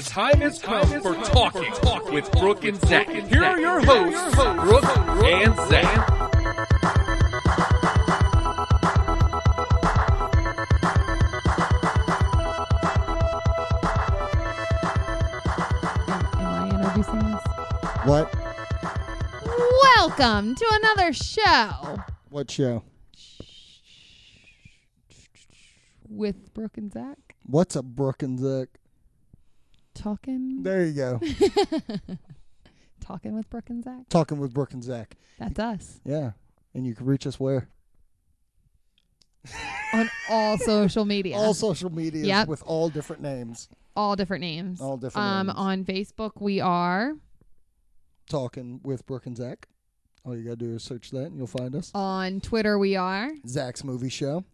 The 0.00 0.06
time 0.08 0.40
has 0.40 0.58
come 0.58 0.88
for 1.02 1.14
Talking 1.14 1.70
Talk 1.74 2.10
with 2.10 2.32
Brooke 2.32 2.64
and 2.64 2.80
Zach. 2.88 3.06
Here 3.10 3.44
are 3.44 3.60
your 3.60 3.82
hosts, 3.84 4.34
Brooke 4.34 4.96
and 5.26 5.54
Zach. 5.68 6.10
Am 16.38 16.46
I 16.48 16.70
introducing 16.70 17.18
this? 17.18 17.42
What? 18.06 18.34
Welcome 19.82 20.54
to 20.54 20.66
another 20.82 21.12
show 21.12 21.98
What 22.30 22.50
show? 22.50 22.84
with 26.08 26.54
Brooke 26.54 26.78
and 26.78 26.90
Zach 26.90 27.18
What's 27.42 27.76
a 27.76 27.82
Brooke 27.82 28.22
and 28.22 28.38
Zach? 28.40 28.79
Talking. 29.94 30.62
There 30.62 30.84
you 30.84 30.92
go. 30.92 31.20
talking 33.00 33.34
with 33.34 33.48
Brooke 33.50 33.70
and 33.70 33.82
Zach. 33.82 34.08
Talking 34.08 34.38
with 34.38 34.52
Brooke 34.52 34.72
and 34.72 34.84
Zach. 34.84 35.16
That's 35.38 35.58
us 35.58 36.00
Yeah. 36.04 36.32
And 36.74 36.86
you 36.86 36.94
can 36.94 37.06
reach 37.06 37.26
us 37.26 37.40
where? 37.40 37.68
on 39.92 40.10
all 40.28 40.58
social 40.58 41.04
media. 41.04 41.36
All 41.36 41.54
social 41.54 41.90
medias 41.90 42.26
Yep. 42.26 42.48
with 42.48 42.62
all 42.64 42.88
different 42.90 43.22
names. 43.22 43.68
all 43.96 44.14
different 44.16 44.42
names. 44.42 44.80
All 44.80 44.96
different 44.96 45.26
um, 45.26 45.46
names. 45.48 45.58
on 45.58 45.84
Facebook 45.84 46.32
we 46.40 46.60
are. 46.60 47.14
Talking 48.28 48.80
with 48.84 49.04
Brooke 49.06 49.26
and 49.26 49.36
Zach. 49.36 49.66
All 50.24 50.36
you 50.36 50.44
gotta 50.44 50.56
do 50.56 50.74
is 50.74 50.82
search 50.84 51.10
that 51.10 51.24
and 51.26 51.36
you'll 51.36 51.46
find 51.46 51.74
us. 51.74 51.90
On 51.94 52.40
Twitter 52.40 52.78
we 52.78 52.94
are. 52.96 53.30
Zach's 53.46 53.82
Movie 53.82 54.10
Show. 54.10 54.44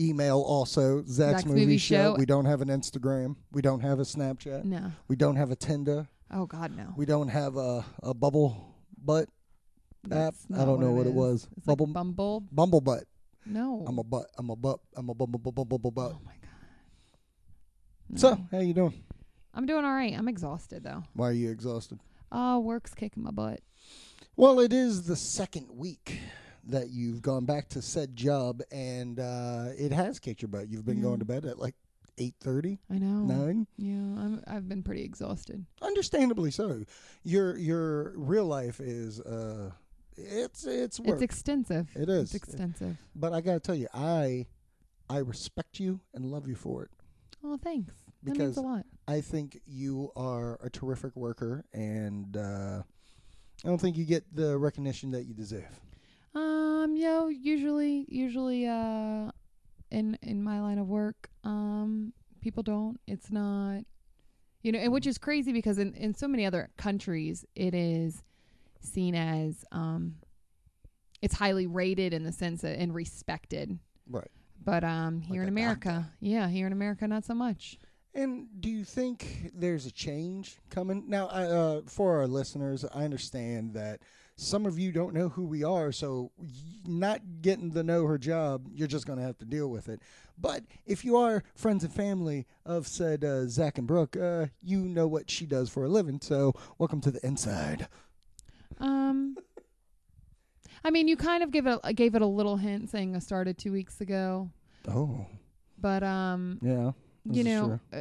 Email 0.00 0.40
also 0.40 0.98
Zach's, 1.02 1.10
Zach's 1.12 1.44
Movie, 1.46 1.60
Movie 1.60 1.78
Show. 1.78 2.14
Show. 2.14 2.16
We 2.18 2.26
don't 2.26 2.46
have 2.46 2.60
an 2.62 2.68
Instagram. 2.68 3.36
We 3.52 3.62
don't 3.62 3.80
have 3.80 3.98
a 3.98 4.02
Snapchat. 4.02 4.64
No. 4.64 4.92
We 5.08 5.16
don't 5.16 5.36
have 5.36 5.50
a 5.50 5.56
Tinder. 5.56 6.08
Oh 6.32 6.46
God, 6.46 6.76
no. 6.76 6.94
We 6.96 7.04
don't 7.06 7.28
have 7.28 7.56
a, 7.56 7.84
a 8.02 8.14
bubble 8.14 8.74
butt 9.02 9.24
app. 10.04 10.10
That's 10.10 10.46
I 10.52 10.58
not 10.58 10.64
don't 10.66 10.80
know 10.80 10.92
what 10.92 11.06
it 11.06 11.10
is. 11.10 11.14
was. 11.14 11.48
It's 11.56 11.66
like 11.66 11.76
Bubble 11.78 11.86
Bumble. 11.92 12.44
Bumble 12.52 12.80
butt. 12.80 13.04
No. 13.44 13.84
I'm 13.86 13.98
a 13.98 14.04
butt. 14.04 14.26
I'm 14.38 14.50
a 14.50 14.56
butt. 14.56 14.78
I'm 14.96 15.08
a 15.08 15.14
bumble 15.14 15.38
bumble 15.38 15.64
bumble 15.64 15.90
butt. 15.90 16.12
oh 16.14 16.20
my 16.24 16.32
God. 16.32 18.18
So, 18.18 18.38
how 18.50 18.58
you 18.58 18.74
doing? 18.74 18.94
I'm 19.54 19.66
doing 19.66 19.84
all 19.84 19.92
right. 19.94 20.14
I'm 20.16 20.28
exhausted 20.28 20.84
though. 20.84 21.02
Why 21.14 21.28
are 21.28 21.32
you 21.32 21.50
exhausted? 21.50 21.98
Oh, 22.32 22.60
work's 22.60 22.94
kicking 22.94 23.22
my 23.22 23.30
butt. 23.32 23.60
Well, 24.36 24.60
it 24.60 24.72
is 24.72 25.06
the 25.06 25.16
second 25.16 25.68
week 25.74 26.20
that 26.64 26.90
you've 26.90 27.22
gone 27.22 27.44
back 27.44 27.68
to 27.70 27.82
said 27.82 28.14
job, 28.16 28.62
and 28.70 29.18
uh, 29.20 29.66
it 29.78 29.92
has 29.92 30.18
kicked 30.18 30.42
your 30.42 30.48
butt. 30.48 30.68
You've 30.68 30.84
been 30.84 30.98
Yeah. 30.98 31.02
going 31.04 31.18
to 31.20 31.24
bed 31.24 31.44
at 31.44 31.58
like 31.58 31.74
eight 32.18 32.34
thirty, 32.40 32.78
I 32.90 32.98
know. 32.98 33.24
nine. 33.24 33.66
Yeah, 33.78 33.94
I'm. 33.94 34.42
I've 34.46 34.68
been 34.68 34.82
pretty 34.82 35.02
exhausted. 35.02 35.64
Understandably 35.82 36.50
so. 36.50 36.84
Your 37.24 37.56
your 37.56 38.12
real 38.16 38.44
life 38.46 38.78
is 38.80 39.20
uh, 39.20 39.70
it's 40.16 40.66
it's 40.66 41.00
work. 41.00 41.14
It's 41.14 41.22
extensive. 41.22 41.88
It 41.94 42.08
is. 42.08 42.34
It's 42.34 42.44
extensive. 42.44 42.96
but 43.14 43.32
I 43.32 43.40
gotta 43.40 43.60
tell 43.60 43.74
you, 43.74 43.88
I 43.94 44.46
I 45.08 45.18
respect 45.18 45.80
you 45.80 46.00
and 46.14 46.26
love 46.26 46.46
you 46.46 46.54
for 46.56 46.84
it. 46.84 46.90
Oh, 47.42 47.56
thanks. 47.56 47.94
that 48.22 48.32
Because 48.32 48.38
means 48.38 48.56
a 48.58 48.60
lot. 48.60 48.84
I 49.08 49.22
think 49.22 49.58
you 49.66 50.12
are 50.14 50.58
a 50.62 50.68
terrific 50.68 51.16
worker, 51.16 51.64
and 51.72 52.36
uh, 52.36 52.82
I 53.64 53.68
don't 53.68 53.80
think 53.80 53.96
you 53.96 54.04
get 54.04 54.24
the 54.36 54.58
recognition 54.58 55.10
that 55.12 55.24
you 55.24 55.32
deserve. 55.32 55.80
Um, 56.34 56.94
yo, 56.96 57.28
usually, 57.28 58.06
usually, 58.08 58.66
uh, 58.66 59.30
in 59.90 60.16
in 60.22 60.42
my 60.42 60.60
line 60.60 60.78
of 60.78 60.86
work, 60.88 61.28
um, 61.44 62.12
people 62.40 62.62
don't. 62.62 63.00
It's 63.06 63.30
not, 63.30 63.82
you 64.62 64.70
know, 64.72 64.78
and 64.78 64.92
which 64.92 65.06
is 65.06 65.18
crazy 65.18 65.52
because 65.52 65.78
in 65.78 65.94
in 65.94 66.14
so 66.14 66.28
many 66.28 66.46
other 66.46 66.70
countries, 66.76 67.44
it 67.56 67.74
is 67.74 68.22
seen 68.80 69.14
as 69.14 69.64
um, 69.72 70.16
it's 71.20 71.34
highly 71.34 71.66
rated 71.66 72.14
in 72.14 72.22
the 72.22 72.32
sense 72.32 72.62
that 72.62 72.78
and 72.78 72.94
respected. 72.94 73.78
Right. 74.08 74.30
But 74.62 74.84
um, 74.84 75.20
here 75.22 75.40
Like 75.42 75.48
in 75.48 75.48
America, 75.48 75.88
doctor. 75.88 76.12
yeah, 76.20 76.48
here 76.48 76.66
in 76.66 76.72
America, 76.72 77.08
not 77.08 77.24
so 77.24 77.34
much. 77.34 77.78
And 78.14 78.48
do 78.60 78.68
you 78.68 78.84
think 78.84 79.50
there's 79.54 79.86
a 79.86 79.90
change 79.90 80.58
coming? 80.68 81.04
Now, 81.08 81.28
I, 81.28 81.44
uh, 81.44 81.80
for 81.86 82.18
our 82.18 82.26
listeners, 82.26 82.84
I 82.92 83.04
understand 83.04 83.74
that 83.74 84.00
some 84.40 84.64
of 84.64 84.78
you 84.78 84.90
don't 84.90 85.12
know 85.12 85.28
who 85.28 85.44
we 85.44 85.62
are, 85.62 85.92
so 85.92 86.30
not 86.86 87.20
getting 87.42 87.70
to 87.72 87.82
know 87.82 88.06
her 88.06 88.16
job, 88.16 88.66
you're 88.72 88.88
just 88.88 89.06
going 89.06 89.18
to 89.18 89.24
have 89.24 89.36
to 89.38 89.44
deal 89.44 89.68
with 89.68 89.88
it. 89.88 90.00
But 90.38 90.64
if 90.86 91.04
you 91.04 91.16
are 91.18 91.44
friends 91.54 91.84
and 91.84 91.92
family 91.92 92.46
of 92.64 92.86
said 92.86 93.22
uh, 93.22 93.46
Zach 93.48 93.76
and 93.76 93.86
Brooke, 93.86 94.16
uh, 94.16 94.46
you 94.62 94.78
know 94.80 95.06
what 95.06 95.30
she 95.30 95.44
does 95.44 95.68
for 95.68 95.84
a 95.84 95.88
living. 95.88 96.20
So, 96.22 96.54
welcome 96.78 97.02
to 97.02 97.10
the 97.10 97.24
inside. 97.24 97.86
Um, 98.78 99.36
I 100.82 100.90
mean, 100.90 101.06
you 101.06 101.16
kind 101.18 101.42
of 101.42 101.50
gave 101.50 101.66
it 101.66 101.78
gave 101.94 102.14
it 102.14 102.22
a 102.22 102.26
little 102.26 102.56
hint, 102.56 102.88
saying 102.88 103.14
I 103.14 103.18
started 103.18 103.58
two 103.58 103.72
weeks 103.72 104.00
ago, 104.00 104.48
Oh, 104.88 105.26
but 105.78 106.02
um, 106.02 106.58
yeah. 106.62 106.92
you 107.30 107.44
know, 107.44 107.78
uh, 107.92 108.00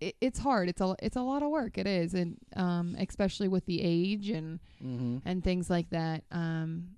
it, 0.00 0.16
it's 0.20 0.38
hard. 0.38 0.68
It's 0.68 0.80
a 0.80 0.94
it's 1.00 1.16
a 1.16 1.22
lot 1.22 1.42
of 1.42 1.50
work. 1.50 1.78
It 1.78 1.86
is, 1.86 2.14
and 2.14 2.36
um, 2.56 2.96
especially 2.98 3.48
with 3.48 3.66
the 3.66 3.80
age 3.82 4.30
and 4.30 4.60
Mm-hmm. 4.84 5.28
and 5.28 5.42
things 5.42 5.68
like 5.68 5.90
that. 5.90 6.22
Um, 6.30 6.90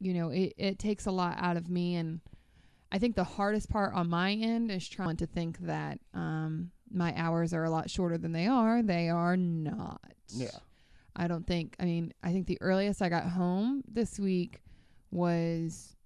you 0.00 0.14
know, 0.14 0.30
it 0.30 0.54
it 0.56 0.78
takes 0.78 1.06
a 1.06 1.10
lot 1.10 1.36
out 1.38 1.56
of 1.56 1.68
me, 1.68 1.94
and 1.96 2.20
I 2.90 2.98
think 2.98 3.14
the 3.16 3.24
hardest 3.24 3.68
part 3.68 3.92
on 3.94 4.08
my 4.08 4.32
end 4.32 4.70
is 4.70 4.88
trying 4.88 5.16
to 5.18 5.26
think 5.26 5.58
that 5.60 5.98
um 6.14 6.70
my 6.90 7.12
hours 7.16 7.52
are 7.52 7.64
a 7.64 7.70
lot 7.70 7.90
shorter 7.90 8.16
than 8.16 8.32
they 8.32 8.46
are. 8.46 8.82
They 8.82 9.08
are 9.10 9.36
not. 9.36 10.00
Yeah. 10.28 10.48
I 11.14 11.26
don't 11.28 11.46
think. 11.46 11.76
I 11.80 11.84
mean, 11.84 12.12
I 12.22 12.32
think 12.32 12.46
the 12.46 12.58
earliest 12.60 13.02
I 13.02 13.08
got 13.08 13.24
home 13.30 13.82
this 13.86 14.18
week 14.18 14.60
was 15.10 15.96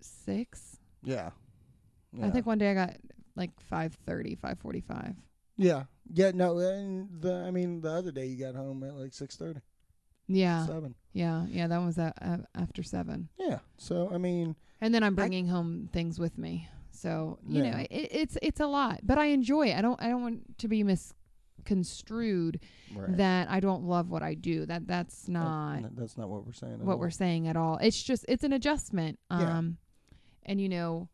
six. 0.00 0.78
Yeah. 1.02 1.30
I 2.22 2.30
think 2.30 2.46
one 2.46 2.58
day 2.58 2.70
I 2.70 2.74
got 2.74 2.96
like 3.36 3.50
5.30, 3.70 4.38
5.45. 4.38 5.14
Yeah. 5.56 5.84
Yeah. 6.12 6.30
No. 6.34 6.58
And 6.58 7.08
the 7.20 7.34
I 7.46 7.50
mean, 7.50 7.80
the 7.82 7.90
other 7.90 8.10
day 8.10 8.26
you 8.26 8.36
got 8.42 8.54
home 8.54 8.82
at 8.82 8.94
like 8.94 9.12
six 9.12 9.36
thirty, 9.36 9.60
Yeah, 10.26 10.66
seven. 10.66 10.94
yeah, 11.12 11.44
yeah. 11.50 11.66
That 11.68 11.82
was 11.82 11.98
uh, 11.98 12.12
uh, 12.22 12.38
after 12.54 12.82
seven, 12.82 13.28
Yeah. 13.38 13.58
So 13.76 14.10
I 14.12 14.16
mean, 14.18 14.56
and 14.80 14.94
then 14.94 15.02
I'm 15.02 15.14
bringing 15.14 15.46
home 15.48 15.88
things 15.92 16.18
with 16.18 16.38
me. 16.38 16.66
So 16.92 17.38
you 17.46 17.62
know, 17.62 17.76
it, 17.90 18.08
it's 18.10 18.38
it's 18.40 18.60
a 18.60 18.66
lot, 18.66 19.00
but 19.02 19.18
I 19.18 19.26
enjoy 19.26 19.68
it. 19.68 19.76
I 19.76 19.82
don't 19.82 20.00
I 20.02 20.08
don't 20.08 20.22
want 20.22 20.58
to 20.58 20.68
be 20.68 20.82
misconstrued 20.82 22.60
right. 22.94 23.16
that 23.16 23.50
I 23.50 23.60
don't 23.60 23.84
love 23.84 24.08
what 24.10 24.22
I 24.22 24.34
do. 24.34 24.66
That 24.66 24.86
that's 24.86 25.28
not 25.28 25.76
n- 25.76 25.90
that's 25.94 26.16
not 26.16 26.28
what 26.28 26.46
we're 26.46 26.52
saying. 26.52 26.74
at 26.74 26.80
what 26.80 26.94
all. 26.94 26.98
we're 26.98 27.10
saying 27.10 27.48
at 27.48 27.56
all. 27.56 27.76
It's 27.80 28.02
just 28.02 28.24
it's 28.28 28.44
an 28.44 28.52
adjustment. 28.52 29.18
Yeah. 29.30 29.58
Um 29.58 29.76
and 30.44 30.60
you 30.60 30.68
know 30.68 31.08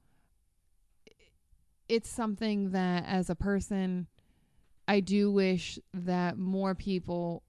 it's 1.89 2.11
something 2.11 2.71
that 2.71 3.05
as 3.07 3.31
a 3.31 3.35
person 3.35 4.07
I 4.89 5.01
do 5.01 5.31
wish 5.33 5.79
that 5.95 6.39
more 6.39 6.75
people 6.75 7.43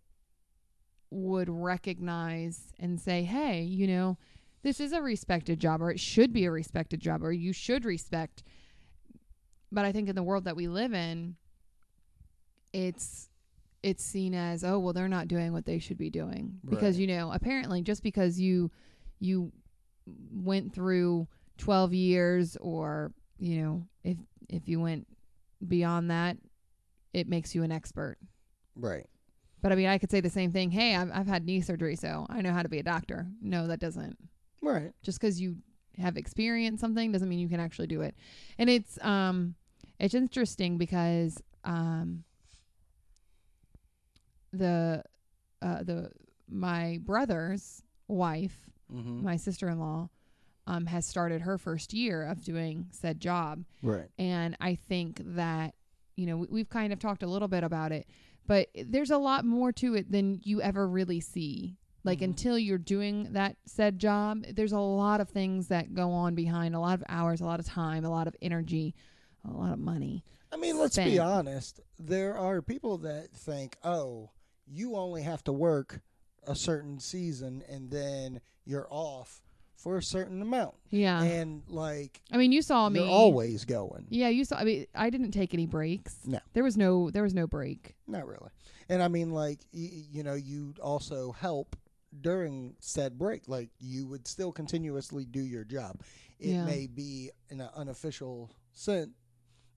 would 1.12 1.50
recognize 1.50 2.74
and 2.80 3.00
say, 3.00 3.24
"Hey, 3.24 3.62
you 3.62 3.88
know, 3.88 4.18
this 4.64 4.80
is 4.80 4.92
a 4.92 5.02
respected 5.02 5.60
job 5.60 5.82
or 5.82 5.92
it 5.92 6.00
should 6.00 6.34
be 6.34 6.46
a 6.46 6.52
respected 6.52 7.00
job 7.00 7.24
or 7.24 7.32
you 7.32 7.54
should 7.54 7.86
respect." 7.86 8.44
But 9.72 9.86
I 9.86 9.92
think 9.92 10.10
in 10.10 10.16
the 10.16 10.24
world 10.24 10.46
that 10.46 10.56
we 10.56 10.68
live 10.68 10.94
in 10.94 11.36
it's 12.74 13.30
it's 13.84 14.04
seen 14.04 14.34
as, 14.34 14.64
"Oh, 14.64 14.80
well 14.80 14.94
they're 14.94 15.08
not 15.08 15.28
doing 15.28 15.54
what 15.54 15.66
they 15.66 15.80
should 15.80 15.98
be 15.98 16.10
doing." 16.10 16.60
Because 16.68 16.98
you 17.00 17.08
know, 17.08 17.32
apparently 17.32 17.82
just 17.82 18.04
because 18.04 18.40
you 18.40 18.72
you 19.20 19.52
went 20.32 20.74
through 20.74 21.28
12 21.58 21.94
years 21.94 22.58
or 22.58 23.12
you 23.40 23.62
know 23.62 23.88
if 24.50 24.68
you 24.68 24.80
went 24.80 25.08
beyond 25.68 26.10
that 26.12 26.38
it 27.14 27.28
makes 27.28 27.54
you 27.56 27.64
an 27.64 27.72
expert 27.72 28.18
Right. 28.76 29.08
but 29.62 29.72
i 29.72 29.76
mean 29.76 29.88
i 29.88 29.98
could 29.98 30.12
say 30.12 30.22
the 30.22 30.30
same 30.30 30.52
thing 30.52 30.70
hey 30.72 30.96
i've, 30.96 31.10
I've 31.14 31.28
had 31.28 31.46
knee 31.46 31.62
surgery 31.62 31.96
so 31.96 32.26
i 32.30 32.42
know 32.42 32.54
how 32.54 32.62
to 32.64 32.70
be 32.70 32.80
a 32.80 32.84
doctor 32.84 33.28
no 33.42 33.68
that 33.68 33.80
doesn't 33.80 34.18
Right. 34.62 34.92
just 35.04 35.20
because 35.20 35.40
you 35.42 35.58
have 35.98 36.16
experienced 36.18 36.80
something 36.82 37.12
doesn't 37.12 37.28
mean 37.30 37.40
you 37.40 37.50
can 37.50 37.60
actually 37.60 37.88
do 37.88 38.02
it 38.02 38.16
and 38.60 38.70
it's 38.70 39.00
um 39.04 39.56
it's 40.00 40.14
interesting 40.14 40.78
because 40.78 41.42
um 41.64 42.24
the 44.54 45.04
uh 45.62 45.84
the 45.84 46.10
my 46.50 47.00
brother's 47.04 47.82
wife 48.08 48.70
Mm-hmm. 48.94 49.26
my 49.26 49.36
sister-in-law 49.36 50.08
um, 50.68 50.86
has 50.86 51.06
started 51.06 51.42
her 51.42 51.58
first 51.58 51.94
year 51.94 52.24
of 52.24 52.44
doing 52.44 52.88
said 52.92 53.20
job 53.20 53.64
Right. 53.82 54.08
and 54.20 54.56
i 54.62 54.76
think 54.76 55.22
that 55.36 55.74
you 56.16 56.26
know 56.28 56.38
we, 56.38 56.48
we've 56.52 56.70
kind 56.70 56.94
of 56.94 57.00
talked 57.00 57.24
a 57.24 57.28
little 57.28 57.48
bit 57.48 57.64
about 57.64 57.92
it 57.92 58.06
but 58.46 58.68
there's 58.86 59.12
a 59.12 59.18
lot 59.18 59.44
more 59.46 59.72
to 59.74 59.96
it 59.96 60.12
than 60.12 60.40
you 60.44 60.62
ever 60.62 60.88
really 60.88 61.20
see 61.20 61.78
like 62.04 62.20
Mhm. 62.20 62.26
until 62.26 62.58
you're 62.60 62.78
doing 62.78 63.34
that 63.34 63.58
said 63.66 63.98
job 64.00 64.46
there's 64.54 64.72
a 64.74 64.80
lot 64.80 65.20
of 65.22 65.30
things 65.30 65.68
that 65.70 65.94
go 65.94 66.12
on 66.12 66.36
behind 66.36 66.76
a 66.76 66.80
lot 66.80 66.94
of 66.94 67.04
hours 67.10 67.42
a 67.42 67.46
lot 67.46 67.60
of 67.60 67.66
time 67.66 68.06
a 68.06 68.10
lot 68.10 68.28
of 68.28 68.36
energy 68.42 68.94
a 69.48 69.52
lot 69.52 69.72
of 69.72 69.80
money. 69.80 70.24
I 70.52 70.58
mean, 70.58 70.78
let's 70.78 70.98
be 70.98 71.20
honest. 71.20 71.80
There 72.00 72.38
are 72.38 72.62
people 72.62 72.98
that 73.00 73.32
think, 73.32 73.78
"Oh, 73.84 74.32
you 74.66 74.96
only 74.96 75.22
have 75.24 75.42
to 75.46 75.54
work 75.54 76.02
a 76.46 76.56
certain 76.56 77.00
season 77.00 77.64
and 77.70 77.92
then 77.92 78.42
you're 78.66 78.88
off 78.90 79.42
for 79.78 79.98
a 79.98 80.04
certain 80.04 80.42
amount." 80.42 80.76
Yeah. 80.90 81.22
And 81.24 81.64
like 81.70 82.22
I 82.32 82.38
mean, 82.38 82.52
you 82.52 82.62
saw 82.62 82.90
me 82.90 83.00
you're 83.00 83.10
always 83.10 83.64
going. 83.66 84.08
Yeah, 84.10 84.28
you 84.30 84.44
saw. 84.44 84.58
I 84.58 84.64
mean, 84.66 84.86
I 84.94 85.10
didn't 85.10 85.32
take 85.32 85.54
any 85.54 85.66
breaks. 85.66 86.18
No. 86.26 86.40
there 86.54 86.64
was 86.64 86.76
no. 86.76 87.10
There 87.10 87.24
was 87.24 87.34
no 87.34 87.48
break. 87.48 87.96
Not 88.08 88.28
really. 88.28 88.50
And 88.90 89.02
I 89.02 89.08
mean, 89.08 89.32
like 89.32 89.60
y- 89.74 90.06
you 90.12 90.24
know, 90.24 90.34
you 90.36 90.74
also 90.82 91.32
help 91.32 91.76
during 92.22 92.76
said 92.80 93.18
break. 93.18 93.48
Like 93.48 93.70
you 93.80 94.08
would 94.08 94.28
still 94.28 94.52
continuously 94.52 95.26
do 95.26 95.42
your 95.42 95.64
job. 95.64 96.02
It 96.40 96.50
Yeah. 96.52 96.66
may 96.66 96.88
be 96.88 97.32
in 97.50 97.60
an 97.62 97.70
unofficial 97.76 98.52
sense, 98.74 99.10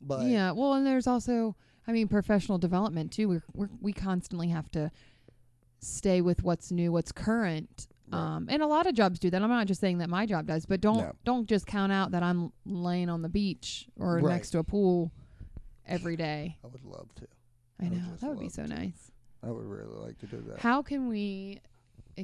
but 0.01 0.27
yeah. 0.27 0.53
Well, 0.53 0.75
and 0.75 0.87
there's 0.87 1.07
also, 1.07 1.57
I 1.87 1.93
mean, 1.93 2.07
professional 2.07 2.59
development 2.59 3.13
too. 3.13 3.29
We're, 3.29 3.43
we're 3.55 3.69
we 3.81 3.93
constantly 3.93 4.49
have 4.49 4.71
to 4.73 4.91
stay 5.81 6.21
with 6.21 6.43
what's 6.45 6.71
new, 6.71 6.93
what's 6.93 7.13
current. 7.13 7.89
Um, 8.13 8.47
and 8.51 8.63
a 8.63 8.67
lot 8.67 8.87
of 8.87 8.95
jobs 8.95 9.19
do 9.19 9.31
that. 9.31 9.43
I'm 9.43 9.49
not 9.49 9.67
just 9.67 9.81
saying 9.81 9.99
that 9.99 10.09
my 10.11 10.27
job 10.27 10.47
does, 10.47 10.67
but 10.67 10.81
don't 10.81 10.97
No. 10.99 11.13
don't 11.25 11.47
just 11.49 11.67
count 11.67 11.93
out 11.93 12.11
that 12.13 12.23
I'm 12.23 12.53
laying 12.67 13.09
on 13.09 13.23
the 13.23 13.29
beach 13.29 13.89
or 13.99 14.17
Right. 14.17 14.33
next 14.33 14.51
to 14.51 14.59
a 14.59 14.65
pool 14.65 15.13
every 15.87 16.17
day. 16.17 16.57
I 16.65 16.67
would 16.69 16.85
love 16.85 17.15
to. 17.17 17.27
I 17.81 17.87
I 17.87 17.89
would 17.89 17.99
know 17.99 18.09
just 18.11 18.21
that 18.23 18.29
would 18.31 18.39
be 18.39 18.45
love 18.47 18.53
so 18.53 18.63
to. 18.65 18.69
nice. 18.69 19.11
I 19.43 19.51
would 19.51 19.65
really 19.65 19.97
like 20.05 20.19
to 20.19 20.27
do 20.27 20.43
that. 20.49 20.59
How 20.61 20.83
can 20.83 21.09
we 21.09 21.61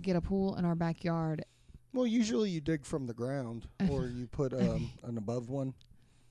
get 0.03 0.17
a 0.17 0.21
pool 0.21 0.57
in 0.57 0.65
our 0.65 0.75
backyard? 0.75 1.45
Well, 1.95 2.07
usually 2.07 2.51
you 2.51 2.61
dig 2.61 2.85
from 2.85 3.07
the 3.07 3.15
ground 3.15 3.69
or 3.91 4.07
you 4.07 4.27
put 4.27 4.53
um, 4.53 4.91
an 5.05 5.17
above 5.17 5.49
one. 5.49 5.73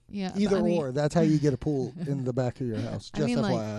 Yeah, 0.08 0.30
but 0.34 0.42
Either 0.42 0.58
I 0.58 0.62
mean- 0.62 0.78
or. 0.78 0.92
That's 0.92 1.16
how 1.16 1.22
you 1.22 1.40
get 1.40 1.54
a 1.54 1.58
pool 1.58 1.92
in 2.06 2.24
the 2.26 2.34
back 2.34 2.62
of 2.62 2.68
your 2.68 2.78
house. 2.78 3.10
I 3.16 3.18
Just 3.18 3.28
mean, 3.28 3.38
FYI. 3.40 3.78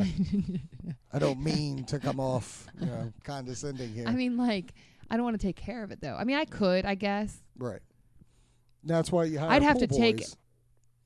like, 0.84 0.96
I 1.12 1.18
don't 1.20 1.40
mean 1.40 1.84
to 1.84 2.00
come 2.00 2.18
off 2.18 2.66
you 2.80 2.86
know, 2.86 3.12
condescending 3.22 3.92
here. 3.94 4.08
I 4.08 4.12
mean, 4.12 4.36
like, 4.36 4.74
I 5.10 5.16
don't 5.16 5.24
want 5.24 5.40
to 5.40 5.46
take 5.46 5.56
care 5.56 5.82
of 5.84 5.90
it 5.90 6.00
though. 6.00 6.14
I 6.16 6.24
mean, 6.24 6.36
I 6.36 6.44
could, 6.44 6.84
I 6.84 6.94
guess. 6.94 7.36
right. 7.58 7.80
That's 8.84 9.10
why 9.10 9.24
you 9.24 9.38
hire 9.40 9.50
I'd 9.50 9.62
have 9.62 9.78
to 9.78 9.86
take- 9.88 10.24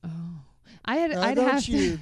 Oh, 0.04 0.08
I 0.84 0.96
had. 0.96 1.10
Now, 1.12 1.22
I'd 1.22 1.38
have 1.38 1.64
you- 1.66 1.96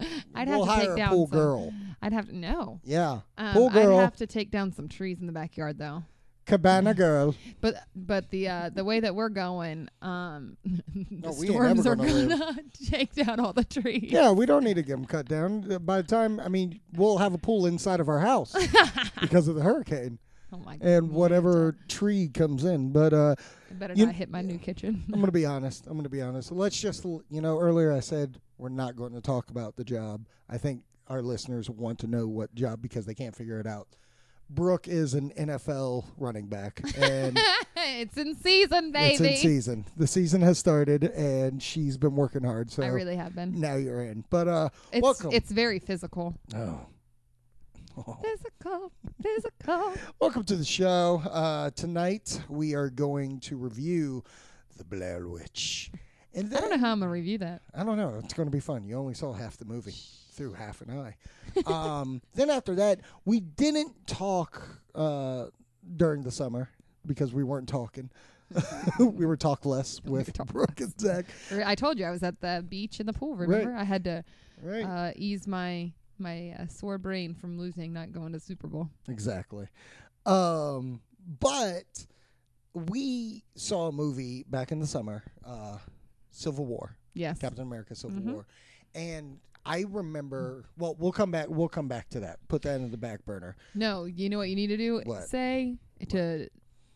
to. 0.00 0.06
I'd 0.34 0.48
we'll 0.48 0.64
have 0.64 0.80
to 0.80 0.86
take 0.86 0.90
a 0.94 0.96
down 0.96 1.08
pool 1.10 1.26
some. 1.28 1.38
girl. 1.38 1.72
I'd 2.00 2.12
have 2.12 2.28
to 2.28 2.36
no. 2.36 2.80
Yeah. 2.84 3.20
Um, 3.36 3.52
Pool 3.52 3.70
girl. 3.70 3.98
I'd 3.98 4.02
have 4.02 4.16
to 4.16 4.26
take 4.26 4.50
down 4.52 4.72
some 4.72 4.86
trees 4.88 5.18
in 5.20 5.26
the 5.26 5.32
backyard 5.32 5.78
though. 5.78 6.04
Cabana 6.46 6.94
girl. 6.94 7.34
But 7.60 7.74
but 7.96 8.30
the 8.30 8.48
uh, 8.48 8.70
the 8.72 8.84
way 8.84 9.00
that 9.00 9.14
we're 9.16 9.28
going, 9.28 9.88
um, 10.02 10.56
the 10.64 11.04
No, 11.10 11.32
storms 11.32 11.84
are 11.86 11.96
gonna 11.96 12.12
live. 12.12 12.38
gonna 12.38 12.62
take 12.88 13.14
down 13.14 13.40
all 13.40 13.52
the 13.52 13.64
trees. 13.64 14.04
Yeah, 14.12 14.30
we 14.30 14.46
don't 14.46 14.62
need 14.62 14.74
to 14.74 14.82
get 14.82 14.92
them 14.94 15.04
cut 15.04 15.26
down. 15.28 15.78
By 15.84 16.00
the 16.02 16.06
time, 16.08 16.38
I 16.38 16.48
mean, 16.48 16.78
we'll 16.94 17.18
have 17.18 17.34
a 17.34 17.38
pool 17.38 17.66
inside 17.66 17.98
of 17.98 18.08
our 18.08 18.20
house 18.20 18.54
because 19.20 19.48
of 19.48 19.56
the 19.56 19.62
hurricane 19.62 20.20
Oh 20.52 20.58
my. 20.64 20.78
and 20.80 21.10
whatever 21.10 21.76
tree 21.88 22.28
comes 22.28 22.64
in. 22.64 22.90
But 22.90 23.12
uh, 23.12 23.34
I 23.70 23.74
better 23.74 23.92
you- 23.94 24.06
not 24.06 24.14
hit 24.14 24.30
my 24.30 24.40
new 24.40 24.56
kitchen. 24.58 25.02
I'm 25.08 25.14
going 25.20 25.26
to 25.26 25.32
be 25.32 25.44
honest. 25.54 25.86
I'm 25.86 25.92
going 25.92 26.04
to 26.04 26.08
be 26.10 26.22
honest. 26.22 26.50
Let's 26.52 26.80
just, 26.80 27.04
you 27.04 27.40
know, 27.42 27.58
earlier 27.58 27.92
I 27.92 28.00
said 28.00 28.40
we're 28.56 28.70
not 28.70 28.96
going 28.96 29.12
to 29.12 29.20
talk 29.20 29.50
about 29.50 29.76
the 29.76 29.84
job. 29.84 30.24
I 30.48 30.56
think 30.58 30.82
our 31.08 31.20
listeners 31.22 31.68
want 31.68 31.98
to 32.00 32.06
know 32.06 32.26
what 32.26 32.54
job 32.54 32.80
because 32.80 33.04
they 33.04 33.14
can't 33.14 33.36
figure 33.36 33.60
it 33.60 33.66
out. 33.66 33.88
Brooke 34.50 34.88
is 34.88 35.12
an 35.12 35.30
NFL 35.38 36.06
running 36.16 36.46
back, 36.46 36.80
and 36.96 37.38
it's 37.76 38.16
in 38.16 38.34
season, 38.34 38.92
baby. 38.92 39.12
it's 39.12 39.20
in 39.20 39.36
season. 39.36 39.84
The 39.98 40.06
season 40.06 40.40
has 40.40 40.58
started, 40.58 41.04
and 41.04 41.62
she's 41.62 41.98
been 41.98 42.16
working 42.16 42.44
hard. 42.44 42.70
So 42.70 42.82
I 42.82 42.86
really 42.86 43.16
have 43.16 43.34
been. 43.34 43.60
now 43.60 43.76
you're 43.76 44.02
in. 44.02 44.24
But 44.30 44.48
uh, 44.48 44.68
It's 44.90 45.02
welcome. 45.02 45.32
it's 45.34 45.50
very 45.50 45.78
physical. 45.78 46.34
oh. 46.56 46.80
Physical, 48.22 48.92
physical. 49.20 49.92
Welcome 50.20 50.44
to 50.44 50.54
the 50.56 50.64
show. 50.64 51.20
Uh, 51.28 51.70
tonight 51.70 52.40
we 52.48 52.74
are 52.74 52.90
going 52.90 53.40
to 53.40 53.56
review 53.56 54.22
the 54.76 54.84
Blair 54.84 55.26
Witch. 55.26 55.90
And 56.32 56.54
I 56.54 56.60
don't 56.60 56.70
know 56.70 56.78
how 56.78 56.92
I'm 56.92 57.00
gonna 57.00 57.10
review 57.10 57.38
that. 57.38 57.62
I 57.74 57.82
don't 57.82 57.96
know. 57.96 58.20
It's 58.22 58.34
going 58.34 58.46
to 58.46 58.52
be 58.52 58.60
fun. 58.60 58.84
You 58.84 58.96
only 58.98 59.14
saw 59.14 59.32
half 59.32 59.56
the 59.56 59.64
movie 59.64 59.96
through 60.30 60.52
half 60.52 60.80
an 60.80 60.90
eye. 60.96 61.16
um, 61.66 62.22
then 62.34 62.50
after 62.50 62.76
that, 62.76 63.00
we 63.24 63.40
didn't 63.40 64.06
talk 64.06 64.62
uh, 64.94 65.46
during 65.96 66.22
the 66.22 66.30
summer 66.30 66.70
because 67.04 67.34
we 67.34 67.42
weren't 67.42 67.68
talking. 67.68 68.10
we 69.00 69.26
were 69.26 69.36
talkless 69.36 69.66
less 69.66 70.00
with 70.04 70.32
talkless. 70.34 70.46
Brooke 70.52 70.80
and 70.80 71.00
Zach. 71.00 71.26
I 71.64 71.74
told 71.74 71.98
you 71.98 72.04
I 72.04 72.10
was 72.10 72.22
at 72.22 72.40
the 72.40 72.64
beach 72.68 73.00
in 73.00 73.06
the 73.06 73.12
pool. 73.12 73.34
Remember, 73.34 73.74
I 73.74 73.84
had 73.84 74.04
to 74.04 74.24
Right. 74.62 74.84
uh, 74.84 75.12
ease 75.16 75.46
my 75.46 75.92
my 76.20 76.54
uh, 76.58 76.66
sore 76.68 76.98
brain 76.98 77.34
from 77.34 77.58
losing, 77.58 77.92
not 77.92 78.12
going 78.12 78.32
to 78.32 78.40
Super 78.40 78.66
Bowl. 78.66 78.88
Exactly. 79.08 79.68
Um, 80.26 81.00
but 81.40 82.06
we 82.74 83.44
saw 83.54 83.88
a 83.88 83.92
movie 83.92 84.44
back 84.48 84.72
in 84.72 84.78
the 84.80 84.86
summer, 84.86 85.22
uh, 85.44 85.78
Civil 86.30 86.66
War, 86.66 86.96
Yes. 87.14 87.38
Captain 87.38 87.62
America: 87.62 87.94
Civil 87.94 88.20
Mhm. 88.20 88.32
War, 88.32 88.46
and 88.94 89.38
I 89.66 89.84
remember. 89.88 90.64
Well, 90.78 90.94
we'll 90.98 91.12
come 91.12 91.30
back. 91.30 91.46
We'll 91.48 91.68
come 91.68 91.88
back 91.88 92.08
to 92.10 92.20
that. 92.20 92.38
Put 92.48 92.62
that 92.62 92.80
in 92.80 92.90
the 92.90 92.96
back 92.96 93.24
burner. 93.24 93.56
No, 93.74 94.04
you 94.04 94.28
know 94.30 94.38
what 94.38 94.48
you 94.48 94.56
need 94.56 94.68
to 94.68 94.76
do? 94.76 95.00
What? 95.04 95.28
Say 95.28 95.76
to 96.08 96.48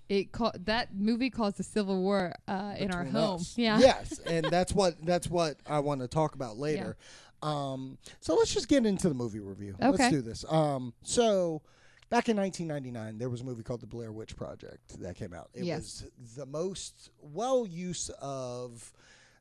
it. 0.08 0.30
Ca- 0.32 0.52
that 0.64 0.94
movie 0.94 1.30
caused 1.30 1.56
the 1.56 1.62
Civil 1.64 2.00
War 2.02 2.34
uh, 2.46 2.74
in 2.78 2.90
our 2.92 3.04
home. 3.04 3.40
us. 3.40 3.56
Yeah. 3.58 3.78
Yes, 3.78 4.18
and 4.20 4.44
that's 4.50 4.72
what 4.74 5.04
that's 5.04 5.28
what 5.28 5.56
I 5.66 5.80
want 5.80 6.00
to 6.02 6.08
talk 6.08 6.34
about 6.34 6.56
later. 6.58 6.96
Um, 7.42 7.98
so 8.20 8.34
let's 8.34 8.52
just 8.54 8.68
get 8.68 8.86
into 8.86 9.08
the 9.08 9.14
movie 9.14 9.40
review. 9.40 9.74
Okay. 9.82 9.90
Let's 9.90 10.10
do 10.10 10.22
this. 10.22 10.44
Um, 10.48 10.92
so 11.02 11.62
back 12.10 12.28
in 12.28 12.36
1999, 12.36 13.18
there 13.18 13.28
was 13.28 13.40
a 13.40 13.44
movie 13.44 13.62
called 13.62 13.80
The 13.80 13.86
Blair 13.86 14.12
Witch 14.12 14.36
Project 14.36 15.00
that 15.00 15.16
came 15.16 15.32
out. 15.34 15.50
It 15.54 15.64
Yes. 15.64 16.02
was 16.02 16.34
the 16.36 16.46
most 16.46 17.10
well 17.20 17.66
use 17.66 18.10
of 18.20 18.92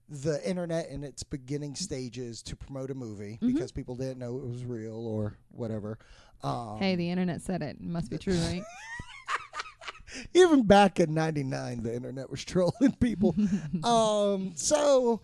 the 0.09 0.45
internet 0.49 0.89
in 0.89 1.03
its 1.03 1.23
beginning 1.23 1.75
stages 1.75 2.41
to 2.43 2.55
promote 2.55 2.91
a 2.91 2.93
movie 2.95 3.37
Mhm. 3.41 3.53
because 3.53 3.71
people 3.71 3.95
didn't 3.95 4.17
know 4.19 4.37
it 4.37 4.45
was 4.45 4.65
real 4.65 4.95
or 5.07 5.37
whatever. 5.51 5.99
Um, 6.43 6.79
Hey, 6.79 6.95
the 6.95 7.09
internet 7.09 7.41
said 7.41 7.61
it. 7.61 7.77
It 7.79 7.81
must 7.81 8.09
be 8.09 8.17
true, 8.17 8.33
right? 8.35 8.63
even 10.33 10.63
back 10.63 10.99
in 10.99 11.13
99 11.13 11.83
the 11.83 11.95
internet 11.95 12.29
was 12.29 12.43
trolling 12.43 12.91
people 12.99 13.33
um 13.85 14.51
so 14.55 15.21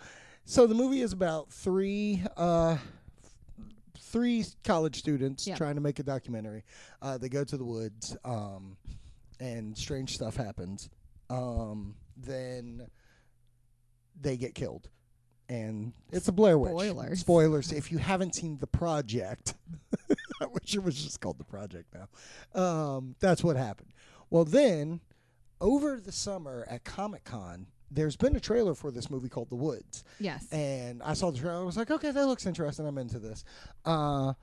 so 0.49 0.65
the 0.65 0.73
movie 0.73 1.01
is 1.01 1.11
about 1.13 1.51
three 1.51 2.23
uh 2.37 2.77
three 3.99 4.45
college 4.63 4.97
students 4.97 5.45
Yeah. 5.45 5.55
trying 5.57 5.75
to 5.75 5.81
make 5.81 5.99
a 5.99 6.03
documentary 6.03 6.63
uh 7.01 7.17
they 7.17 7.27
go 7.29 7.43
to 7.43 7.57
the 7.57 7.65
woods 7.65 8.15
um 8.23 8.77
and 9.39 9.77
strange 9.77 10.15
stuff 10.15 10.35
happens 10.37 10.89
um 11.29 11.95
then 12.15 12.87
they 14.21 14.37
get 14.37 14.55
killed 14.55 14.89
and 15.49 15.93
it's 16.11 16.27
a 16.27 16.33
Blair 16.33 16.57
Witch. 16.57 16.71
Spoilers. 16.71 17.19
Spoilers. 17.21 17.71
If 17.71 17.89
you 17.89 17.99
haven't 17.99 18.35
seen 18.35 18.57
the 18.57 18.67
project, 18.67 19.53
I 20.41 20.45
wish 20.47 20.75
it 20.75 20.83
was 20.83 21.01
just 21.01 21.21
called 21.21 21.37
the 21.37 21.45
project 21.45 21.95
now. 21.95 22.61
Um, 22.61 23.15
that's 23.21 23.45
what 23.45 23.55
happened. 23.55 23.93
Well, 24.29 24.43
then 24.43 24.99
over 25.61 26.01
the 26.01 26.11
summer 26.11 26.65
at 26.69 26.83
Comic 26.83 27.23
Con, 27.23 27.67
there's 27.91 28.15
been 28.15 28.35
a 28.35 28.39
trailer 28.39 28.73
for 28.73 28.91
this 28.91 29.09
movie 29.09 29.29
called 29.29 29.49
The 29.49 29.55
Woods, 29.55 30.03
yes. 30.19 30.47
and 30.51 31.01
I 31.03 31.13
saw 31.13 31.31
the 31.31 31.39
trailer. 31.39 31.61
I 31.61 31.63
was 31.63 31.77
like, 31.77 31.91
okay, 31.91 32.11
that 32.11 32.25
looks 32.25 32.45
interesting. 32.45 32.85
I'm 32.85 32.97
into 32.97 33.19
this. 33.19 33.43
Uh, 33.85 34.33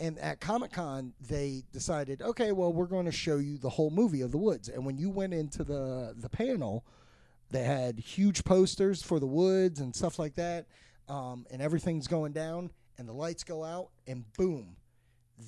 and 0.00 0.18
at 0.18 0.40
Comic 0.40 0.72
Con, 0.72 1.12
they 1.28 1.62
decided, 1.72 2.20
okay, 2.22 2.52
well, 2.52 2.72
we're 2.72 2.86
going 2.86 3.06
to 3.06 3.12
show 3.12 3.36
you 3.36 3.58
the 3.58 3.68
whole 3.68 3.90
movie 3.90 4.22
of 4.22 4.32
The 4.32 4.38
Woods. 4.38 4.68
And 4.68 4.84
when 4.84 4.98
you 4.98 5.10
went 5.10 5.34
into 5.34 5.64
the 5.64 6.14
the 6.16 6.28
panel, 6.28 6.84
they 7.50 7.62
had 7.62 7.98
huge 7.98 8.44
posters 8.44 9.02
for 9.02 9.20
The 9.20 9.26
Woods 9.26 9.80
and 9.80 9.94
stuff 9.94 10.18
like 10.18 10.34
that, 10.34 10.66
um, 11.08 11.46
and 11.50 11.62
everything's 11.62 12.08
going 12.08 12.32
down, 12.32 12.70
and 12.98 13.08
the 13.08 13.12
lights 13.12 13.44
go 13.44 13.62
out, 13.64 13.90
and 14.06 14.24
boom. 14.36 14.76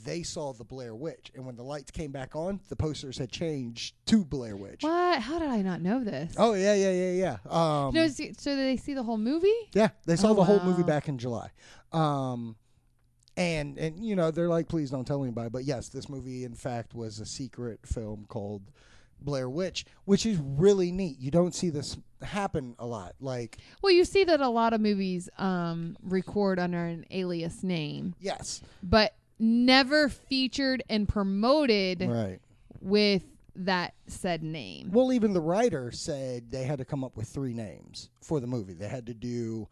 They 0.04 0.22
saw 0.22 0.52
the 0.52 0.64
Blair 0.64 0.94
Witch, 0.94 1.30
and 1.34 1.46
when 1.46 1.56
the 1.56 1.62
lights 1.62 1.90
came 1.90 2.10
back 2.10 2.34
on, 2.34 2.60
the 2.68 2.76
posters 2.76 3.18
had 3.18 3.30
changed 3.30 3.94
to 4.06 4.24
Blair 4.24 4.56
Witch. 4.56 4.82
what? 4.82 5.20
How 5.20 5.38
did 5.38 5.48
I 5.48 5.62
not 5.62 5.80
know 5.80 6.02
this? 6.02 6.34
Oh 6.36 6.54
yeah, 6.54 6.74
yeah, 6.74 6.90
yeah, 6.90 7.12
yeah. 7.12 7.36
Um, 7.86 7.94
no, 7.94 8.08
so 8.08 8.24
so 8.36 8.56
they 8.56 8.76
see 8.76 8.94
the 8.94 9.02
whole 9.04 9.18
movie? 9.18 9.52
yeah, 9.72 9.88
they 10.04 10.16
saw 10.16 10.30
Oh, 10.30 10.34
the 10.34 10.44
whole 10.44 10.60
movie 10.60 10.82
back 10.82 11.08
in 11.08 11.18
July. 11.18 11.50
Um, 11.92 12.56
and 13.36 13.78
and 13.78 14.04
you 14.04 14.16
know 14.16 14.30
they're 14.30 14.48
like, 14.48 14.68
please 14.68 14.90
don't 14.90 15.06
tell 15.06 15.22
anybody. 15.22 15.50
But 15.50 15.64
yes, 15.64 15.88
this 15.88 16.08
movie 16.08 16.44
in 16.44 16.54
fact 16.54 16.94
was 16.94 17.20
a 17.20 17.26
secret 17.26 17.80
film 17.86 18.26
called 18.28 18.62
Blair 19.20 19.48
Witch, 19.48 19.84
which 20.04 20.26
is 20.26 20.38
really 20.42 20.90
neat. 20.90 21.18
You 21.20 21.30
don't 21.30 21.54
see 21.54 21.70
this 21.70 21.96
happen 22.22 22.74
a 22.78 22.86
lot. 22.86 23.14
Like 23.20 23.58
Well, 23.82 23.92
you 23.92 24.04
see 24.04 24.24
that 24.24 24.40
a 24.40 24.48
lot 24.48 24.72
of 24.72 24.80
movies 24.80 25.28
um, 25.38 25.96
record 26.02 26.58
under 26.58 26.84
an 26.84 27.04
alias 27.10 27.62
name, 27.62 28.14
yes, 28.18 28.62
but 28.82 29.14
never 29.38 30.08
featured 30.08 30.82
and 30.88 31.08
promoted 31.08 32.02
right. 32.02 32.38
with 32.80 33.24
that 33.56 33.94
said 34.06 34.42
name. 34.42 34.90
Well, 34.92 35.12
even 35.12 35.32
the 35.32 35.40
writer 35.40 35.90
said 35.90 36.50
they 36.50 36.64
had 36.64 36.78
to 36.78 36.84
come 36.84 37.04
up 37.04 37.16
with 37.16 37.28
three 37.28 37.54
names 37.54 38.10
for 38.20 38.40
the 38.40 38.46
movie. 38.46 38.74
They 38.74 38.88
had 38.88 39.06
to 39.06 39.14
do 39.14 39.68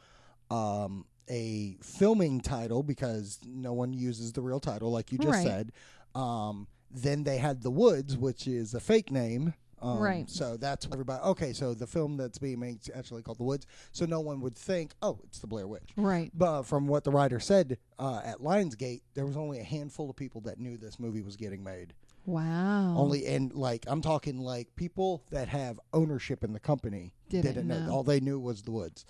um, 0.51 1.05
a 1.29 1.77
filming 1.83 2.41
title 2.41 2.83
because 2.83 3.39
no 3.47 3.73
one 3.73 3.93
uses 3.93 4.33
the 4.33 4.41
real 4.43 4.61
title, 4.61 4.91
like 4.91 5.13
you 5.13 5.19
just 5.19 5.35
Right. 5.35 5.47
said. 5.47 5.73
Um, 6.15 6.67
then 6.91 7.25
they 7.25 7.39
had 7.39 7.63
The 7.63 7.71
Woods, 7.71 8.17
which 8.17 8.47
is 8.47 8.73
a 8.75 8.81
fake 8.81 9.11
name. 9.11 9.55
Um, 9.85 9.99
Right. 9.99 10.31
So 10.31 10.57
that's 10.57 10.87
everybody. 10.93 11.23
Okay, 11.23 11.53
so 11.53 11.75
the 11.75 11.87
film 11.87 12.17
that's 12.17 12.39
being 12.39 12.59
made 12.61 12.81
is 12.81 12.91
actually 12.95 13.23
called 13.23 13.39
The 13.39 13.45
Woods. 13.45 13.67
So 13.93 14.07
no 14.07 14.21
one 14.21 14.41
would 14.41 14.57
think, 14.57 14.93
oh, 15.03 15.19
it's 15.25 15.39
the 15.41 15.47
Blair 15.47 15.67
Witch. 15.69 15.91
Right. 15.97 16.31
But 16.35 16.63
from 16.63 16.87
what 16.87 17.05
the 17.05 17.11
writer 17.11 17.39
said 17.39 17.79
uh, 17.99 18.21
at 18.25 18.39
Lionsgate, 18.39 19.03
there 19.15 19.27
was 19.27 19.37
only 19.37 19.61
a 19.61 19.65
handful 19.65 20.09
of 20.09 20.17
people 20.17 20.41
that 20.43 20.59
knew 20.59 20.77
this 20.77 20.99
movie 20.99 21.21
was 21.23 21.37
getting 21.37 21.63
made. 21.63 21.93
Wow. 22.27 22.95
Only 22.97 23.27
and 23.27 23.53
like 23.53 23.85
I'm 23.87 24.01
talking 24.01 24.39
like 24.39 24.75
people 24.77 25.23
that 25.31 25.49
have 25.49 25.79
ownership 25.93 26.43
in 26.43 26.55
the 26.55 26.61
company 26.61 27.13
Didn't 27.29 27.67
know. 27.69 27.81
know. 27.81 27.93
All 27.93 28.03
they 28.03 28.21
knew 28.21 28.41
was 28.41 28.63
the 28.63 28.71
woods. 28.71 29.05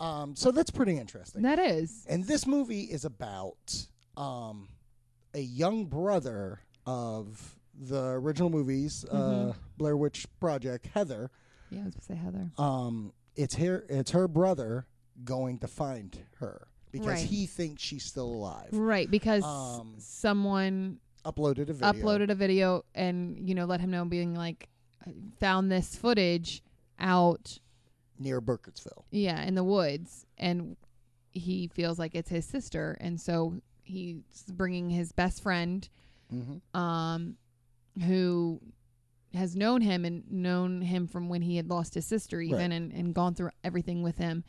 Um, 0.00 0.34
so 0.34 0.50
that's 0.50 0.70
pretty 0.70 0.96
interesting. 0.96 1.42
that 1.42 1.58
is. 1.58 2.04
and 2.08 2.24
this 2.26 2.46
movie 2.46 2.84
is 2.84 3.04
about 3.04 3.86
um, 4.16 4.68
a 5.34 5.40
young 5.40 5.84
brother 5.86 6.60
of 6.86 7.56
the 7.78 8.02
original 8.10 8.50
movies, 8.50 9.04
uh, 9.10 9.16
Mhm. 9.52 9.56
Blair 9.78 9.96
Witch 9.96 10.26
Project, 10.40 10.86
Heather. 10.86 11.30
Yeah, 11.70 11.80
I 11.82 11.84
was 11.84 11.94
gonna 11.94 12.04
say 12.04 12.14
Heather. 12.14 12.50
Um, 12.58 13.12
it's 13.36 13.54
her. 13.56 13.84
It's 13.88 14.12
her 14.12 14.28
brother 14.28 14.86
going 15.24 15.58
to 15.58 15.68
find 15.68 16.18
her 16.38 16.68
because 16.92 17.06
Right. 17.08 17.26
he 17.26 17.46
thinks 17.46 17.82
she's 17.82 18.04
still 18.04 18.32
alive. 18.32 18.68
Right, 18.72 19.10
because 19.10 19.42
Um, 19.44 19.94
someone 19.98 21.00
Uploaded 21.24 21.68
a 21.70 21.72
video. 21.72 21.92
uploaded 21.92 22.30
a 22.30 22.34
video 22.34 22.84
and 22.94 23.48
you 23.48 23.54
know 23.54 23.64
let 23.64 23.80
him 23.80 23.90
know, 23.90 24.04
being 24.04 24.34
like, 24.34 24.68
found 25.38 25.70
this 25.72 25.96
footage 25.96 26.62
out, 26.98 27.58
near 28.18 28.40
Burkittsville. 28.40 29.04
yeah, 29.10 29.42
in 29.42 29.54
the 29.54 29.64
woods, 29.64 30.26
and 30.38 30.76
he 31.32 31.66
feels 31.68 31.98
like 31.98 32.14
it's 32.14 32.30
his 32.30 32.44
sister, 32.44 32.96
and 33.00 33.20
so 33.20 33.60
he's 33.82 34.22
bringing 34.52 34.90
his 34.90 35.10
best 35.12 35.42
friend, 35.42 35.88
Mm-hmm. 36.32 36.76
um, 36.78 37.36
who 38.02 38.60
has 39.34 39.56
known 39.56 39.80
him 39.80 40.04
and 40.04 40.30
known 40.30 40.80
him 40.80 41.06
from 41.06 41.28
when 41.28 41.42
he 41.42 41.56
had 41.56 41.68
lost 41.68 41.94
his 41.94 42.06
sister 42.06 42.40
even 42.40 42.58
Right. 42.58 42.72
and, 42.72 42.92
and 42.92 43.14
gone 43.14 43.34
through 43.34 43.50
everything 43.64 44.02
with 44.02 44.16
him 44.18 44.44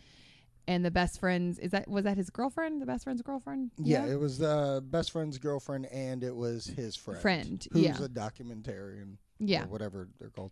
and 0.68 0.84
the 0.86 0.92
best 0.92 1.20
friends 1.20 1.60
is 1.60 1.72
that 1.72 1.88
was 1.88 2.04
that 2.06 2.18
his 2.18 2.30
girlfriend 2.30 2.82
the 2.82 2.86
best 2.86 3.04
friend's 3.04 3.22
girlfriend 3.22 3.72
Yeah, 3.78 4.06
it 4.06 4.20
was 4.20 4.38
the 4.38 4.84
best 4.88 5.12
friend's 5.12 5.38
girlfriend, 5.38 5.86
and 5.88 6.24
it 6.24 6.36
was 6.36 6.66
his 6.66 6.96
friend. 6.96 7.22
Friend, 7.22 7.68
who's 7.72 7.84
yeah. 7.84 8.04
a 8.04 8.08
documentarian. 8.08 9.18
yeah 9.40 9.64
or 9.64 9.68
whatever 9.68 10.08
they're 10.20 10.30
called. 10.30 10.52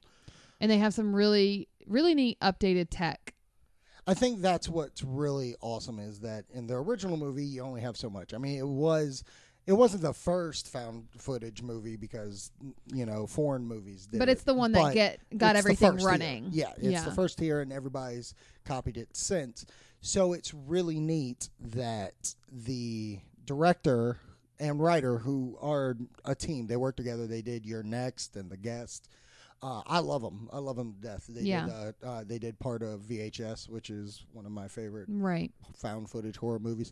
and 0.60 0.70
they 0.72 0.78
have 0.78 0.94
some 0.94 1.16
really 1.16 1.68
really 1.88 2.14
neat 2.16 2.40
updated 2.42 2.88
tech 2.90 3.34
I 4.06 4.14
think 4.14 4.42
that's 4.42 4.68
what's 4.68 5.02
really 5.02 5.56
awesome 5.62 5.98
is 5.98 6.20
that 6.22 6.44
in 6.54 6.68
the 6.68 6.74
original 6.76 7.16
movie 7.16 7.46
you 7.46 7.62
only 7.64 7.80
have 7.80 7.96
so 7.96 8.10
much. 8.10 8.34
I 8.34 8.38
mean, 8.38 8.60
it 8.60 8.68
was 8.68 9.24
it 9.66 9.74
wasn't 9.74 10.02
the 10.02 10.14
first 10.14 10.68
found 10.70 11.06
footage 11.18 11.62
movie 11.62 11.96
because 11.96 12.52
you 12.94 13.06
know 13.06 13.26
foreign 13.28 13.66
movies 13.66 14.08
did 14.08 14.20
but 14.20 14.28
it's 14.30 14.44
the 14.44 14.54
one 14.54 14.72
that 14.74 14.82
but 14.82 14.94
get 14.94 15.20
got 15.38 15.56
everything 15.56 15.96
running 15.98 16.50
Yeah, 16.52 16.72
it's 16.76 16.84
Yeah. 16.84 17.06
the 17.06 17.12
first 17.12 17.38
tier, 17.38 17.62
and 17.62 17.72
everybody's 17.72 18.34
copied 18.66 18.98
it 18.98 19.16
since. 19.16 19.66
So 20.02 20.34
it's 20.34 20.54
really 20.54 21.00
neat 21.00 21.50
that 21.62 22.36
the 22.52 23.20
director 23.46 24.18
and 24.60 24.80
writer, 24.80 25.18
who 25.18 25.58
are 25.62 25.98
a 26.26 26.36
team, 26.36 26.68
they 26.68 26.76
work 26.78 26.96
together. 26.96 27.26
They 27.28 27.42
did 27.42 27.66
You're 27.66 27.84
Next 27.84 28.36
and 28.36 28.50
The 28.50 28.58
Guest. 28.58 29.10
Uh, 29.62 29.82
I 29.88 30.00
love 30.00 30.22
them. 30.22 30.50
I 30.52 30.58
love 30.60 30.76
them 30.76 30.94
to 30.94 31.00
death. 31.00 31.26
They 31.28 31.42
Yeah. 31.44 31.66
did. 31.66 31.74
Uh, 32.04 32.08
uh, 32.08 32.24
they 32.26 32.38
did 32.38 32.60
part 32.60 32.82
of 32.84 33.02
VHS, 33.02 33.70
which 33.70 33.90
is 33.90 34.26
one 34.34 34.46
of 34.46 34.52
my 34.52 34.68
favorite 34.68 35.08
right 35.10 35.52
found 35.78 36.10
footage 36.10 36.36
horror 36.38 36.60
movies. 36.60 36.92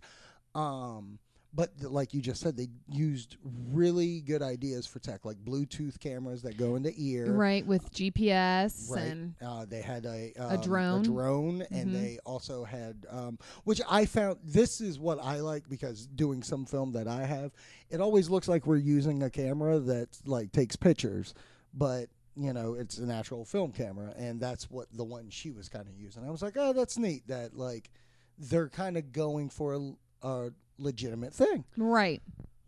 Um, 0.56 1.20
but 1.54 1.70
like 1.82 2.14
you 2.14 2.22
just 2.22 2.40
said, 2.42 2.56
they 2.56 2.68
used 2.88 3.36
really 3.72 4.22
good 4.22 4.42
ideas 4.42 4.88
for 4.88 5.00
tech, 5.00 5.26
like 5.26 5.38
Bluetooth 5.44 6.00
cameras 6.00 6.42
that 6.44 6.58
go 6.58 6.76
in 6.76 6.84
the 6.84 6.94
ear. 6.98 7.32
right 7.34 7.66
with 7.66 7.92
gps 7.94 8.90
Right. 8.90 9.02
and 9.02 9.36
Uh, 9.42 9.66
they 9.66 9.82
had 9.82 10.06
a 10.06 10.32
um, 10.40 10.62
drone. 10.62 11.00
a 11.02 11.04
drone, 11.04 11.62
and 11.72 11.90
Mhm. 11.90 11.94
they 11.94 12.20
also 12.26 12.64
had, 12.64 13.06
um, 13.10 13.38
which 13.66 13.82
I 13.90 14.06
found. 14.06 14.40
This 14.44 14.80
is 14.82 14.98
what 15.00 15.20
I 15.22 15.40
like 15.42 15.68
because 15.68 16.08
doing 16.08 16.42
some 16.44 16.66
film 16.66 16.94
that 16.94 17.08
I 17.08 17.26
have, 17.26 17.52
it 17.90 18.00
always 18.00 18.30
looks 18.30 18.48
like 18.48 18.66
we're 18.66 18.78
using 18.78 19.24
a 19.24 19.30
camera 19.30 19.80
that 19.80 20.10
like 20.26 20.52
takes 20.52 20.76
pictures, 20.76 21.34
but 21.74 22.10
you 22.38 22.54
know 22.54 22.76
it's 22.76 22.98
an 22.98 23.12
actual 23.12 23.44
film 23.44 23.74
camera, 23.74 24.14
and 24.18 24.40
that's 24.40 24.70
what 24.72 24.88
the 24.94 25.04
one 25.04 25.30
she 25.30 25.52
was 25.52 25.68
kind 25.68 25.88
of 25.90 26.00
using. 26.00 26.26
I 26.26 26.32
was 26.32 26.42
like, 26.42 26.56
oh, 26.58 26.72
that's 26.72 26.98
neat. 26.98 27.28
That 27.28 27.58
like 27.58 27.90
they're 28.38 28.70
kind 28.70 28.96
of 28.98 29.12
going 29.12 29.50
for 29.50 29.74
a, 29.74 30.28
a 30.28 30.52
legitimate 30.82 31.34
thing. 31.34 31.64
right 31.78 32.22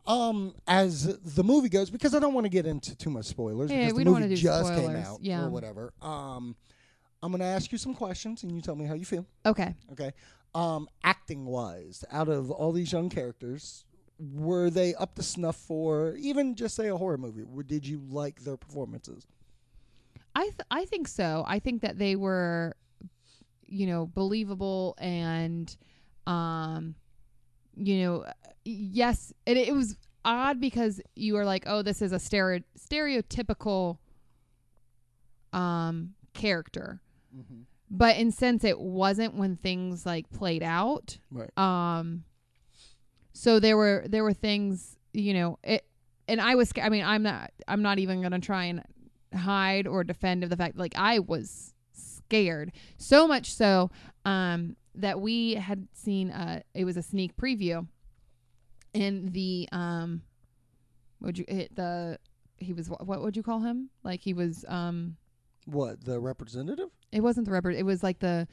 Um, 0.05 0.53
as 0.67 1.17
the 1.17 1.43
movie 1.43 1.69
goes, 1.69 1.89
because 1.89 2.13
I 2.13 2.19
don't 2.19 2.33
want 2.33 2.45
to 2.45 2.49
get 2.49 2.65
into 2.65 2.95
too 2.95 3.09
much 3.09 3.25
spoilers 3.25 3.71
Yeah, 3.71 3.79
because 3.81 3.93
we 3.93 4.03
the 4.03 4.11
don't 4.11 4.21
movie 4.21 4.35
do 4.35 4.41
just 4.41 4.69
came 4.73 4.83
spoilers, 4.83 5.05
out 5.07 5.19
yeah. 5.23 5.43
or 5.45 5.49
whatever. 5.49 5.93
Um, 6.01 6.55
I'm 7.21 7.31
gonna 7.31 7.45
ask 7.45 7.71
you 7.71 7.77
some 7.77 7.93
questions 7.93 8.43
and 8.43 8.51
you 8.51 8.61
tell 8.61 8.75
me 8.75 8.85
how 8.85 8.93
you 8.95 9.05
feel. 9.05 9.25
okay 9.45 9.73
Okay. 9.93 10.11
Um, 10.55 10.87
acting 11.03 11.45
wise, 11.45 12.03
out 12.11 12.27
of 12.29 12.51
all 12.51 12.71
these 12.73 12.91
young 12.91 13.09
characters, 13.09 13.85
were 14.19 14.69
they 14.69 14.93
up 14.95 15.15
to 15.15 15.23
snuff 15.23 15.55
for 15.55 16.15
even 16.17 16.53
just 16.55 16.75
say 16.75 16.89
a 16.89 16.97
horror 16.97 17.17
movie? 17.17 17.43
Or 17.55 17.63
Did 17.63 17.87
you 17.87 18.01
like 18.09 18.41
their 18.43 18.57
performances? 18.57 19.25
I 20.35 20.43
th- 20.43 20.59
I 20.69 20.85
think 20.85 21.07
so. 21.07 21.43
I 21.47 21.59
think 21.59 21.81
that 21.81 21.97
they 21.97 22.15
were, 22.15 22.75
you 23.65 23.87
know, 23.87 24.05
believable 24.13 24.95
and, 24.99 25.75
um, 26.27 26.95
you 27.75 28.01
know, 28.03 28.25
yes, 28.65 29.33
it 29.45 29.57
it 29.57 29.73
was 29.73 29.97
odd 30.25 30.59
because 30.61 31.01
you 31.15 31.33
were 31.33 31.45
like, 31.45 31.63
oh, 31.67 31.81
this 31.81 32.01
is 32.01 32.11
a 32.11 32.19
stereo- 32.19 32.63
stereotypical, 32.79 33.97
um, 35.51 36.13
character, 36.33 37.01
Mm-hmm. 37.35 37.61
but 37.89 38.15
in 38.17 38.31
sense 38.31 38.63
it 38.63 38.79
wasn't 38.79 39.33
when 39.35 39.55
things 39.57 40.05
like 40.05 40.29
played 40.29 40.61
out. 40.61 41.17
Right. 41.31 41.49
Um, 41.57 42.25
so 43.33 43.59
there 43.59 43.75
were 43.75 44.05
there 44.07 44.23
were 44.23 44.33
things, 44.33 44.97
you 45.13 45.33
know, 45.33 45.57
it, 45.63 45.83
and 46.27 46.39
I 46.39 46.53
was, 46.55 46.71
I 46.79 46.89
mean, 46.89 47.03
I'm 47.03 47.23
not, 47.23 47.51
I'm 47.67 47.81
not 47.81 47.97
even 47.97 48.21
gonna 48.21 48.39
try 48.39 48.65
and 48.65 48.83
hide 49.35 49.87
or 49.87 50.03
defend 50.03 50.43
of 50.43 50.51
the 50.51 50.57
fact 50.57 50.77
like 50.77 50.93
I 50.95 51.17
was 51.19 51.73
scared 51.91 52.71
so 52.97 53.27
much 53.27 53.51
so 53.53 53.89
um 54.25 54.75
that 54.95 55.19
we 55.19 55.55
had 55.55 55.87
seen 55.93 56.29
uh 56.31 56.61
it 56.73 56.85
was 56.85 56.97
a 56.97 57.01
sneak 57.01 57.35
preview 57.35 57.85
and 58.93 59.33
the 59.33 59.67
um 59.71 60.21
would 61.21 61.37
you 61.37 61.45
hit 61.47 61.75
the 61.75 62.17
he 62.57 62.73
was 62.73 62.87
what 62.89 63.21
would 63.21 63.35
you 63.35 63.43
call 63.43 63.59
him 63.61 63.89
like 64.03 64.21
he 64.21 64.33
was 64.33 64.63
um 64.67 65.15
What 65.65 66.03
the 66.03 66.19
representative? 66.19 66.89
it 67.11 67.21
wasn't 67.21 67.45
the 67.45 67.51
rubber 67.51 67.71
it 67.71 67.85
was 67.85 68.03
like 68.03 68.19
the 68.19 68.47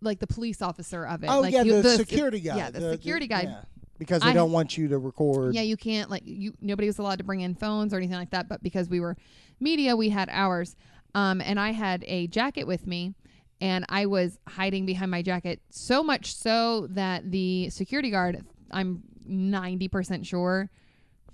like 0.00 0.18
the 0.18 0.26
police 0.26 0.62
officer 0.62 1.06
of 1.06 1.22
it 1.24 1.28
Oh 1.30 1.40
like 1.40 1.52
yeah, 1.52 1.62
he- 1.62 1.70
the, 1.70 1.96
security 1.96 2.40
guy. 2.40 2.56
yeah 2.56 2.70
the, 2.70 2.90
security 2.92 3.26
guy 3.26 3.42
yeah. 3.42 3.62
Because 3.98 4.22
they 4.22 4.30
I- 4.30 4.34
don't 4.34 4.50
want 4.50 4.76
you 4.76 4.88
to 4.88 4.98
record. 4.98 5.54
Yeah, 5.54 5.60
you 5.62 5.76
can't 5.76 6.10
like 6.10 6.22
you. 6.26 6.52
Nobody 6.60 6.88
was 6.88 6.98
allowed 6.98 7.18
to 7.18 7.24
bring 7.24 7.42
in 7.42 7.54
phones 7.54 7.94
or 7.94 7.98
anything 7.98 8.16
like 8.16 8.30
that. 8.30 8.48
But 8.48 8.60
because 8.60 8.88
we 8.88 8.98
were 8.98 9.16
media, 9.60 9.94
we 9.94 10.08
had 10.08 10.28
ours. 10.32 10.74
Um, 11.14 11.40
and 11.40 11.60
I 11.60 11.70
had 11.70 12.04
a 12.08 12.26
jacket 12.26 12.64
with 12.66 12.88
me, 12.88 13.14
and 13.60 13.84
I 13.88 14.06
was 14.06 14.38
hiding 14.48 14.86
behind 14.86 15.10
my 15.10 15.22
jacket 15.22 15.60
so 15.70 16.02
much 16.02 16.34
so 16.34 16.86
that 16.90 17.30
the 17.30 17.70
security 17.70 18.10
guard, 18.10 18.44
I'm 18.70 19.02
ninety 19.24 19.88
percent 19.88 20.26
sure, 20.26 20.70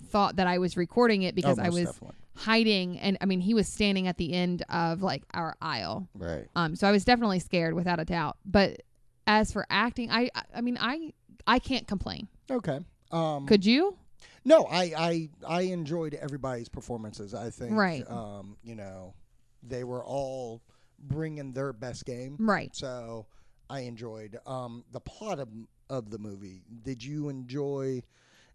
thought 0.09 0.35
that 0.37 0.47
I 0.47 0.57
was 0.57 0.77
recording 0.77 1.23
it 1.23 1.35
because 1.35 1.59
Oh, 1.59 1.63
I 1.63 1.69
was 1.69 1.85
definitely. 1.85 2.15
hiding. 2.35 2.99
And 2.99 3.17
I 3.21 3.25
mean, 3.25 3.39
he 3.41 3.53
was 3.53 3.67
standing 3.67 4.07
at 4.07 4.17
the 4.17 4.33
end 4.33 4.63
of 4.69 5.01
like 5.01 5.23
our 5.33 5.55
aisle. 5.61 6.07
right. 6.15 6.47
Um, 6.55 6.75
so 6.75 6.87
I 6.87 6.91
was 6.91 7.03
definitely 7.05 7.39
scared 7.39 7.73
without 7.73 7.99
a 7.99 8.05
doubt. 8.05 8.37
But 8.45 8.81
as 9.27 9.51
for 9.51 9.65
acting, 9.69 10.09
I, 10.11 10.29
I- 10.35 10.41
I 10.55 10.61
mean, 10.61 10.77
I, 10.79 11.13
I 11.47 11.59
can't 11.59 11.87
complain. 11.87 12.27
Okay. 12.49 12.79
Um, 13.11 13.45
Could 13.47 13.65
you? 13.65 13.97
No, 14.43 14.63
I, 14.65 14.91
I 14.97 15.29
I 15.47 15.61
enjoyed 15.63 16.13
everybody's 16.15 16.69
performances. 16.69 17.33
I 17.33 17.49
think, 17.51 17.75
Right. 17.75 18.03
Um, 18.09 18.57
you 18.63 18.75
know, 18.75 19.13
they 19.63 19.83
were 19.83 20.03
all 20.03 20.61
bringing 21.01 21.53
their 21.53 21.73
best 21.73 22.05
game. 22.05 22.37
Right. 22.39 22.75
So 22.75 23.25
I 23.69 23.81
enjoyed 23.81 24.39
um, 24.45 24.83
the 24.91 24.99
plot 24.99 25.39
of 25.39 25.49
of 25.89 26.09
the 26.09 26.19
movie. 26.19 26.63
Did 26.83 27.03
you 27.03 27.29
enjoy? 27.29 28.03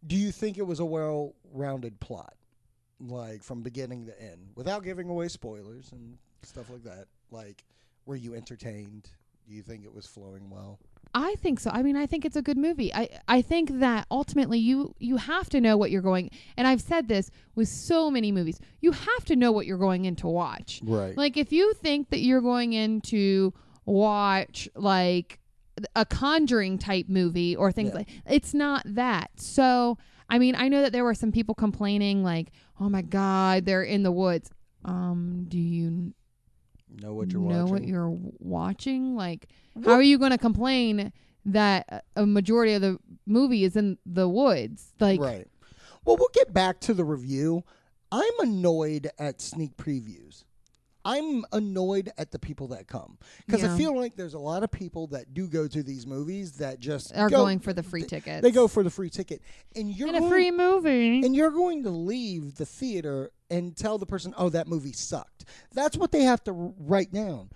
Do 0.06 0.16
you 0.16 0.30
think 0.30 0.58
it 0.58 0.66
was 0.66 0.78
a 0.80 0.84
well-rounded 0.84 1.98
plot, 2.00 2.34
like 3.00 3.42
from 3.42 3.62
beginning 3.62 4.06
to 4.06 4.22
end, 4.22 4.50
without 4.54 4.84
giving 4.84 5.08
away 5.08 5.28
spoilers 5.28 5.90
and 5.92 6.18
stuff 6.42 6.70
like 6.70 6.84
that? 6.84 7.06
Like, 7.30 7.64
were 8.04 8.16
you 8.16 8.34
entertained? 8.34 9.10
Do 9.48 9.54
you 9.54 9.62
think 9.62 9.84
it 9.84 9.94
was 9.94 10.06
flowing 10.06 10.50
well? 10.50 10.78
I 11.14 11.34
think 11.36 11.60
so. 11.60 11.70
I 11.70 11.82
mean, 11.82 11.96
I 11.96 12.06
think 12.06 12.24
it's 12.24 12.36
a 12.36 12.42
good 12.42 12.58
movie. 12.58 12.92
I 12.94 13.08
I 13.26 13.40
think 13.42 13.78
that 13.80 14.06
ultimately 14.10 14.58
you 14.58 14.94
you 14.98 15.16
have 15.16 15.48
to 15.50 15.60
know 15.60 15.76
what 15.76 15.90
you're 15.90 16.02
going. 16.02 16.30
And 16.56 16.66
I've 16.66 16.80
said 16.82 17.08
this 17.08 17.30
with 17.54 17.68
so 17.68 18.10
many 18.10 18.32
movies. 18.32 18.60
You 18.80 18.92
have 18.92 19.24
to 19.26 19.36
know 19.36 19.50
what 19.52 19.66
you're 19.66 19.78
going 19.78 20.04
in 20.04 20.16
to 20.16 20.26
watch. 20.26 20.80
Right. 20.84 21.16
Like 21.16 21.36
if 21.36 21.52
you 21.52 21.72
think 21.74 22.10
that 22.10 22.20
you're 22.20 22.42
going 22.42 22.72
in 22.74 23.00
to 23.02 23.54
watch 23.86 24.68
like 24.74 25.38
a 25.94 26.04
conjuring 26.04 26.78
type 26.78 27.06
movie 27.08 27.54
or 27.56 27.70
things 27.72 27.90
Yeah. 27.90 27.96
like 27.96 28.08
it's 28.26 28.52
not 28.54 28.82
that. 28.86 29.30
So, 29.36 29.98
I 30.28 30.38
mean, 30.38 30.54
I 30.54 30.68
know 30.68 30.82
that 30.82 30.92
there 30.92 31.04
were 31.04 31.14
some 31.14 31.32
people 31.32 31.54
complaining 31.54 32.22
like, 32.24 32.50
"Oh 32.80 32.88
my 32.88 33.02
god, 33.02 33.64
they're 33.64 33.82
in 33.84 34.02
the 34.02 34.12
woods." 34.12 34.50
Um, 34.84 35.46
do 35.48 35.58
you 35.58 36.12
Know 36.88 37.14
what 37.14 37.30
you're 37.32 37.40
know 37.42 37.64
watching. 37.64 37.70
what 37.72 37.84
you're 37.84 38.16
watching? 38.38 39.16
Like, 39.16 39.48
how 39.84 39.92
are 39.92 40.02
you 40.02 40.18
going 40.18 40.30
to 40.30 40.38
complain 40.38 41.12
that 41.44 41.84
a- 42.16 42.22
a 42.22 42.26
majority 42.26 42.72
of 42.72 42.80
the 42.82 42.98
movie 43.26 43.64
is 43.64 43.76
in 43.76 43.98
the 44.06 44.28
woods? 44.28 44.94
Like, 45.00 45.20
right. 45.20 45.46
Well, 46.04 46.16
we'll 46.16 46.30
get 46.32 46.52
back 46.52 46.80
to 46.80 46.94
the 46.94 47.04
review. 47.04 47.64
I'm 48.12 48.32
annoyed 48.40 49.10
at 49.18 49.40
sneak 49.40 49.76
previews. 49.76 50.44
I'm 51.06 51.44
annoyed 51.52 52.10
at 52.18 52.32
the 52.32 52.38
people 52.38 52.68
that 52.68 52.88
come 52.88 53.16
because 53.46 53.62
I 53.62 53.76
feel 53.78 53.96
like 53.96 54.16
there's 54.16 54.34
a 54.34 54.38
lot 54.38 54.62
of 54.62 54.70
people 54.70 55.06
that 55.08 55.32
do 55.32 55.46
go 55.48 55.68
to 55.68 55.82
these 55.82 56.06
movies 56.06 56.52
that 56.58 56.80
just 56.80 57.14
are 57.16 57.30
go- 57.30 57.36
going 57.36 57.60
for 57.60 57.72
the 57.72 57.82
free 57.82 58.02
ticket. 58.02 58.42
They 58.42 58.50
go 58.50 58.66
for 58.68 58.82
the 58.82 58.90
free 58.90 59.10
ticket, 59.10 59.40
and 59.74 59.90
you're 59.94 60.08
in 60.08 60.16
a 60.16 60.18
going- 60.20 60.30
free 60.30 60.50
movie. 60.50 61.24
and 61.24 61.34
you're 61.36 61.50
going 61.52 61.84
to 61.84 61.90
leave 61.90 62.56
the 62.56 62.66
theater 62.66 63.30
and 63.50 63.76
tell 63.76 63.98
the 63.98 64.06
person, 64.06 64.34
"Oh, 64.36 64.48
that 64.50 64.66
movie 64.66 64.92
sucked." 64.92 65.44
That's 65.72 65.96
what 65.96 66.10
they 66.10 66.22
have 66.24 66.42
to 66.44 66.52
write 66.52 67.12
down. 67.12 67.50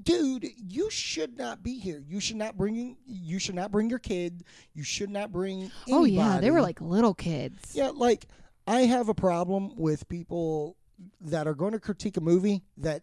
Dude, 0.00 0.46
you 0.56 0.90
should 0.90 1.36
not 1.36 1.62
be 1.64 1.80
here. 1.80 2.04
You 2.06 2.20
should 2.20 2.36
not 2.36 2.56
bring 2.56 2.96
you 3.04 3.40
should 3.40 3.56
not 3.56 3.72
bring 3.72 3.90
your 3.90 3.98
kid. 3.98 4.44
You 4.72 4.84
should 4.84 5.10
not 5.10 5.32
bring 5.32 5.72
oh 5.90 6.04
yeah, 6.04 6.38
they 6.40 6.52
were 6.52 6.62
like 6.62 6.80
little 6.80 7.14
kids. 7.14 7.74
Yeah, 7.74 7.90
like 7.92 8.26
I 8.68 8.82
have 8.82 9.08
a 9.08 9.14
problem 9.14 9.74
with 9.76 10.08
people 10.08 10.76
that 11.20 11.46
are 11.46 11.54
going 11.54 11.72
to 11.72 11.80
critique 11.80 12.16
a 12.16 12.20
movie 12.20 12.62
that 12.76 13.02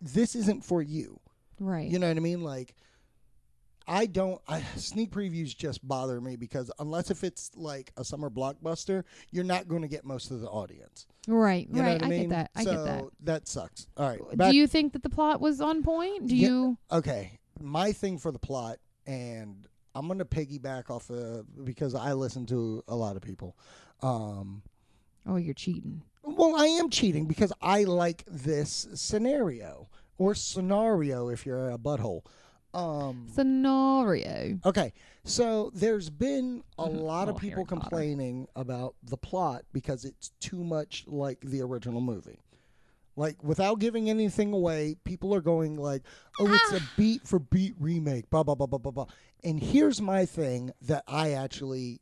this 0.00 0.34
isn't 0.34 0.64
for 0.64 0.82
you. 0.82 1.20
Right. 1.60 1.88
You 1.90 1.98
know 1.98 2.08
what 2.08 2.16
I 2.16 2.20
mean? 2.20 2.42
Like 2.42 2.74
I 3.86 4.04
don't 4.06 4.40
I 4.46 4.60
sneak 4.76 5.10
previews 5.10 5.56
just 5.56 5.86
bother 5.86 6.20
me 6.20 6.36
because 6.36 6.70
unless 6.78 7.10
if 7.10 7.24
it's 7.24 7.50
like 7.56 7.90
a 7.96 8.04
summer 8.04 8.28
blockbuster, 8.28 9.04
you're 9.30 9.44
not 9.44 9.66
going 9.66 9.82
to 9.82 9.88
get 9.88 10.04
most 10.04 10.30
of 10.30 10.40
the 10.40 10.48
audience. 10.48 11.06
right. 11.26 11.66
You 11.68 11.76
know 11.76 11.82
right. 11.82 11.92
what 11.94 12.02
I 12.02 12.06
I 12.06 12.08
mean? 12.10 12.20
get 12.22 12.30
that. 12.30 12.50
I 12.54 12.64
so 12.64 12.70
get 12.72 12.84
that. 12.84 13.04
that 13.24 13.48
sucks. 13.48 13.86
All 13.96 14.08
right. 14.08 14.36
back- 14.36 14.50
Do 14.50 14.56
you 14.56 14.66
think 14.66 14.92
that 14.92 15.02
the 15.02 15.08
plot 15.10 15.40
was 15.40 15.60
on 15.60 15.82
point? 15.82 16.26
Do 16.26 16.36
Yeah. 16.36 16.48
you? 16.48 16.78
okay, 16.92 17.38
my 17.60 17.92
thing 17.92 18.18
for 18.18 18.30
the 18.30 18.38
plot 18.38 18.78
and 19.06 19.66
I'm 19.94 20.06
going 20.06 20.18
to 20.18 20.24
piggyback 20.26 20.90
off 20.90 21.08
of 21.10 21.64
because 21.64 21.94
I 21.94 22.12
listen 22.12 22.44
to 22.46 22.84
a 22.88 22.94
lot 22.94 23.16
of 23.16 23.22
people. 23.22 23.56
Um 24.02 24.62
Oh, 25.26 25.36
you're 25.36 25.54
cheating. 25.54 26.02
Well, 26.36 26.56
I 26.56 26.66
am 26.66 26.90
cheating 26.90 27.26
because 27.26 27.52
I 27.62 27.84
like 27.84 28.24
this 28.26 28.86
scenario 28.94 29.88
or 30.18 30.34
scenario 30.34 31.28
if 31.28 31.46
you're 31.46 31.70
a 31.70 31.78
butthole. 31.78 32.22
Um, 32.74 33.26
Scenario. 33.32 34.58
okay, 34.64 34.92
so 35.24 35.70
there's 35.74 36.10
been 36.10 36.62
a 36.78 36.84
lot 36.84 37.28
of 37.28 37.36
Oh, 37.36 37.38
people 37.38 37.56
Harry 37.64 37.64
Potter. 37.66 37.80
complaining 37.80 38.46
about 38.54 38.94
the 39.02 39.16
plot 39.16 39.62
because 39.72 40.04
it's 40.04 40.30
too 40.38 40.62
much 40.62 41.04
like 41.06 41.40
the 41.40 41.62
original 41.62 42.00
movie. 42.02 42.40
Like 43.16 43.42
without 43.42 43.78
giving 43.80 44.10
anything 44.10 44.52
away, 44.52 44.96
people 45.04 45.34
are 45.34 45.40
going 45.40 45.76
like, 45.76 46.02
"Oh, 46.38 46.52
it's 46.52 46.72
a 46.80 46.86
beat 46.96 47.26
for 47.26 47.38
beat 47.40 47.74
remake." 47.80 48.28
Blah 48.30 48.44
blah 48.44 48.54
blah 48.54 48.66
blah 48.66 48.78
blah 48.78 48.92
blah. 48.92 49.06
And 49.42 49.58
here's 49.60 50.00
my 50.00 50.24
thing 50.26 50.72
that 50.82 51.02
I 51.08 51.32
actually, 51.32 52.00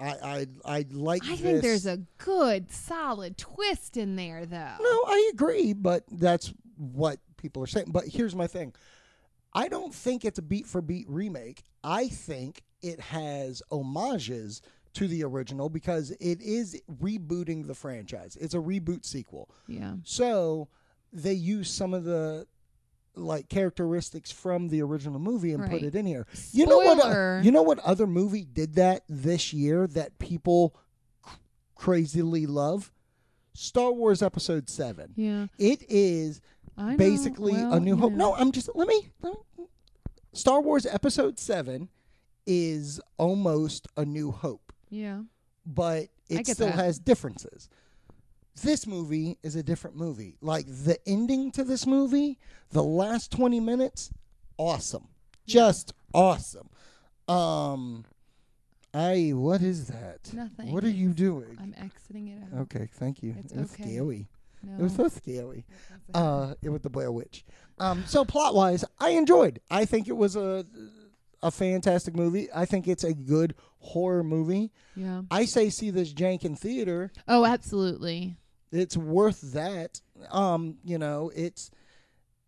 I 0.00 0.06
I 0.06 0.46
I 0.64 0.86
like. 0.90 1.22
I 1.24 1.36
think 1.36 1.40
this- 1.40 1.62
there's 1.62 1.86
a 1.86 1.98
good, 2.18 2.70
solid 2.70 3.36
twist 3.36 3.96
in 3.96 4.16
there, 4.16 4.46
though. 4.46 4.76
No, 4.80 5.02
I 5.06 5.30
agree, 5.32 5.72
but 5.72 6.04
that's 6.10 6.52
what 6.76 7.18
people 7.36 7.62
are 7.62 7.66
saying. 7.66 7.90
But 7.90 8.04
here's 8.06 8.34
my 8.34 8.46
thing. 8.46 8.74
I 9.54 9.68
don't 9.68 9.94
think 9.94 10.24
it's 10.24 10.38
a 10.38 10.42
beat 10.42 10.66
for 10.66 10.80
beat 10.80 11.08
remake. 11.08 11.62
I 11.82 12.08
think 12.08 12.62
it 12.82 13.00
has 13.00 13.62
homages 13.70 14.62
to 14.94 15.08
the 15.08 15.24
original 15.24 15.68
because 15.68 16.10
it 16.12 16.40
is 16.40 16.80
rebooting 17.02 17.66
the 17.66 17.74
franchise. 17.74 18.36
It's 18.40 18.54
a 18.54 18.58
reboot 18.58 19.04
sequel. 19.04 19.48
Yeah. 19.66 19.94
So 20.04 20.68
they 21.12 21.32
use 21.32 21.70
some 21.70 21.94
of 21.94 22.04
the 22.04 22.46
like 23.14 23.48
characteristics 23.48 24.30
from 24.30 24.68
the 24.68 24.80
original 24.82 25.18
movie 25.18 25.52
and 25.52 25.68
put 25.70 25.82
it 25.82 25.94
in 25.94 26.06
here. 26.06 26.26
You 26.52 26.66
know 26.66 26.78
what? 26.78 27.44
You 27.44 27.50
know 27.50 27.62
what 27.62 27.78
other 27.80 28.06
movie 28.06 28.44
did 28.44 28.74
that 28.74 29.02
this 29.08 29.52
year 29.52 29.86
that 29.88 30.18
people 30.18 30.74
c- 31.26 31.32
crazily 31.74 32.46
love? 32.46 32.92
Star 33.54 33.90
Wars 33.92 34.22
Episode 34.22 34.68
Seven. 34.68 35.12
Yeah. 35.16 35.46
It 35.58 35.82
is 35.88 36.40
basically 36.96 37.54
Well, 37.54 37.72
a 37.74 37.80
new 37.80 37.96
hope. 37.96 38.12
know. 38.12 38.30
No, 38.30 38.34
I'm 38.36 38.52
just 38.52 38.70
let 38.74 38.86
me, 38.86 39.08
let 39.20 39.34
me. 39.56 39.64
Star 40.32 40.60
Wars 40.60 40.86
Episode 40.86 41.38
Seven 41.40 41.88
is 42.46 43.00
almost 43.16 43.88
a 43.96 44.04
new 44.04 44.30
hope, 44.30 44.72
Yeah. 44.90 45.22
but 45.66 46.06
it 46.28 46.46
still 46.46 46.66
that. 46.68 46.76
has 46.76 46.98
differences. 47.00 47.68
This 48.62 48.86
movie 48.86 49.38
is 49.42 49.56
a 49.56 49.62
different 49.62 49.96
movie. 49.96 50.36
Like 50.40 50.66
the 50.66 50.98
ending 51.06 51.50
to 51.52 51.64
this 51.64 51.86
movie, 51.86 52.38
the 52.70 52.82
last 52.82 53.30
20 53.32 53.60
minutes, 53.60 54.10
awesome. 54.56 55.08
Just 55.46 55.92
awesome. 56.14 56.68
Um 57.26 58.04
I 58.94 59.32
what 59.34 59.60
is 59.62 59.88
that? 59.88 60.32
Nothing. 60.32 60.72
What 60.72 60.82
are 60.84 60.90
you 60.90 61.12
doing? 61.12 61.58
I'm 61.60 61.74
exiting 61.76 62.28
it 62.28 62.42
out. 62.42 62.62
Okay, 62.62 62.88
thank 62.94 63.22
you. 63.22 63.34
It's 63.38 63.52
it 63.52 63.58
was 63.60 63.72
okay. 63.74 63.82
scary. 63.84 64.28
No. 64.62 64.78
It 64.78 64.82
was 64.82 64.94
so 64.96 65.08
scary. 65.08 65.64
Uh, 66.12 66.54
it 66.62 66.68
was 66.70 66.80
the 66.80 66.90
Blair 66.90 67.12
Witch. 67.12 67.44
Um, 67.78 68.02
so 68.06 68.24
plot 68.24 68.54
wise, 68.56 68.84
I 68.98 69.10
enjoyed. 69.10 69.60
I 69.70 69.84
think 69.84 70.08
it 70.08 70.16
was 70.16 70.34
a 70.36 70.64
a 71.42 71.50
fantastic 71.52 72.16
movie. 72.16 72.48
I 72.52 72.64
think 72.64 72.88
it's 72.88 73.04
a 73.04 73.14
good 73.14 73.54
horror 73.78 74.24
movie. 74.24 74.72
yeah. 74.96 75.22
I 75.30 75.44
say 75.44 75.70
see 75.70 75.90
this 75.90 76.12
jank 76.12 76.44
in 76.44 76.56
theater. 76.56 77.12
Oh, 77.28 77.44
absolutely. 77.44 78.36
It's 78.72 78.96
worth 78.96 79.40
that. 79.52 80.00
Um, 80.30 80.76
you 80.84 80.98
know, 80.98 81.30
it's 81.34 81.70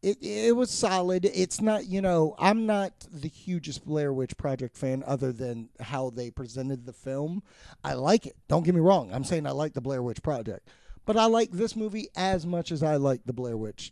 it 0.03 0.19
it 0.23 0.57
was 0.57 0.71
solid. 0.71 1.25
It's 1.25 1.61
not, 1.61 1.87
you 1.87 2.01
know, 2.01 2.35
I'm 2.39 2.67
not 2.67 2.93
the 3.13 3.29
hugest 3.29 3.85
Blair 3.85 4.13
Witch 4.13 4.37
Project 4.37 4.77
fan 4.77 5.05
other 5.07 5.33
than 5.33 5.69
how 5.81 6.11
they 6.11 6.31
presented 6.31 6.87
the 6.87 6.93
film. 6.93 7.43
I 7.85 7.95
like 7.95 8.27
it. 8.27 8.37
Don't 8.49 8.65
get 8.65 8.75
me 8.75 8.81
wrong. 8.81 9.13
I'm 9.13 9.25
saying 9.25 9.47
I 9.47 9.51
like 9.51 9.75
the 9.75 9.81
Blair 9.81 10.03
Witch 10.03 10.23
Project. 10.23 10.69
But 11.07 11.17
I 11.17 11.27
like 11.27 11.51
this 11.51 11.75
movie 11.75 12.09
as 12.15 12.47
much 12.47 12.71
as 12.71 12.83
I 12.83 12.97
like 12.97 13.23
the 13.25 13.33
Blair 13.33 13.57
Witch 13.57 13.91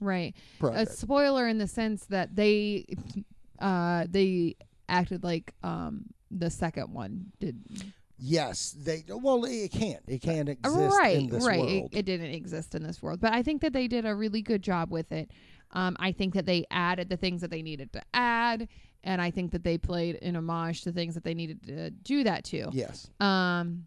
Right. 0.61 0.77
A 0.77 0.87
spoiler 0.87 1.49
in 1.49 1.59
the 1.59 1.67
sense 1.67 2.05
that 2.07 2.37
they, 2.37 2.87
uh, 3.59 4.07
they 4.09 4.57
acted 4.89 5.25
like 5.25 5.53
um 5.63 6.05
the 6.31 6.51
second 6.51 6.93
one 6.93 7.33
did. 7.41 7.63
Yes, 8.19 8.75
they. 8.77 9.05
Well, 9.09 9.45
it 9.45 9.71
can't. 9.71 10.03
It 10.09 10.21
can't 10.23 10.49
exist 10.49 10.97
right. 10.99 11.17
in 11.17 11.29
this 11.29 11.45
right. 11.45 11.61
world. 11.61 11.89
It, 11.93 11.99
it 11.99 12.03
didn't 12.05 12.33
exist 12.33 12.75
in 12.75 12.83
this 12.83 13.03
world, 13.03 13.21
but 13.21 13.33
I 13.33 13.43
think 13.43 13.63
that 13.63 13.73
they 13.73 13.87
did 13.87 14.07
a 14.07 14.15
really 14.15 14.43
good 14.43 14.63
job 14.63 14.91
with 14.91 15.13
it. 15.13 15.31
Um, 15.73 15.97
I 16.01 16.13
think 16.13 16.35
that 16.35 16.47
they 16.47 16.65
added 16.71 17.09
the 17.11 17.17
things 17.17 17.43
that 17.43 17.51
they 17.51 17.63
needed 17.63 17.93
to 17.93 18.03
add, 18.15 18.69
and 19.05 19.23
I 19.23 19.31
think 19.31 19.53
that 19.53 19.63
they 19.63 19.79
played 19.79 20.19
an 20.23 20.35
homage 20.35 20.83
to 20.83 20.93
things 20.93 21.15
that 21.15 21.25
they 21.25 21.35
needed 21.35 21.63
to 21.67 21.91
do 21.91 22.25
that 22.25 22.45
to. 22.47 22.71
yes. 22.73 23.09
Um 23.21 23.87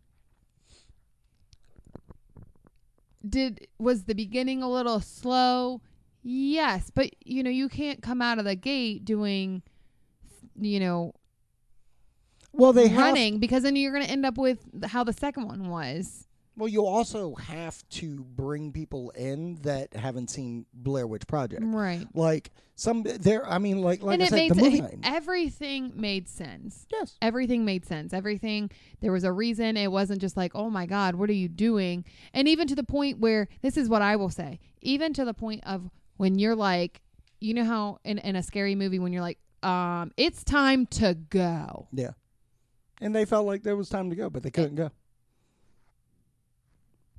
did 3.28 3.68
was 3.78 4.06
the 4.06 4.16
beginning 4.16 4.64
a 4.64 4.70
little 4.70 5.00
slow? 5.00 5.82
Yes, 6.24 6.92
but 6.94 7.12
you 7.24 7.44
know, 7.44 7.50
you 7.50 7.70
can't 7.70 8.02
come 8.02 8.22
out 8.22 8.40
of 8.40 8.46
the 8.46 8.56
gate 8.56 9.06
doing 9.06 9.62
you 10.60 10.80
know, 10.80 11.14
Well, 12.54 12.74
they 12.74 12.88
have. 12.90 12.98
running 13.00 13.40
because 13.40 13.64
then 13.64 13.76
you're 13.76 13.94
going 13.94 14.06
to 14.06 14.12
end 14.12 14.26
up 14.26 14.38
with 14.38 14.60
how 14.86 15.04
the 15.04 15.14
second 15.14 15.48
one 15.48 15.70
was. 15.70 16.28
Well, 16.58 16.68
you 16.68 16.86
also 16.86 17.34
have 17.36 17.82
to 17.92 18.26
bring 18.36 18.74
people 18.74 19.10
in 19.12 19.56
that 19.62 19.94
haven't 19.96 20.30
seen 20.30 20.66
Blair 20.74 21.08
Witch 21.08 21.26
Project. 21.26 21.64
Right. 21.66 22.06
Like 22.14 22.52
some 22.76 23.04
there. 23.04 23.50
I 23.50 23.58
mean, 23.58 23.82
like 23.82 24.04
like 24.04 24.16
and 24.16 24.24
I 24.24 24.26
it 24.26 24.30
said, 24.30 24.50
the 24.52 24.56
movie. 24.62 24.78
se- 24.80 24.98
everything 25.02 25.94
made 25.96 26.28
sense. 26.28 26.86
yes. 26.92 27.16
Everything 27.22 27.64
made 27.64 27.86
sense. 27.86 28.12
Everything 28.14 28.70
there 29.00 29.14
was 29.14 29.24
a 29.24 29.32
reason. 29.32 29.78
It 29.78 29.92
wasn't 29.94 30.20
just 30.20 30.36
like, 30.36 30.52
"Oh 30.54 30.70
my 30.70 30.86
god, 30.86 31.16
what 31.16 31.30
are 31.30 31.34
you 31.34 31.48
doing?" 31.48 32.04
And 32.34 32.50
even 32.50 32.68
to 32.68 32.76
the 32.76 32.84
point 32.84 33.20
where 33.20 33.48
this 33.62 33.78
is 33.78 33.88
what 33.88 34.02
I 34.02 34.18
will 34.18 34.30
say. 34.30 34.60
Even 34.82 35.14
to 35.14 35.24
the 35.24 35.34
point 35.34 35.64
of 35.66 35.90
when 36.18 36.38
you're 36.38 36.56
like, 36.56 37.02
you 37.40 37.54
know 37.54 37.64
how 37.64 38.00
in 38.04 38.18
in 38.20 38.36
a 38.36 38.44
scary 38.44 38.76
movie 38.76 39.00
when 39.00 39.14
you're 39.14 39.22
like, 39.24 39.40
um, 39.64 40.12
it's 40.18 40.44
time 40.44 40.86
to 40.88 41.14
go. 41.14 41.88
Yeah. 41.94 42.12
And 43.02 43.16
they 43.16 43.26
felt 43.26 43.48
like 43.48 43.64
there 43.64 43.76
was 43.76 43.90
time 43.90 44.12
to 44.12 44.16
go, 44.16 44.30
but 44.30 44.44
they 44.44 44.52
couldn't 44.52 44.76
go. 44.76 44.92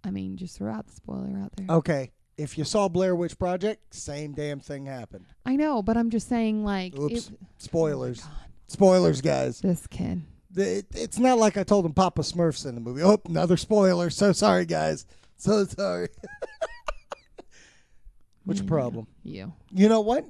I 0.04 0.10
mean, 0.10 0.36
just 0.36 0.58
throw 0.58 0.72
out 0.72 0.86
the 0.86 0.92
spoiler 0.92 1.36
out 1.38 1.52
there. 1.56 1.66
Okay. 1.76 2.12
If 2.38 2.56
you 2.56 2.64
saw 2.64 2.88
Blair 2.88 3.14
Witch 3.14 3.38
Project, 3.38 3.94
same 3.94 4.32
damn 4.32 4.60
thing 4.60 4.86
happened. 4.86 5.26
I 5.44 5.56
know, 5.56 5.82
but 5.82 5.96
I'm 5.96 6.10
just 6.10 6.28
saying 6.28 6.64
like 6.64 6.96
Oops. 6.98 7.28
it- 7.28 7.38
Spoilers. 7.58 8.22
Oh 8.24 8.28
God, 8.28 8.48
Spoilers, 8.68 9.20
guys. 9.20 9.60
this 9.60 9.86
kid. 9.86 10.22
It, 10.56 10.86
it's 10.94 11.18
not 11.18 11.38
like 11.38 11.56
I 11.56 11.64
told 11.64 11.86
him 11.86 11.94
Papa 11.94 12.22
Smurf's 12.22 12.66
in 12.66 12.74
the 12.74 12.80
movie. 12.80 13.02
Oh, 13.02 13.20
another 13.26 13.56
spoiler. 13.56 14.10
So 14.10 14.32
sorry, 14.32 14.66
guys. 14.66 15.06
So 15.36 15.64
sorry. 15.64 16.08
What's 18.44 18.60
your 18.60 18.68
problem? 18.68 19.06
You. 19.22 19.52
You 19.70 19.88
know 19.88 20.00
what? 20.00 20.24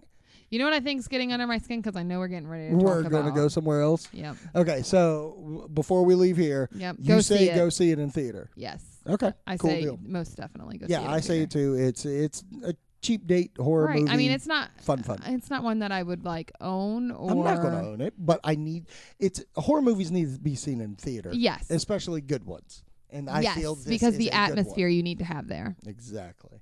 You 0.53 0.59
know 0.59 0.67
what 0.67 0.75
I 0.75 0.81
think's 0.81 1.09
getting 1.09 1.33
under 1.33 1.47
my 1.47 1.57
skin 1.57 1.81
because 1.81 1.97
I 1.97 2.03
know 2.03 2.19
we're 2.19 2.29
getting 2.29 2.47
ready 2.47 2.69
to 2.69 2.77
We're 2.77 3.03
going 3.05 3.25
to 3.25 3.31
go 3.33 3.49
somewhere 3.49 3.81
else. 3.81 4.07
Yep. 4.13 4.37
Okay, 4.55 4.83
so 4.83 5.35
w- 5.41 5.69
before 5.69 6.05
we 6.05 6.15
leave 6.15 6.37
here, 6.37 6.69
Yep. 6.75 6.97
you 6.99 7.09
go 7.09 7.21
say 7.23 7.49
see 7.49 7.55
go 7.55 7.71
see 7.71 7.91
it 7.91 7.99
in 7.99 8.11
theater. 8.11 8.51
Yes. 8.55 8.85
Okay, 9.09 9.33
I 9.47 9.57
cool 9.57 9.71
say 9.71 9.81
deal. 9.81 9.99
most 10.03 10.37
definitely 10.37 10.77
go 10.77 10.87
Yeah, 10.91 10.99
see 10.99 11.05
it. 11.05 11.09
I 11.09 11.21
say 11.21 11.41
it 11.41 11.51
too. 11.51 11.75
It's 11.75 12.05
it's 12.05 12.45
a 12.65 12.75
cheap 13.01 13.27
date 13.27 13.53
horror 13.57 13.87
Right. 13.87 14.01
movie. 14.01 14.13
I 14.13 14.17
mean, 14.19 14.31
it's 14.31 14.47
not 14.47 14.71
fun, 14.83 15.03
fun. 15.03 15.21
Uh, 15.27 15.31
it's 15.33 15.49
not 15.49 15.63
one 15.65 15.79
that 15.79 15.91
I 15.91 16.03
would 16.03 16.27
like 16.27 16.53
own 16.61 17.11
or. 17.13 17.31
I'm 17.31 17.43
not 17.43 17.63
going 17.63 17.73
to 17.73 17.89
own 17.89 18.01
it, 18.03 18.13
but 18.19 18.39
I 18.45 18.55
need 18.55 18.89
it's 19.19 19.43
horror 19.57 19.81
movies 19.81 20.11
need 20.11 20.35
to 20.35 20.39
be 20.39 20.55
seen 20.55 20.83
in 20.83 20.97
theater, 20.97 21.31
Yes. 21.33 21.71
especially 21.71 22.21
good 22.21 22.45
ones. 22.45 22.85
And 23.11 23.29
I 23.29 23.41
yes, 23.41 23.57
feel 23.59 23.75
this 23.75 23.85
because 23.87 24.13
is 24.15 24.19
the 24.19 24.29
a 24.29 24.31
good 24.31 24.37
one. 24.51 24.59
atmosphere 24.59 24.89
you 24.89 25.03
need 25.03 25.19
to 25.21 25.25
have 25.25 25.49
there. 25.49 25.77
Exactly. 25.87 26.61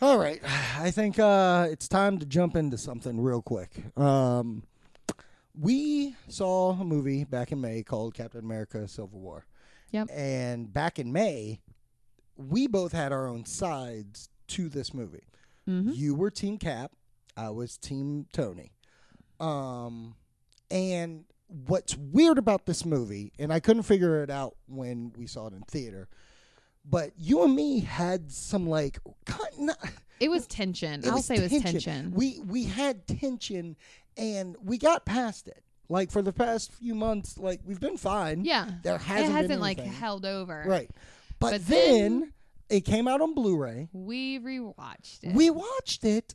All 0.00 0.18
right, 0.18 0.40
I 0.78 0.90
think 0.90 1.18
uh, 1.18 1.68
it's 1.70 1.88
time 1.88 2.18
to 2.18 2.26
jump 2.26 2.56
into 2.56 2.78
something 2.78 3.20
real 3.20 3.42
quick. 3.42 3.70
Um, 3.98 4.62
we 5.58 6.14
saw 6.28 6.72
a 6.72 6.84
movie 6.84 7.24
back 7.24 7.52
in 7.52 7.60
May 7.60 7.82
called 7.82 8.14
Captain 8.14 8.40
America: 8.44 8.86
Civil 8.88 9.20
War. 9.20 9.46
Yep. 9.92 10.08
And 10.12 10.72
back 10.72 10.98
in 10.98 11.12
May, 11.12 11.60
we 12.36 12.66
both 12.66 12.92
had 12.92 13.12
our 13.12 13.26
own 13.26 13.46
sides 13.46 14.28
to 14.48 14.68
this 14.68 14.92
movie. 14.92 15.24
hmm 15.64 15.90
You 15.92 16.14
were 16.14 16.30
Team 16.30 16.58
Cap. 16.58 16.92
I 17.36 17.50
was 17.50 17.76
Team 17.78 18.26
Tony. 18.32 18.72
Um, 19.40 20.16
and 20.70 21.24
what's 21.48 21.96
weird 21.96 22.38
about 22.38 22.66
this 22.66 22.84
movie, 22.84 23.32
and 23.38 23.52
I 23.52 23.60
couldn't 23.60 23.84
figure 23.84 24.22
it 24.22 24.30
out 24.30 24.56
when 24.66 25.12
we 25.16 25.26
saw 25.26 25.46
it 25.46 25.52
in 25.52 25.60
theater, 25.62 26.08
but 26.88 27.12
you 27.18 27.42
and 27.44 27.54
me 27.54 27.80
had 27.80 28.30
some 28.30 28.68
like, 28.68 28.98
not, 29.58 29.78
It 30.20 30.30
was 30.30 30.46
tension. 30.46 31.00
it 31.00 31.06
I'll 31.08 31.16
was 31.16 31.26
say 31.26 31.36
it 31.36 31.50
was 31.52 31.62
tension. 31.62 32.12
We 32.14 32.40
we 32.46 32.64
had 32.64 33.06
tension, 33.06 33.76
and 34.16 34.56
we 34.62 34.78
got 34.78 35.04
past 35.04 35.48
it. 35.48 35.62
Like 35.88 36.10
for 36.10 36.22
the 36.22 36.32
past 36.32 36.72
few 36.72 36.94
months, 36.94 37.38
like 37.38 37.60
we've 37.64 37.80
been 37.80 37.96
fine. 37.96 38.44
yeah. 38.44 38.68
there 38.82 38.98
hasn't, 38.98 39.28
it 39.28 39.32
hasn't 39.32 39.48
been 39.48 39.60
like 39.60 39.78
anything. 39.78 39.96
held 39.96 40.24
over. 40.26 40.64
right. 40.66 40.90
But, 41.38 41.50
But 41.52 41.66
then, 41.66 42.20
then- 42.20 42.32
it 42.68 42.80
came 42.84 43.06
out 43.06 43.20
on 43.20 43.34
Blu-ray. 43.34 43.88
We 43.92 44.40
rewatched 44.40 45.22
it. 45.22 45.34
We 45.34 45.50
watched 45.50 46.02
it 46.04 46.34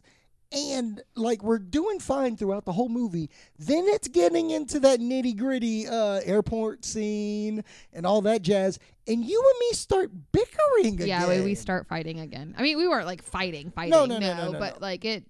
and 0.52 1.02
like 1.16 1.44
we're 1.44 1.60
doing 1.60 2.00
fine 2.00 2.36
throughout 2.36 2.66
the 2.66 2.72
whole 2.72 2.90
movie. 2.90 3.30
Then 3.58 3.86
it's 3.88 4.08
getting 4.08 4.52
into 4.52 4.80
that 4.82 5.00
nitty 5.00 5.38
gritty 5.38 5.88
uh, 5.88 6.22
airport 6.24 6.84
scene 6.86 7.64
and 7.94 8.06
all 8.06 8.22
that 8.24 8.42
jazz. 8.42 8.80
And 9.08 9.26
you 9.26 9.42
and 9.42 9.60
me 9.60 9.76
start 9.76 10.12
bickering 10.32 11.00
yeah, 11.00 11.24
again. 11.24 11.40
we, 11.40 11.46
we 11.46 11.56
start 11.56 11.88
fighting 11.88 12.20
again. 12.20 12.54
I 12.58 12.62
mean, 12.62 12.78
we 12.78 12.88
weren't 12.88 13.08
like 13.08 13.24
fighting, 13.24 13.72
fighting. 13.72 13.92
no, 13.92 14.06
no, 14.06 14.20
no, 14.20 14.52
no, 14.52 14.60
but 14.60 14.80
no. 14.80 14.88
like 14.88 15.06
it, 15.06 15.24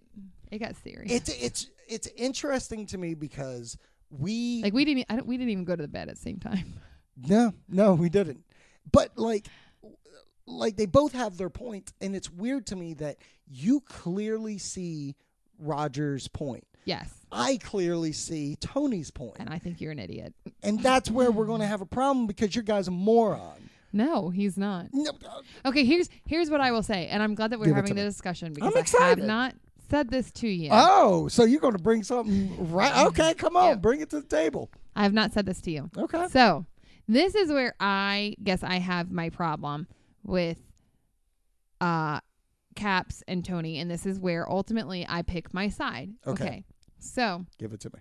it 0.51 0.59
got 0.59 0.75
serious. 0.77 1.11
It's 1.11 1.29
it's 1.29 1.69
it's 1.87 2.07
interesting 2.17 2.85
to 2.87 2.97
me 2.97 3.13
because 3.13 3.77
we 4.09 4.61
like 4.63 4.73
we 4.73 4.85
didn't, 4.85 5.05
I 5.09 5.15
don't, 5.15 5.27
we 5.27 5.37
didn't 5.37 5.51
even 5.51 5.65
go 5.65 5.75
to 5.75 5.81
the 5.81 5.87
bed 5.87 6.09
at 6.09 6.15
the 6.15 6.21
same 6.21 6.37
time. 6.37 6.73
no 7.17 7.53
no 7.69 7.93
we 7.93 8.09
didn't. 8.09 8.43
But 8.91 9.17
like 9.17 9.47
like 10.45 10.75
they 10.77 10.85
both 10.85 11.13
have 11.13 11.37
their 11.37 11.49
points, 11.49 11.93
and 12.01 12.15
it's 12.15 12.29
weird 12.31 12.65
to 12.67 12.75
me 12.75 12.93
that 12.95 13.17
you 13.47 13.81
clearly 13.81 14.57
see 14.57 15.15
Roger's 15.59 16.27
point. 16.27 16.65
Yes, 16.85 17.13
I 17.31 17.57
clearly 17.57 18.11
see 18.11 18.55
Tony's 18.59 19.11
point. 19.11 19.35
and 19.39 19.49
I 19.49 19.59
think 19.59 19.79
you're 19.79 19.91
an 19.91 19.99
idiot. 19.99 20.33
And 20.63 20.81
that's 20.81 21.11
where 21.11 21.31
we're 21.31 21.45
going 21.45 21.61
to 21.61 21.67
have 21.67 21.81
a 21.81 21.85
problem 21.85 22.25
because 22.27 22.55
your 22.55 22.63
guy's 22.63 22.87
a 22.87 22.91
moron. 22.91 23.69
No, 23.93 24.29
he's 24.29 24.57
not. 24.57 24.87
No, 24.93 25.11
uh, 25.11 25.41
Okay, 25.69 25.85
here's 25.85 26.09
here's 26.25 26.49
what 26.49 26.61
I 26.61 26.71
will 26.71 26.81
say, 26.83 27.07
and 27.07 27.21
I'm 27.21 27.35
glad 27.35 27.51
that 27.51 27.59
we're 27.59 27.65
Give 27.67 27.75
having 27.75 27.95
the 27.95 28.03
discussion 28.03 28.53
because 28.53 28.73
I'm 28.73 28.79
excited. 28.81 29.05
I 29.05 29.09
have 29.09 29.19
not 29.19 29.55
said 29.89 30.09
this 30.09 30.31
to 30.31 30.47
you. 30.47 30.69
Oh, 30.71 31.27
so 31.27 31.43
you're 31.43 31.59
going 31.59 31.75
to 31.75 31.83
bring 31.83 32.01
something 32.03 32.71
right? 32.71 33.05
Okay, 33.07 33.33
come 33.35 33.55
on, 33.57 33.67
Yeah. 33.69 33.75
bring 33.75 33.99
it 34.01 34.09
to 34.11 34.21
the 34.21 34.27
table. 34.27 34.71
I 34.95 35.03
have 35.03 35.13
not 35.13 35.33
said 35.33 35.45
this 35.45 35.61
to 35.61 35.71
you. 35.71 35.89
Okay. 35.97 36.27
So 36.29 36.65
this 37.07 37.35
is 37.35 37.49
where 37.51 37.75
I 37.79 38.35
guess 38.43 38.63
I 38.63 38.75
have 38.79 39.11
my 39.11 39.29
problem 39.29 39.87
with 40.23 40.59
uh 41.79 42.19
Caps 42.75 43.21
and 43.27 43.43
Tony, 43.43 43.79
and 43.79 43.89
this 43.91 44.05
is 44.05 44.19
where 44.19 44.49
ultimately 44.49 45.05
I 45.07 45.21
pick 45.23 45.53
my 45.53 45.67
side. 45.69 46.11
Okay. 46.25 46.63
So 46.99 47.45
Give 47.57 47.73
it 47.73 47.79
to 47.81 47.89
me. 47.93 47.99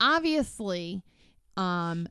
obviously, 0.00 1.02
um 1.56 2.08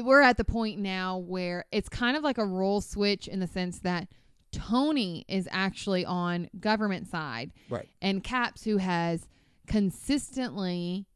we're 0.00 0.20
at 0.22 0.36
the 0.36 0.44
point 0.44 0.78
now 0.78 1.18
where 1.18 1.64
it's 1.72 1.88
kind 1.88 2.16
of 2.16 2.22
like 2.22 2.38
a 2.38 2.44
role 2.46 2.80
switch 2.80 3.26
in 3.26 3.40
the 3.40 3.46
sense 3.48 3.80
that 3.80 4.06
Tony 4.52 5.24
is 5.28 5.48
actually 5.50 6.04
on 6.04 6.48
government 6.60 7.08
side 7.08 7.50
Right. 7.68 7.88
and 8.00 8.22
Caps 8.22 8.62
who 8.64 8.76
has 8.76 9.26
consistently 9.66 11.06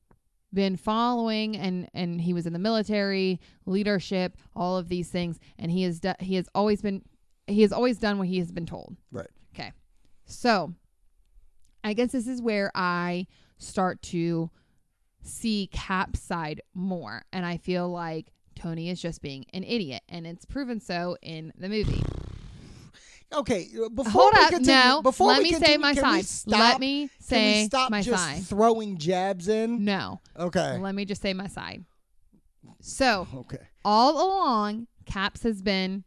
been 0.54 0.76
following 0.76 1.56
and 1.56 1.88
and 1.92 2.20
he 2.20 2.32
was 2.32 2.46
in 2.46 2.52
the 2.52 2.58
military 2.58 3.40
leadership 3.66 4.36
all 4.54 4.76
of 4.76 4.88
these 4.88 5.10
things. 5.10 5.38
And 5.58 5.70
he 5.70 5.82
has 5.82 6.00
do, 6.00 6.12
he 6.20 6.36
has 6.36 6.48
always 6.54 6.80
been 6.80 7.02
he 7.46 7.62
has 7.62 7.72
always 7.72 7.98
done 7.98 8.18
what 8.18 8.28
he 8.28 8.38
has 8.38 8.52
been 8.52 8.66
told. 8.66 8.96
Right. 9.12 9.28
okay. 9.54 9.72
So 10.26 10.74
i 11.82 11.92
guess 11.92 12.12
this 12.12 12.26
is 12.26 12.40
where 12.40 12.70
i 12.74 13.26
start 13.58 14.00
to 14.02 14.50
see 15.22 15.68
Cap's 15.72 16.20
side 16.20 16.60
more. 16.74 17.24
And 17.32 17.44
i 17.44 17.56
feel 17.56 17.88
like 17.88 18.32
tony 18.54 18.88
is 18.88 19.02
just 19.02 19.20
being 19.20 19.44
an 19.52 19.64
idiot. 19.64 20.02
And 20.08 20.26
it's 20.26 20.44
proven 20.44 20.80
so 20.80 21.16
in 21.22 21.52
the 21.58 21.68
movie 21.68 22.02
Okay. 23.32 23.68
uh, 23.84 23.88
Before 23.88 24.10
hold 24.22 24.32
we 24.34 24.40
up 24.44 24.50
continue, 24.50 24.74
no 24.74 25.02
before 25.02 25.28
let 25.28 25.38
we 25.38 25.44
me 25.44 25.52
say 25.52 25.76
my 25.76 25.94
can 25.94 26.02
we 26.04 26.22
side 26.22 26.24
stop- 26.26 26.58
let 26.58 26.80
me 26.80 27.08
can 27.08 27.08
we 27.08 27.10
say 27.20 27.66
stop 27.66 27.90
my 27.90 28.02
just 28.02 28.22
side 28.22 28.42
throwing 28.44 28.96
jabs 28.98 29.48
in? 29.48 29.84
no 29.84 30.20
Okay. 30.38 30.78
Let 30.78 30.94
me 30.94 31.04
just 31.04 31.22
say 31.22 31.32
my 31.34 31.46
side. 31.48 31.84
So, 32.80 33.26
Okay. 33.34 33.58
all 33.84 34.14
along, 34.26 34.86
Caps 35.06 35.42
has 35.42 35.62
been 35.62 36.04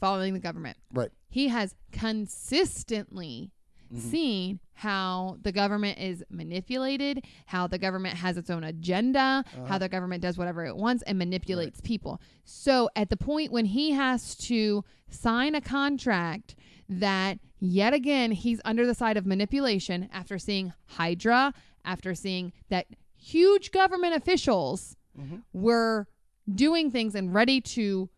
following 0.00 0.34
the 0.34 0.40
government. 0.40 0.76
Right. 0.92 1.10
He 1.28 1.48
has 1.48 1.74
consistently 1.92 3.52
Mhm. 3.92 3.98
seen 4.00 4.60
how 4.74 5.38
the 5.42 5.52
government 5.52 5.98
is 5.98 6.22
manipulated, 6.30 7.24
how 7.46 7.66
the 7.66 7.78
government 7.78 8.16
has 8.16 8.36
its 8.36 8.50
own 8.50 8.64
agenda, 8.64 9.44
Uh-huh. 9.46 9.64
how 9.66 9.78
the 9.78 9.88
government 9.88 10.22
does 10.22 10.36
whatever 10.36 10.64
it 10.66 10.76
wants 10.76 11.02
and 11.04 11.18
manipulates 11.18 11.80
people. 11.80 12.20
So, 12.44 12.88
at 12.96 13.10
the 13.10 13.16
point 13.16 13.52
when 13.52 13.66
he 13.66 13.92
has 13.92 14.34
to 14.36 14.84
sign 15.08 15.54
a 15.54 15.60
contract 15.60 16.56
that 16.88 17.38
yet 17.58 17.92
again 17.94 18.32
he's 18.32 18.60
under 18.64 18.86
the 18.86 18.94
side 18.94 19.16
of 19.16 19.26
manipulation 19.26 20.08
after 20.12 20.38
seeing 20.38 20.72
Hydra, 20.86 21.52
after 21.84 22.14
seeing 22.14 22.52
that 22.68 22.86
huge 23.16 23.70
government 23.72 24.14
officials 24.14 24.96
Mhm. 25.18 25.42
were 25.52 26.06
doing 26.54 26.90
things 26.90 27.14
and 27.14 27.32
ready 27.34 27.60
to 27.60 28.08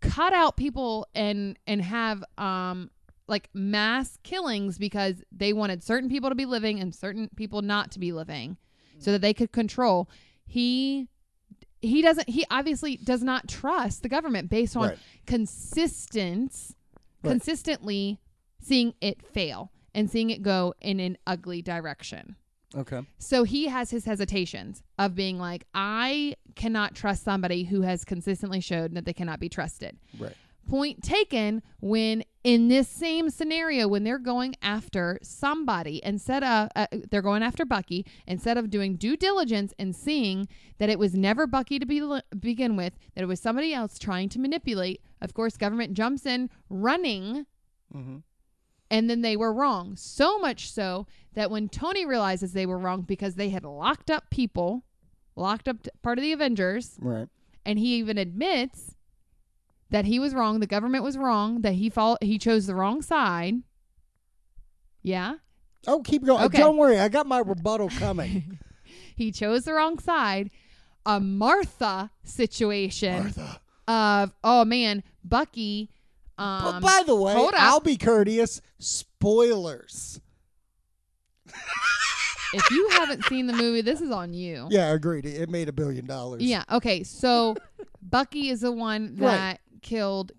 cut 0.00 0.32
out 0.32 0.56
people 0.56 1.06
and 1.14 1.58
and 1.66 1.82
have 1.82 2.22
um 2.36 2.90
like 3.28 3.48
mass 3.54 4.18
killings 4.22 4.78
because 4.78 5.22
they 5.30 5.52
wanted 5.52 5.82
certain 5.82 6.08
people 6.08 6.28
to 6.30 6.34
be 6.34 6.46
living 6.46 6.80
and 6.80 6.94
certain 6.94 7.28
people 7.36 7.62
not 7.62 7.90
to 7.92 7.98
be 7.98 8.12
living 8.12 8.56
so 8.98 9.12
that 9.12 9.20
they 9.20 9.34
could 9.34 9.52
control 9.52 10.08
he 10.46 11.06
he 11.80 12.02
doesn't 12.02 12.28
he 12.28 12.44
obviously 12.50 12.96
does 12.96 13.22
not 13.22 13.46
trust 13.46 14.02
the 14.02 14.08
government 14.08 14.48
based 14.50 14.76
on 14.76 14.88
Right. 14.88 14.98
consistence 15.26 16.74
Right. 17.22 17.32
consistently 17.32 18.18
seeing 18.60 18.94
it 19.00 19.22
fail 19.22 19.70
and 19.94 20.10
seeing 20.10 20.30
it 20.30 20.42
go 20.42 20.74
in 20.80 21.00
an 21.00 21.18
ugly 21.26 21.62
direction 21.62 22.36
Okay. 22.76 23.00
so 23.18 23.44
he 23.44 23.66
has 23.68 23.90
his 23.90 24.04
hesitations 24.04 24.82
of 24.98 25.14
being 25.14 25.38
like, 25.38 25.64
I 25.72 26.34
cannot 26.54 26.94
trust 26.94 27.24
somebody 27.24 27.64
who 27.64 27.80
has 27.80 28.04
consistently 28.04 28.60
showed 28.60 28.94
that 28.94 29.06
they 29.06 29.14
cannot 29.14 29.40
be 29.40 29.48
trusted. 29.48 29.96
Right. 30.18 30.34
Point 30.68 31.02
taken 31.02 31.62
when 31.80 32.22
in 32.44 32.68
this 32.68 32.88
same 32.88 33.30
scenario, 33.30 33.88
when 33.88 34.04
they're 34.04 34.18
going 34.18 34.54
after 34.62 35.18
somebody 35.22 36.00
instead 36.04 36.44
of 36.44 36.68
uh, 36.76 36.86
they're 37.10 37.22
going 37.22 37.42
after 37.42 37.64
Bucky, 37.64 38.04
instead 38.26 38.56
of 38.58 38.68
doing 38.70 38.96
due 38.96 39.16
diligence 39.16 39.72
and 39.78 39.96
seeing 39.96 40.46
that 40.78 40.90
it 40.90 40.98
was 40.98 41.14
never 41.14 41.46
Bucky 41.46 41.78
to 41.78 41.86
be, 41.86 42.02
begin 42.38 42.76
with, 42.76 42.92
that 43.14 43.22
it 43.22 43.26
was 43.26 43.40
somebody 43.40 43.72
else 43.72 43.98
trying 43.98 44.28
to 44.28 44.38
manipulate. 44.38 45.00
Of 45.22 45.32
course, 45.34 45.56
government 45.56 45.94
jumps 45.94 46.26
in 46.26 46.50
running 46.68 47.46
Mm-hmm. 47.94 48.18
and 48.90 49.08
then 49.08 49.22
they 49.22 49.34
were 49.36 49.52
wrong. 49.52 49.96
So 49.96 50.38
much 50.38 50.70
so 50.70 51.06
that 51.32 51.50
when 51.50 51.70
Tony 51.70 52.04
realizes 52.04 52.52
they 52.52 52.66
were 52.66 52.76
wrong 52.78 53.00
because 53.02 53.36
they 53.36 53.48
had 53.48 53.64
locked 53.64 54.10
up 54.10 54.28
people, 54.28 54.84
locked 55.36 55.68
up 55.68 55.82
t- 55.82 55.90
part 56.02 56.18
of 56.18 56.22
the 56.22 56.32
Avengers, 56.32 56.96
Right. 57.00 57.28
and 57.64 57.78
he 57.78 57.94
even 57.96 58.18
admits 58.18 58.94
that 59.90 60.04
he 60.04 60.18
was 60.18 60.34
wrong, 60.34 60.60
the 60.60 60.66
government 60.66 61.04
was 61.04 61.16
wrong, 61.16 61.62
that 61.62 61.74
he 61.74 61.88
fall 61.90 62.18
he 62.20 62.38
chose 62.38 62.66
the 62.66 62.74
wrong 62.74 63.02
side. 63.02 63.56
Yeah. 65.02 65.36
Oh, 65.86 66.02
keep 66.02 66.24
going. 66.24 66.44
Okay. 66.44 66.58
Don't 66.58 66.76
worry, 66.76 66.98
I 66.98 67.08
got 67.08 67.26
my 67.26 67.38
rebuttal 67.38 67.88
coming. 67.90 68.58
He 69.14 69.32
chose 69.32 69.64
the 69.64 69.74
wrong 69.74 69.98
side. 69.98 70.48
A 71.04 71.18
Martha 71.18 72.10
situation 72.22 73.24
Martha. 73.24 73.60
of 73.88 74.32
oh 74.44 74.64
man, 74.64 75.02
Bucky 75.24 75.90
um 76.38 76.62
but 76.62 76.80
by 76.80 77.02
the 77.04 77.16
way. 77.16 77.34
I'll 77.54 77.80
be 77.80 77.96
courteous. 77.96 78.62
Spoilers. 78.78 80.20
if 82.54 82.70
you 82.70 82.88
haven't 82.92 83.24
seen 83.24 83.48
the 83.48 83.52
movie, 83.52 83.80
this 83.80 84.00
is 84.00 84.12
on 84.12 84.32
you. 84.32 84.68
Yeah, 84.70 84.92
agreed. 84.92 85.26
It 85.26 85.50
made 85.50 85.68
a 85.68 85.72
billion 85.72 86.06
dollars. 86.06 86.42
Yeah. 86.42 86.62
Okay. 86.70 87.02
So 87.02 87.56
Bucky 88.00 88.50
is 88.50 88.60
the 88.60 88.72
one 88.72 89.16
that 89.16 89.60
killed 89.82 90.32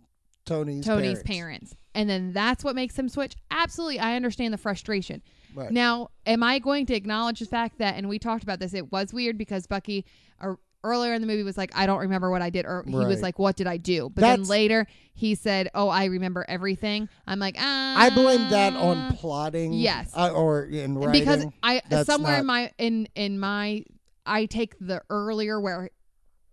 Tony's 0.46 0.86
Tony's 0.86 1.24
parents. 1.24 1.74
parents. 1.74 1.76
And 1.96 2.10
then 2.10 2.34
that's 2.34 2.64
what 2.64 2.76
makes 2.76 2.98
him 2.98 3.10
switch. 3.10 3.36
Absolutely. 3.52 4.00
I 4.00 4.16
understand 4.16 4.54
the 4.54 4.58
frustration. 4.58 5.22
Right. 5.56 5.72
Now, 5.72 6.10
am 6.26 6.44
I 6.44 6.60
going 6.60 6.86
to 6.88 6.96
acknowledge 6.96 7.40
the 7.40 7.46
fact 7.46 7.80
that, 7.80 7.96
and 7.96 8.08
we 8.08 8.20
talked 8.20 8.44
about 8.44 8.60
this, 8.60 8.74
it 8.74 8.92
was 8.92 9.14
weird 9.14 9.38
because 9.38 9.68
Bucky 9.68 10.06
uh, 10.40 10.54
earlier 10.84 11.14
in 11.14 11.22
the 11.22 11.28
movie 11.28 11.44
was 11.44 11.58
like, 11.58 11.72
I 11.76 11.86
don't 11.86 12.00
remember 12.00 12.30
what 12.30 12.42
I 12.42 12.50
did. 12.50 12.66
Or 12.66 12.84
he 12.88 12.96
was 12.96 13.22
like, 13.22 13.40
what 13.40 13.56
did 13.56 13.68
I 13.68 13.78
do? 13.78 14.12
But 14.14 14.22
then 14.22 14.44
later 14.44 14.88
he 15.14 15.36
said, 15.36 15.70
oh, 15.74 15.90
I 15.90 16.06
remember 16.06 16.46
everything. 16.48 17.10
I'm 17.28 17.40
like, 17.40 17.56
ah. 17.58 17.96
I 17.98 18.10
blame 18.12 18.50
that 18.50 18.74
on 18.74 19.16
plotting. 19.16 19.74
yes. 19.74 20.12
uh, 20.16 20.32
or 20.32 20.64
in 20.64 20.98
writing. 20.98 21.20
because 21.20 21.46
I 21.64 21.82
That's 21.90 22.06
somewhere 22.06 22.40
in 22.40 22.46
my 22.46 22.72
in 22.78 23.08
in 23.16 23.40
my 23.40 23.84
I 24.26 24.46
take 24.46 24.78
the 24.80 25.02
earlier 25.10 25.60
where 25.60 25.90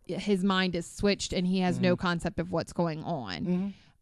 his 0.07 0.45
mind 0.45 0.75
is 0.77 0.87
switched 0.87 1.33
and 1.33 1.47
he 1.47 1.61
has 1.61 1.77
Mm-hmm. 1.77 1.83
no 1.85 1.97
concept 1.97 2.39
of 2.41 2.51
what's 2.53 2.73
going 2.73 3.03
on. 3.05 3.45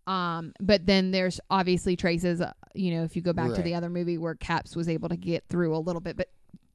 Mhm. 0.06 0.10
Um, 0.10 0.52
but 0.60 0.84
then 0.86 1.10
there's 1.12 1.40
obviously 1.50 1.96
traces. 1.96 2.40
uh, 2.40 2.52
You 2.74 2.94
know, 2.94 3.04
if 3.04 3.16
you 3.16 3.22
go 3.22 3.32
back 3.32 3.54
to 3.54 3.62
the 3.62 3.74
other 3.74 3.88
movie 3.88 4.18
where 4.18 4.34
Caps 4.34 4.76
was 4.76 4.88
able 4.88 5.08
to 5.08 5.16
get 5.16 5.44
through 5.48 5.74
a 5.74 5.78
little 5.78 6.00
bit, 6.00 6.16
but 6.16 6.28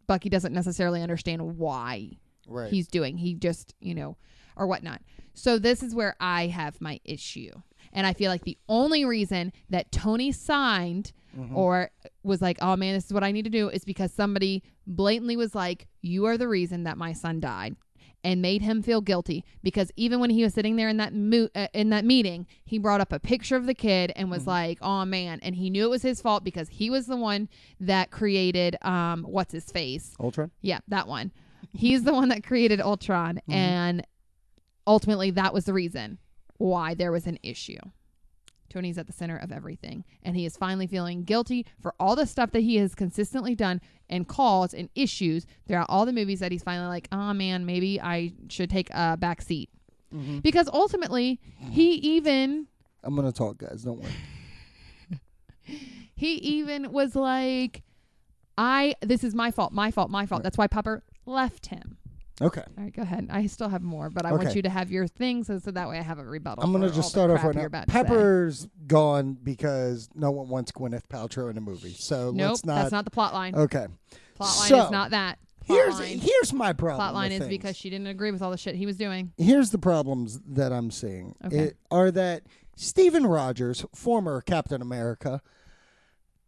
Bucky 0.08 0.30
doesn't 0.30 0.54
necessarily 0.54 1.02
understand 1.04 1.58
why 1.58 2.18
right. 2.48 2.72
he's 2.72 2.88
doing. 2.88 3.18
He 3.18 3.36
just, 3.36 3.76
you 3.80 3.94
know, 3.94 4.18
or 4.56 4.66
whatnot. 4.66 5.02
So 5.36 5.60
this 5.60 5.84
is 5.84 5.94
where 5.94 6.16
I 6.20 6.48
have 6.48 6.82
my 6.82 7.00
issue. 7.06 7.52
And 7.94 8.08
I 8.08 8.14
feel 8.14 8.32
like 8.32 8.44
the 8.44 8.58
only 8.68 9.06
reason 9.06 9.52
that 9.70 9.92
Tony 9.92 10.32
signed 10.32 11.14
Mm-hmm. 11.38 11.56
or 11.56 11.92
was 12.24 12.42
like, 12.42 12.58
oh 12.60 12.76
man, 12.76 12.96
this 12.96 13.06
is 13.06 13.14
what 13.14 13.24
I 13.24 13.32
need 13.32 13.44
to 13.44 13.52
do 13.52 13.70
is 13.70 13.86
because 13.86 14.12
somebody 14.12 14.64
blatantly 14.88 15.38
was 15.38 15.54
like, 15.54 15.88
you 16.02 16.26
are 16.26 16.40
the 16.40 16.48
reason 16.48 16.86
that 16.86 16.98
my 16.98 17.14
son 17.14 17.40
died 17.40 17.76
and 18.24 18.42
made 18.42 18.62
him 18.62 18.82
feel 18.82 19.00
guilty 19.02 19.46
because 19.64 19.92
even 19.96 20.20
when 20.20 20.30
he 20.30 20.44
was 20.44 20.54
sitting 20.54 20.76
there 20.76 20.90
in 20.90 20.98
that 20.98 21.14
mo- 21.14 21.50
uh, 21.56 21.68
in 21.74 21.90
that 21.92 22.04
meeting, 22.04 22.46
he 22.66 22.78
brought 22.78 23.00
up 23.02 23.14
a 23.14 23.20
picture 23.20 23.56
of 23.56 23.66
the 23.66 23.74
kid 23.74 24.12
and 24.16 24.26
Mm-hmm. 24.26 24.32
was 24.32 24.46
like, 24.48 24.78
"Oh 24.82 25.06
man," 25.06 25.40
and 25.42 25.56
he 25.56 25.70
knew 25.70 25.86
it 25.86 25.90
was 25.90 26.02
his 26.02 26.22
fault 26.22 26.44
because 26.44 26.68
he 26.70 26.90
was 26.90 27.06
the 27.08 27.16
one 27.18 27.48
that 27.80 28.12
created 28.12 28.76
um 28.82 29.24
what's 29.24 29.54
his 29.54 29.72
face? 29.72 30.16
Ultron. 30.20 30.52
Yeah, 30.62 30.80
that 30.90 31.08
one. 31.08 31.32
He's 31.74 32.04
the 32.04 32.14
one 32.14 32.30
that 32.30 32.44
created 32.44 32.82
Ultron, 32.82 33.36
Mm-hmm. 33.38 33.52
and 33.54 34.08
ultimately, 34.88 35.32
that 35.32 35.54
was 35.54 35.66
the 35.66 35.74
reason 35.74 36.18
why 36.58 36.94
there 36.94 37.12
was 37.12 37.28
an 37.28 37.40
issue. 37.44 37.80
Tony's 38.70 38.98
at 39.00 39.08
the 39.08 39.14
center 39.14 39.36
of 39.38 39.52
everything, 39.52 40.04
and 40.22 40.36
he 40.36 40.46
is 40.46 40.56
finally 40.56 40.86
feeling 40.88 41.24
guilty 41.24 41.66
for 41.82 41.96
all 42.00 42.16
the 42.16 42.28
stuff 42.28 42.52
that 42.52 42.60
he 42.62 42.76
has 42.76 42.94
consistently 42.94 43.56
done 43.56 43.82
and 44.10 44.28
calls 44.28 44.74
and 44.74 44.90
issues 44.96 45.46
throughout 45.68 45.88
all 45.90 46.06
the 46.06 46.14
movies. 46.14 46.40
That 46.40 46.52
he's 46.52 46.64
finally 46.64 46.88
like, 46.88 47.08
oh 47.12 47.34
man, 47.34 47.66
maybe 47.66 48.00
I 48.02 48.34
should 48.50 48.70
take 48.70 48.90
a 48.92 49.18
back 49.18 49.42
seat. 49.42 49.70
Mm-hmm. 50.14 50.40
Because 50.40 50.68
ultimately, 50.74 51.40
he 51.58 51.94
even 51.94 52.68
I'm 53.04 53.16
gonna 53.16 53.32
talk, 53.32 53.58
guys. 53.58 53.84
Don't 53.84 54.00
worry. 54.00 54.12
he 56.16 56.34
even 56.36 56.92
was 56.92 57.16
like, 57.16 57.84
I 58.58 58.96
this 59.02 59.24
is 59.24 59.34
my 59.34 59.52
fault, 59.52 59.72
my 59.72 59.92
fault, 59.92 60.10
my 60.10 60.26
fault. 60.26 60.40
Right. 60.40 60.44
That's 60.44 60.58
why 60.58 60.68
Pepper 60.68 61.04
left 61.26 61.68
him. 61.68 61.98
Okay. 62.42 62.64
All 62.78 62.84
right, 62.84 62.94
go 62.96 63.02
ahead. 63.02 63.28
I 63.30 63.46
still 63.48 63.70
have 63.70 63.82
more, 63.82 64.10
but 64.10 64.26
I 64.26 64.32
want 64.32 64.56
you 64.56 64.62
to 64.62 64.70
have 64.70 64.92
your 64.92 65.08
thing 65.08 65.44
so, 65.44 65.60
so 65.60 65.72
that 65.72 65.90
way 65.90 66.00
I 66.00 66.02
have 66.02 66.20
a 66.20 66.24
rebuttal. 66.24 66.64
I'm 66.64 66.72
gonna 66.72 66.90
just 66.90 67.10
start 67.10 67.30
off 67.32 67.44
right 67.44 67.56
now. 67.56 67.68
to. 67.68 67.86
Pepper's 67.88 68.68
gone 68.88 69.38
because 69.42 70.10
no 70.16 70.32
one 70.32 70.50
wants 70.50 70.72
Gwyneth 70.72 71.08
Paltrow 71.10 71.50
in 71.50 71.58
a 71.58 71.62
movie. 71.62 71.94
So 71.94 72.32
Nope, 72.32 72.50
let's 72.52 72.66
not. 72.66 72.76
that's 72.76 72.92
not 72.92 73.06
the 73.06 73.12
plot 73.12 73.34
line. 73.34 73.56
okay. 73.56 73.88
plot 74.36 74.58
line 74.58 74.70
so, 74.70 74.86
is 74.86 74.92
not 74.92 75.12
that. 75.12 75.40
Plot 75.66 75.78
Here's 75.78 76.00
line, 76.00 76.18
here's 76.18 76.54
my 76.54 76.74
problem. 76.74 76.98
plot 76.98 77.14
line 77.14 77.32
is 77.32 77.40
things. 77.40 77.50
because 77.50 77.76
she 77.78 77.90
didn't 77.90 78.08
agree 78.08 78.32
with 78.32 78.42
all 78.42 78.50
the 78.52 78.58
shit 78.58 78.76
he 78.76 78.86
was 78.88 78.98
doing. 78.98 79.32
here's 79.38 79.70
the 79.70 79.78
problems 79.78 80.40
that 80.48 80.72
I'm 80.72 80.90
seeing 80.92 81.36
Okay. 81.46 81.58
It- 81.58 81.78
are 81.92 82.10
that 82.12 82.44
Steven 82.76 83.26
Rogers, 83.28 83.86
former 83.94 84.42
Captain 84.42 84.82
America, 84.82 85.42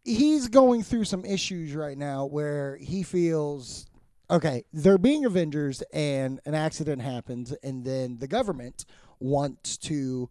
he's 0.04 0.48
going 0.48 0.82
through 0.82 1.04
some 1.04 1.24
issues 1.24 1.74
right 1.74 1.96
now 1.96 2.24
where 2.24 2.76
he 2.78 3.02
feels 3.02 3.86
okay, 4.32 4.64
they're 4.72 4.98
being 4.98 5.26
Avengers 5.26 5.82
and 5.92 6.40
an 6.46 6.54
accident 6.54 7.02
happens 7.02 7.52
and 7.62 7.84
then 7.84 8.16
the 8.18 8.26
government 8.26 8.86
wants 9.20 9.76
to 9.76 10.30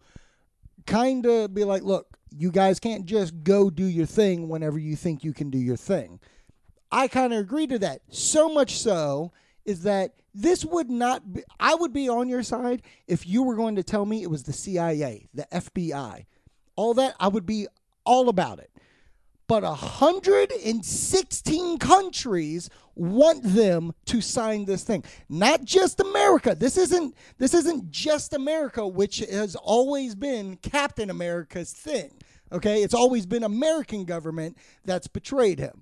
kind 0.88 1.28
of 1.28 1.54
be 1.54 1.64
like, 1.64 1.84
look, 1.84 2.18
you 2.36 2.52
guys 2.52 2.80
can't 2.80 3.06
just 3.06 3.44
go 3.44 3.70
do 3.70 3.86
your 3.86 4.08
thing 4.08 4.50
whenever 4.50 4.80
you 4.80 4.96
think 4.96 5.24
you 5.24 5.34
can 5.34 5.52
do 5.52 5.60
your 5.60 5.78
thing. 5.78 6.20
I 6.92 7.08
kind 7.08 7.32
of 7.32 7.40
agree 7.40 7.68
to 7.68 7.78
that. 7.80 8.02
So 8.10 8.50
much 8.50 8.80
so 8.80 9.32
is 9.66 9.84
that 9.84 10.16
this 10.34 10.66
would 10.66 10.90
not 10.90 11.34
be, 11.34 11.44
I 11.60 11.76
would 11.76 11.94
be 11.94 12.10
on 12.10 12.28
your 12.28 12.42
side 12.42 12.82
if 13.08 13.28
you 13.28 13.44
were 13.44 13.56
going 13.56 13.76
to 13.76 13.84
tell 13.84 14.06
me 14.06 14.24
it 14.24 14.32
was 14.32 14.44
the 14.44 14.54
CIA, 14.54 15.28
the 15.34 15.48
FBI, 15.52 16.26
all 16.76 16.94
that, 16.96 17.16
I 17.20 17.28
would 17.28 17.46
be 17.46 17.68
all 18.04 18.30
about 18.30 18.58
it. 18.60 18.72
But 19.48 19.64
116 19.64 21.78
countries 21.78 22.70
want 23.02 23.42
them 23.44 23.94
to 24.06 24.22
sign 24.22 24.66
this 24.66 24.84
thing. 24.84 25.04
Not 25.28 25.64
just 25.64 26.00
America. 26.00 26.56
This 26.56 26.78
isn't 26.78 27.16
this 27.40 27.54
isn't 27.54 27.90
just 27.90 28.34
America, 28.34 28.88
which 28.88 29.20
has 29.20 29.56
always 29.56 30.14
been 30.14 30.58
Captain 30.58 31.10
America's 31.10 31.74
thing. 31.74 32.12
Okay? 32.52 32.84
It's 32.84 32.94
always 32.94 33.26
been 33.26 33.44
American 33.44 34.06
government 34.06 34.58
that's 34.86 35.08
betrayed 35.08 35.60
him. 35.60 35.82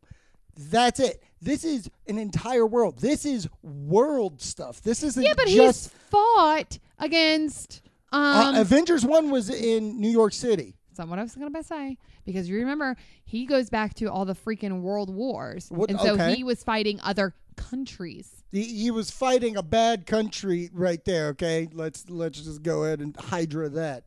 That's 0.55 0.99
it. 0.99 1.21
This 1.41 1.63
is 1.65 1.89
an 2.07 2.17
entire 2.17 2.65
world. 2.65 2.99
This 2.99 3.25
is 3.25 3.49
world 3.61 4.41
stuff. 4.41 4.81
This 4.81 5.03
isn't 5.03 5.23
Yeah, 5.23 5.33
but 5.35 5.47
just 5.47 5.89
he's 5.89 5.99
fought 6.09 6.79
against 6.99 7.81
um 8.11 8.55
uh, 8.55 8.61
Avengers 8.61 9.05
1 9.05 9.29
was 9.29 9.49
in 9.49 9.99
New 9.99 10.09
York 10.09 10.33
City. 10.33 10.78
That's 10.99 11.09
what 11.09 11.19
I 11.19 11.23
was 11.23 11.35
going 11.35 11.53
to 11.53 11.63
say. 11.63 11.97
Because 12.25 12.49
you 12.49 12.57
remember, 12.57 12.95
he 13.25 13.45
goes 13.45 13.69
back 13.69 13.93
to 13.95 14.05
all 14.05 14.25
the 14.25 14.35
freaking 14.35 14.81
world 14.81 15.13
wars. 15.13 15.67
What- 15.69 15.89
and 15.89 15.99
so 15.99 16.13
okay. 16.13 16.35
he 16.35 16.43
was 16.43 16.63
fighting 16.63 16.99
other 17.01 17.33
countries. 17.55 18.43
He, 18.51 18.63
he 18.63 18.91
was 18.91 19.11
fighting 19.11 19.57
a 19.57 19.63
bad 19.63 20.05
country 20.05 20.69
right 20.73 21.03
there. 21.05 21.27
Okay, 21.29 21.69
let's 21.73 22.09
let's 22.09 22.41
just 22.41 22.63
go 22.63 22.83
ahead 22.83 22.99
and 22.99 23.15
hydra 23.15 23.69
that. 23.69 24.05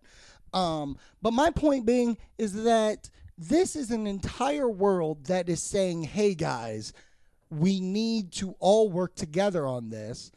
Um, 0.52 0.98
but 1.20 1.32
my 1.32 1.50
point 1.50 1.86
being 1.86 2.18
is 2.38 2.64
that 2.64 3.08
this 3.38 3.76
is 3.76 3.90
an 3.90 4.06
entire 4.06 4.68
world 4.68 5.26
that 5.26 5.48
is 5.48 5.62
saying, 5.62 6.04
"Hey 6.04 6.34
guys, 6.34 6.92
we 7.50 7.80
need 7.80 8.32
to 8.32 8.54
all 8.58 8.90
work 8.90 9.14
together 9.14 9.66
on 9.66 9.90
this." 9.90 10.32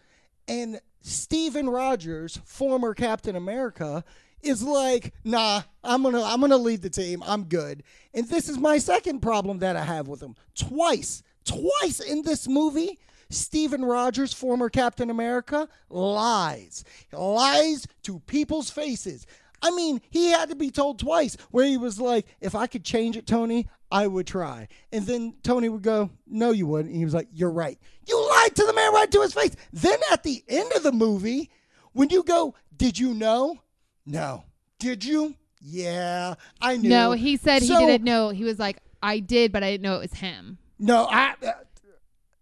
And 0.47 0.79
Steven 1.01 1.69
Rogers, 1.69 2.39
former 2.45 2.93
Captain 2.93 3.35
America, 3.35 4.03
is 4.45 4.63
like, 4.63 5.13
"Nah, 5.23 5.63
I'm 5.83 6.03
gonna 6.03 6.21
I'm 6.23 6.41
gonna 6.41 6.57
lead 6.57 6.81
the 6.81 6.89
team. 6.89 7.23
I'm 7.25 7.45
good." 7.45 7.83
And 8.13 8.27
this 8.27 8.49
is 8.49 8.57
my 8.57 8.77
second 8.77 9.19
problem 9.21 9.59
that 9.59 9.75
I 9.75 9.83
have 9.83 10.07
with 10.07 10.21
him. 10.21 10.35
Twice, 10.55 11.23
twice 11.43 11.99
in 11.99 12.21
this 12.21 12.47
movie, 12.47 12.99
Steven 13.29 13.83
Rogers, 13.83 14.33
former 14.33 14.69
Captain 14.69 15.09
America, 15.09 15.67
lies. 15.89 16.83
Lies 17.11 17.87
to 18.03 18.19
people's 18.21 18.69
faces. 18.69 19.25
I 19.61 19.71
mean, 19.71 20.01
he 20.09 20.27
had 20.27 20.49
to 20.49 20.55
be 20.55 20.69
told 20.69 20.99
twice 20.99 21.37
where 21.51 21.65
he 21.65 21.77
was 21.77 21.99
like, 21.99 22.27
if 22.39 22.53
I 22.55 22.67
could 22.67 22.83
change 22.83 23.17
it, 23.17 23.25
Tony, 23.25 23.67
I 23.91 24.07
would 24.07 24.27
try. 24.27 24.67
And 24.91 25.05
then 25.05 25.35
Tony 25.43 25.69
would 25.69 25.81
go, 25.81 26.11
no, 26.27 26.51
you 26.51 26.67
wouldn't. 26.67 26.89
And 26.89 26.97
he 26.97 27.05
was 27.05 27.13
like, 27.13 27.29
you're 27.31 27.51
right. 27.51 27.79
You 28.07 28.29
lied 28.29 28.55
to 28.55 28.65
the 28.65 28.73
man 28.73 28.93
right 28.93 29.09
to 29.11 29.21
his 29.21 29.33
face. 29.33 29.55
Then 29.73 29.97
at 30.11 30.23
the 30.23 30.43
end 30.47 30.71
of 30.73 30.83
the 30.83 30.91
movie, 30.91 31.49
when 31.93 32.09
you 32.09 32.23
go, 32.23 32.55
did 32.75 32.99
you 32.99 33.13
know? 33.13 33.59
No. 34.05 34.43
Did 34.79 35.03
you? 35.03 35.35
Yeah, 35.61 36.35
I 36.61 36.77
knew. 36.77 36.89
No, 36.89 37.11
he 37.13 37.37
said 37.37 37.63
So- 37.63 37.79
he 37.79 37.85
didn't 37.85 38.05
know. 38.05 38.29
He 38.29 38.43
was 38.43 38.59
like, 38.59 38.77
I 39.01 39.19
did, 39.19 39.51
but 39.51 39.63
I 39.63 39.71
didn't 39.71 39.83
know 39.83 39.95
it 39.95 40.01
was 40.11 40.13
him. 40.19 40.57
No, 40.79 41.07
I. 41.09 41.33
Uh, 41.45 41.51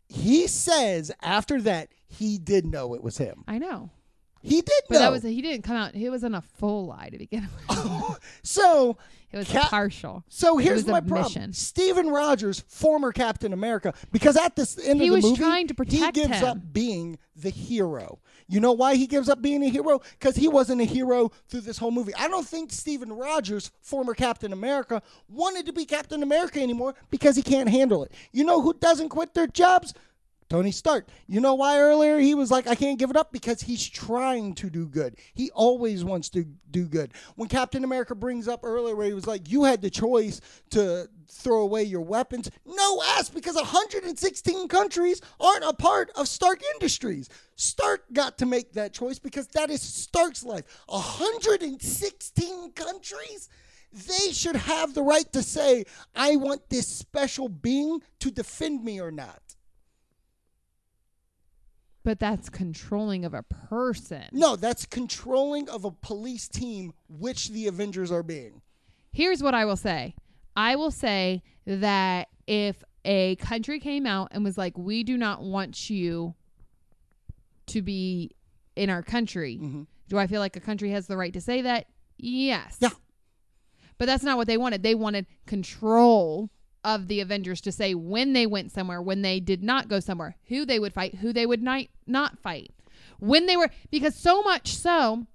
he 0.08 0.48
says 0.48 1.12
after 1.22 1.62
that 1.62 1.90
he 2.08 2.38
did 2.38 2.66
know 2.66 2.94
it 2.94 3.04
was 3.04 3.18
him. 3.18 3.44
I 3.48 3.58
know. 3.58 3.90
He 4.44 4.62
did 4.62 4.82
But 4.90 4.96
know. 4.96 5.00
that 5.00 5.12
was 5.12 5.24
he 5.24 5.42
didn't 5.42 5.64
come 5.64 5.78
out. 5.78 5.96
He 5.96 6.10
wasn't 6.10 6.36
a 6.36 6.42
full 6.42 6.86
lie 6.88 7.10
to 7.10 7.18
begin 7.18 7.48
with. 7.70 8.20
so 8.44 8.98
It 9.32 9.38
was 9.38 9.48
Cap- 9.48 9.70
partial. 9.70 10.24
So 10.28 10.58
here's 10.58 10.86
my 10.86 11.00
problem. 11.02 11.54
Steven 11.54 12.10
Rogers, 12.10 12.60
former 12.68 13.12
Captain 13.14 13.54
America, 13.54 13.94
because 14.12 14.36
at 14.38 14.56
this 14.56 14.78
end 14.78 15.02
He 15.02 15.08
of 15.08 15.12
the 15.12 15.16
was 15.16 15.24
movie, 15.26 15.38
trying 15.38 15.68
to 15.68 15.74
protect 15.74 16.16
he 16.18 16.22
gives 16.24 16.40
him. 16.40 16.46
up 16.46 16.58
being 16.74 17.18
the 17.36 17.50
hero. 17.50 18.20
You 18.48 18.60
know 18.60 18.74
why 18.74 18.96
he 18.96 19.08
gives 19.08 19.30
up 19.30 19.42
being 19.42 19.64
a 19.64 19.70
hero? 19.70 20.02
Because 20.20 20.36
he 20.36 20.48
wasn't 20.50 20.82
a 20.82 20.86
hero 20.86 21.32
through 21.48 21.62
this 21.62 21.78
whole 21.78 21.92
movie. 21.92 22.14
I 22.16 22.28
don't 22.28 22.46
think 22.46 22.72
Steven 22.72 23.12
Rogers, 23.14 23.72
former 23.82 24.14
Captain 24.14 24.52
America, 24.54 25.02
wanted 25.30 25.66
to 25.68 25.74
be 25.74 25.86
Captain 25.86 26.22
America 26.22 26.60
anymore 26.62 26.94
because 27.10 27.36
he 27.38 27.42
can't 27.42 27.70
handle 27.70 28.04
it. 28.04 28.12
You 28.34 28.44
know 28.44 28.62
who 28.62 28.74
doesn't 28.74 29.10
quit 29.10 29.34
their 29.34 29.48
jobs? 29.48 29.94
Tony 30.54 30.70
Stark. 30.70 31.08
You 31.26 31.40
know 31.40 31.56
why 31.56 31.80
earlier 31.80 32.20
he 32.20 32.36
was 32.36 32.52
like, 32.52 32.68
I 32.68 32.76
can't 32.76 33.00
give 33.00 33.10
it 33.10 33.18
up? 33.18 33.32
Because 33.32 33.60
he's 33.60 33.90
trying 33.90 34.54
to 34.54 34.70
do 34.70 34.86
good. 34.86 35.16
He 35.34 35.50
always 35.50 36.04
wants 36.04 36.30
to 36.30 36.46
do 36.70 36.86
good. 36.86 37.12
When 37.36 37.50
Captain 37.50 37.84
America 37.84 38.14
brings 38.14 38.48
up 38.48 38.60
earlier 38.62 38.96
where 38.96 39.08
he 39.08 39.16
was 39.16 39.26
like, 39.26 39.50
You 39.50 39.64
had 39.64 39.82
the 39.82 39.90
choice 39.90 40.42
to 40.70 41.10
throw 41.28 41.62
away 41.62 41.86
your 41.86 42.02
weapons. 42.02 42.52
No 42.68 43.02
ass, 43.02 43.30
because 43.30 43.56
116 43.56 44.68
countries 44.68 45.22
aren't 45.40 45.64
a 45.64 45.74
part 45.74 46.12
of 46.16 46.28
Stark 46.28 46.62
Industries. 46.76 47.30
Stark 47.56 48.04
got 48.14 48.38
to 48.38 48.46
make 48.46 48.74
that 48.74 48.94
choice 48.94 49.18
because 49.18 49.48
that 49.48 49.72
is 49.72 49.82
Stark's 49.82 50.44
life. 50.44 50.66
116 50.86 52.74
countries? 52.74 53.50
They 53.92 54.32
should 54.32 54.56
have 54.56 54.94
the 54.94 55.04
right 55.04 55.32
to 55.34 55.42
say, 55.42 55.86
I 56.16 56.36
want 56.36 56.70
this 56.70 56.88
special 56.88 57.50
being 57.50 58.02
to 58.20 58.30
defend 58.30 58.84
me 58.84 59.00
or 59.02 59.12
not. 59.12 59.43
But 62.04 62.20
that's 62.20 62.50
controlling 62.50 63.24
of 63.24 63.34
a 63.34 63.44
person. 63.44 64.26
No, 64.34 64.56
that's 64.58 64.86
controlling 64.86 65.70
of 65.70 65.86
a 65.86 65.92
police 65.92 66.48
team, 66.50 66.94
which 67.08 67.50
the 67.50 67.68
Avengers 67.68 68.12
are 68.12 68.24
being. 68.24 68.62
Here's 69.14 69.42
what 69.42 69.54
I 69.56 69.64
will 69.66 69.78
say 69.78 70.16
I 70.56 70.76
will 70.76 70.92
say 70.92 71.42
that 71.66 72.28
if 72.46 72.84
a 73.06 73.36
country 73.38 73.80
came 73.80 74.06
out 74.06 74.30
and 74.32 74.44
was 74.44 74.58
like, 74.58 74.78
we 74.78 75.04
do 75.04 75.18
not 75.18 75.42
want 75.44 75.90
you 75.90 76.36
to 77.68 77.82
be 77.82 78.32
in 78.76 78.90
our 78.90 79.02
country, 79.04 79.58
Mm-hmm. 79.62 79.84
do 80.10 80.18
I 80.18 80.28
feel 80.28 80.40
like 80.42 80.56
a 80.56 80.60
country 80.62 80.90
has 80.92 81.08
the 81.08 81.16
right 81.16 81.32
to 81.34 81.42
say 81.42 81.62
that? 81.62 81.88
Yes. 82.18 82.78
Yeah. 82.80 82.90
But 83.98 84.06
that's 84.08 84.24
not 84.24 84.38
what 84.38 84.48
they 84.48 84.58
wanted. 84.58 84.84
They 84.84 84.96
wanted 84.96 85.26
control 85.46 86.50
of 86.84 87.08
the 87.08 87.20
Avengers 87.20 87.62
to 87.62 87.72
say 87.72 87.94
when 87.96 88.34
they 88.34 88.46
went 88.46 88.72
somewhere, 88.72 89.02
when 89.02 89.22
they 89.22 89.40
did 89.40 89.64
not 89.64 89.88
go 89.88 90.00
somewhere, 90.00 90.36
who 90.48 90.66
they 90.66 90.80
would 90.80 90.94
fight, 90.94 91.16
who 91.16 91.34
they 91.34 91.46
would 91.46 91.62
not 91.62 91.86
not 92.08 92.38
fight. 92.40 92.72
When 93.20 93.46
they 93.46 93.58
were 93.58 93.70
because 93.90 94.16
so 94.16 94.42
much 94.42 94.76
so 94.76 95.26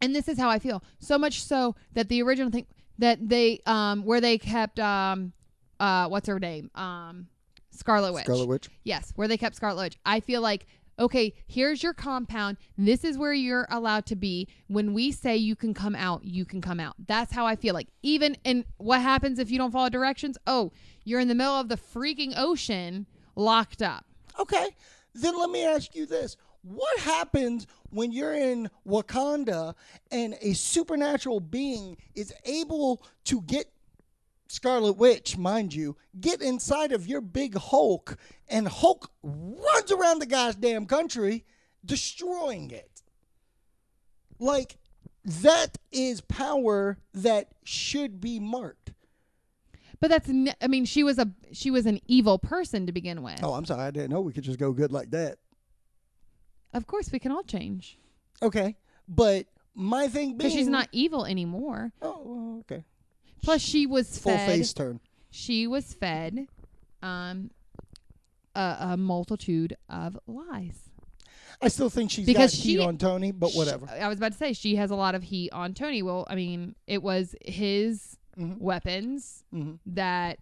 and 0.00 0.14
this 0.14 0.28
is 0.28 0.38
how 0.38 0.48
I 0.48 0.58
feel. 0.58 0.82
So 0.98 1.18
much 1.18 1.42
so 1.42 1.74
that 1.94 2.08
the 2.08 2.22
original 2.22 2.50
thing 2.50 2.66
that 2.98 3.28
they 3.28 3.60
um 3.66 4.04
where 4.04 4.20
they 4.20 4.38
kept 4.38 4.78
um 4.80 5.32
uh 5.80 6.08
what's 6.08 6.28
her 6.28 6.38
name? 6.38 6.70
Um 6.74 7.28
Scarlet 7.70 8.12
Witch. 8.12 8.24
Scarlet 8.24 8.46
Witch. 8.46 8.68
Yes, 8.84 9.12
where 9.16 9.28
they 9.28 9.36
kept 9.36 9.54
Scarlet 9.54 9.82
Witch. 9.82 9.98
I 10.04 10.20
feel 10.20 10.40
like 10.40 10.66
okay, 10.98 11.34
here's 11.46 11.82
your 11.82 11.94
compound. 11.94 12.56
This 12.76 13.04
is 13.04 13.16
where 13.16 13.32
you're 13.32 13.66
allowed 13.70 14.06
to 14.06 14.16
be. 14.16 14.48
When 14.66 14.94
we 14.94 15.12
say 15.12 15.36
you 15.36 15.56
can 15.56 15.74
come 15.74 15.94
out, 15.94 16.24
you 16.24 16.44
can 16.44 16.60
come 16.60 16.80
out. 16.80 16.94
That's 17.06 17.32
how 17.32 17.46
I 17.46 17.56
feel 17.56 17.74
like. 17.74 17.88
Even 18.02 18.36
and 18.44 18.64
what 18.78 19.00
happens 19.00 19.38
if 19.38 19.50
you 19.50 19.58
don't 19.58 19.70
follow 19.70 19.88
directions? 19.88 20.38
Oh, 20.46 20.72
you're 21.04 21.20
in 21.20 21.28
the 21.28 21.34
middle 21.34 21.54
of 21.54 21.68
the 21.68 21.76
freaking 21.76 22.34
ocean 22.36 23.06
locked 23.36 23.82
up. 23.82 24.04
Okay. 24.38 24.68
Then 25.14 25.38
let 25.38 25.50
me 25.50 25.64
ask 25.64 25.94
you 25.94 26.06
this. 26.06 26.36
What 26.62 26.98
happens 27.00 27.66
when 27.90 28.12
you're 28.12 28.34
in 28.34 28.68
Wakanda 28.86 29.74
and 30.10 30.36
a 30.40 30.52
supernatural 30.52 31.40
being 31.40 31.96
is 32.14 32.32
able 32.44 33.02
to 33.24 33.40
get 33.42 33.70
Scarlet 34.52 34.94
Witch, 34.96 35.36
mind 35.36 35.74
you, 35.74 35.96
get 36.18 36.40
inside 36.40 36.90
of 36.92 37.06
your 37.06 37.20
big 37.20 37.54
Hulk 37.56 38.16
and 38.48 38.66
Hulk 38.66 39.10
runs 39.22 39.92
around 39.92 40.20
the 40.20 40.26
goddamn 40.26 40.86
country 40.86 41.44
destroying 41.84 42.70
it? 42.70 43.02
Like, 44.38 44.78
that 45.24 45.76
is 45.92 46.22
power 46.22 46.98
that 47.12 47.48
should 47.62 48.20
be 48.20 48.40
marked. 48.40 48.92
But 50.00 50.08
that's 50.10 50.28
n- 50.28 50.54
I 50.62 50.68
mean, 50.68 50.84
she 50.84 51.02
was 51.02 51.18
a 51.18 51.28
she 51.52 51.70
was 51.70 51.84
an 51.84 52.00
evil 52.06 52.38
person 52.38 52.86
to 52.86 52.92
begin 52.92 53.22
with. 53.22 53.40
Oh, 53.42 53.52
I'm 53.54 53.64
sorry. 53.64 53.82
I 53.82 53.90
didn't 53.90 54.10
know 54.10 54.20
we 54.20 54.32
could 54.32 54.44
just 54.44 54.58
go 54.58 54.72
good 54.72 54.92
like 54.92 55.10
that. 55.10 55.38
Of 56.72 56.86
course, 56.86 57.10
we 57.10 57.18
can 57.18 57.32
all 57.32 57.42
change 57.42 57.98
Okay. 58.40 58.76
But 59.08 59.46
my 59.74 60.06
thing 60.06 60.28
being. 60.28 60.38
because 60.38 60.52
she's 60.52 60.68
not 60.68 60.88
evil 60.92 61.24
anymore. 61.26 61.92
Oh, 62.00 62.60
okay. 62.60 62.84
Plus, 63.42 63.60
she 63.60 63.86
was 63.86 64.18
Full 64.18 64.32
fed. 64.36 64.48
face 64.48 64.72
turn. 64.72 65.00
She 65.30 65.66
was 65.66 65.92
fed, 65.94 66.46
um, 67.02 67.50
a, 68.54 68.76
a 68.80 68.96
multitude 68.96 69.76
of 69.88 70.18
lies. 70.26 70.90
I 71.60 71.68
still 71.68 71.90
think 71.90 72.10
she's 72.10 72.26
Because 72.26 72.52
got 72.54 72.62
heat 72.62 72.76
she- 72.76 72.84
on 72.84 72.98
Tony, 72.98 73.32
but 73.32 73.50
She- 73.50 73.58
whatever. 73.58 73.88
I 73.88 74.08
was 74.08 74.18
about 74.18 74.32
to 74.32 74.38
say 74.38 74.52
she 74.52 74.76
has 74.76 74.90
a 74.90 74.94
lot 74.96 75.14
of 75.14 75.22
heat 75.24 75.50
on 75.52 75.74
Tony. 75.74 76.02
Well, 76.02 76.26
I 76.30 76.34
mean, 76.34 76.74
it 76.86 77.02
was 77.02 77.34
his 77.44 78.16
Mhm. 78.38 78.58
weapons 78.58 79.44
Mhm. 79.52 79.78
that 79.86 80.38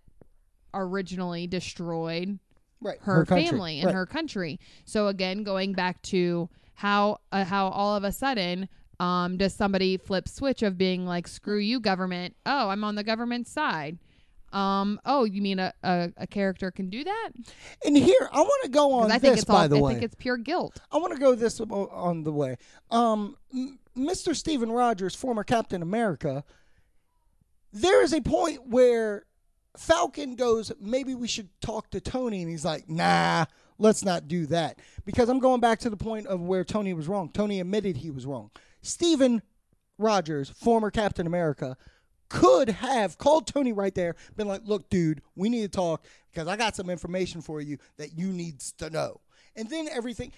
originally 0.75 1.47
destroyed 1.47 2.39
Right. 2.83 2.99
her, 3.03 3.25
country. 3.25 3.47
family 3.47 3.79
and 3.81 3.87
Right. 3.87 3.95
her 3.95 4.07
country. 4.07 4.61
So 4.85 5.09
again, 5.09 5.43
going 5.43 5.73
back 5.73 6.03
to 6.03 6.51
how 6.75 7.21
uh, 7.33 7.45
how 7.45 7.69
all 7.69 7.97
of 7.97 8.05
a 8.05 8.13
sudden 8.13 8.69
um, 9.01 9.37
does 9.37 9.55
somebody 9.55 9.97
flip 9.97 10.29
switch 10.29 10.63
of 10.63 10.79
being 10.79 11.07
like 11.07 11.29
screw 11.29 11.59
you 11.59 11.81
government? 11.81 12.35
Oh, 12.47 12.69
I'm 12.69 12.85
on 12.85 12.95
the 12.95 13.05
government 13.05 13.47
side. 13.47 13.99
Um, 14.53 15.01
oh, 15.05 15.25
you 15.25 15.43
mean 15.43 15.59
a, 15.59 15.75
a, 15.83 16.13
a 16.17 16.27
character 16.27 16.71
can 16.71 16.89
do 16.89 17.05
that? 17.05 17.31
And 17.85 17.97
here, 17.97 18.29
I 18.33 18.41
want 18.41 18.65
to 18.65 18.71
go 18.71 18.93
on 18.93 19.11
I 19.13 19.19
think 19.19 19.35
this, 19.35 19.43
it's 19.43 19.51
all 19.51 19.57
by 19.57 19.69
the 19.69 19.77
I 19.77 19.81
way. 19.81 19.93
think 19.93 20.05
it's 20.05 20.15
pure 20.15 20.37
guilt. 20.39 20.79
I 20.91 20.99
want 20.99 21.13
to 21.13 21.19
go 21.19 21.35
this 21.35 21.61
on 21.61 22.23
the 22.23 22.33
way. 22.33 22.57
Um, 22.91 23.37
M- 23.53 23.79
Mr. 23.97 24.35
Steven 24.35 24.71
Rogers, 24.71 25.15
former 25.15 25.45
Captain 25.45 25.83
America, 25.83 26.45
there 27.73 28.03
is 28.03 28.13
a 28.15 28.21
point 28.21 28.67
where 28.67 29.27
Falcon 29.77 30.37
goes, 30.37 30.73
maybe 30.81 31.15
we 31.15 31.29
should 31.29 31.49
talk 31.61 31.91
to 31.91 32.01
Tony. 32.01 32.41
And 32.41 32.51
he's 32.51 32.65
like, 32.65 32.89
nah, 32.89 33.47
let's 33.79 34.05
not 34.05 34.29
do 34.29 34.47
that. 34.47 34.79
Because 35.05 35.29
I'm 35.29 35.41
going 35.41 35.61
back 35.61 35.81
to 35.81 35.91
the 35.91 35.97
point 35.97 36.27
of 36.29 36.41
where 36.41 36.65
Tony 36.65 36.95
was 36.95 37.09
wrong. 37.09 37.31
Tony 37.31 37.61
admitted 37.61 37.99
he 37.99 38.11
was 38.11 38.25
wrong. 38.25 38.51
Steven 38.87 39.43
Rogers, 39.99 40.51
former 40.51 40.91
Captain 40.91 41.27
America, 41.27 41.77
could 42.29 42.69
have 42.69 43.19
called 43.19 43.47
Tony 43.47 43.73
right 43.73 43.95
there, 43.95 44.17
been 44.37 44.49
like, 44.49 44.63
look, 44.65 44.89
dude, 44.91 45.23
we 45.37 45.49
need 45.49 45.63
to 45.63 45.69
talk 45.69 46.05
because 46.33 46.49
I 46.49 46.57
got 46.57 46.77
some 46.77 46.91
information 46.91 47.41
for 47.41 47.61
you 47.61 47.79
that 47.99 48.17
you 48.19 48.29
needs 48.29 48.73
to 48.73 48.91
know. 48.91 49.21
And 49.55 49.71
then 49.71 49.89
everything 49.91 50.33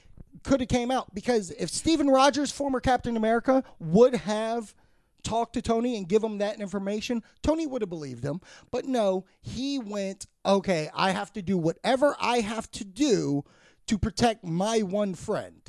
could 0.44 0.60
have 0.60 0.68
came 0.68 0.90
out 0.90 1.14
because 1.14 1.50
if 1.52 1.70
Steven 1.70 2.08
Rogers, 2.08 2.52
former 2.52 2.80
Captain 2.80 3.16
America, 3.16 3.64
would 3.80 4.14
have 4.14 4.74
talked 5.22 5.54
to 5.54 5.62
Tony 5.62 5.96
and 5.96 6.08
give 6.08 6.22
him 6.22 6.38
that 6.38 6.60
information, 6.60 7.22
Tony 7.42 7.66
would 7.66 7.82
have 7.82 7.90
believed 7.90 8.22
him. 8.22 8.40
But 8.70 8.84
no, 8.84 9.24
he 9.40 9.78
went, 9.78 10.26
okay, 10.46 10.90
I 10.94 11.10
have 11.10 11.32
to 11.32 11.42
do 11.42 11.58
whatever 11.58 12.16
I 12.20 12.40
have 12.40 12.70
to 12.72 12.84
do 12.84 13.44
to 13.86 13.98
protect 13.98 14.44
my 14.44 14.82
one 14.82 15.14
friend. 15.14 15.60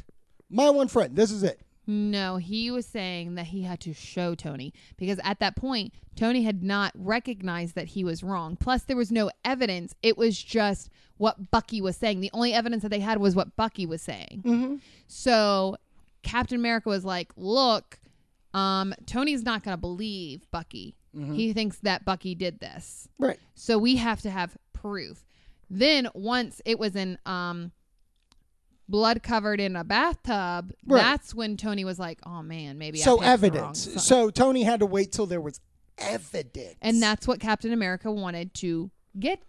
My 0.50 0.70
one 0.70 0.88
friend. 0.88 1.16
This 1.16 1.32
is 1.32 1.44
it. 1.44 1.62
No, 1.90 2.38
he 2.38 2.70
was 2.70 2.86
saying 2.86 3.34
that 3.34 3.48
he 3.48 3.64
had 3.64 3.80
to 3.80 3.96
show 3.96 4.36
Tony 4.36 4.76
because 4.96 5.20
at 5.24 5.40
that 5.40 5.56
point, 5.56 5.92
Tony 6.16 6.44
had 6.44 6.62
not 6.62 6.92
recognized 6.94 7.74
that 7.74 7.88
he 7.88 8.04
was 8.04 8.22
wrong. 8.22 8.56
Plus, 8.56 8.84
there 8.84 8.96
was 8.96 9.12
no 9.12 9.32
evidence. 9.44 9.96
It 10.04 10.16
was 10.16 10.38
just 10.38 10.92
what 11.18 11.50
Bucky 11.50 11.82
was 11.82 11.98
saying. 11.98 12.22
The 12.22 12.30
only 12.32 12.54
evidence 12.54 12.84
that 12.84 12.90
they 12.90 13.00
had 13.00 13.18
was 13.18 13.36
what 13.36 13.56
Bucky 13.56 13.88
was 13.88 14.04
saying. 14.04 14.44
Mm-hmm. 14.46 14.76
So 15.08 15.78
Captain 16.22 16.60
America 16.60 16.90
was 16.90 17.04
like, 17.04 17.32
"Look, 17.36 18.00
um, 18.54 18.94
Tony's 19.08 19.42
not 19.42 19.64
going 19.64 19.74
to 19.74 19.82
believe 19.82 20.46
Bucky. 20.52 20.96
He 21.34 21.54
thinks 21.54 21.80
that 21.80 22.06
Bucky 22.06 22.36
did 22.36 22.60
this. 22.60 23.10
Right. 23.18 23.40
So 23.56 23.80
we 23.80 23.96
have 23.96 24.22
to 24.22 24.30
have 24.30 24.56
proof." 24.74 25.26
Then 25.72 26.08
once 26.14 26.62
it 26.66 26.78
was 26.78 26.96
in 26.96 27.18
um 27.26 27.72
blood 28.90 29.24
covered 29.24 29.60
in 29.62 29.76
a 29.76 29.84
bathtub, 29.86 30.74
Right. 30.86 31.02
that's 31.02 31.34
when 31.34 31.56
Tony 31.56 31.86
was 31.86 32.00
like, 32.00 32.20
"Oh 32.26 32.42
man, 32.42 32.78
maybe 32.78 33.00
I 33.02 33.06
So 33.06 33.22
evidence. 33.22 34.04
So 34.04 34.30
Tony 34.30 34.64
had 34.64 34.80
to 34.82 34.86
wait 34.86 35.12
till 35.12 35.26
there 35.28 35.40
was 35.42 35.62
evidence. 35.98 36.76
and 36.82 37.02
that's 37.02 37.28
what 37.28 37.40
Captain 37.40 37.72
America 37.74 38.12
wanted 38.12 38.54
to 38.56 38.90
get 39.20 39.42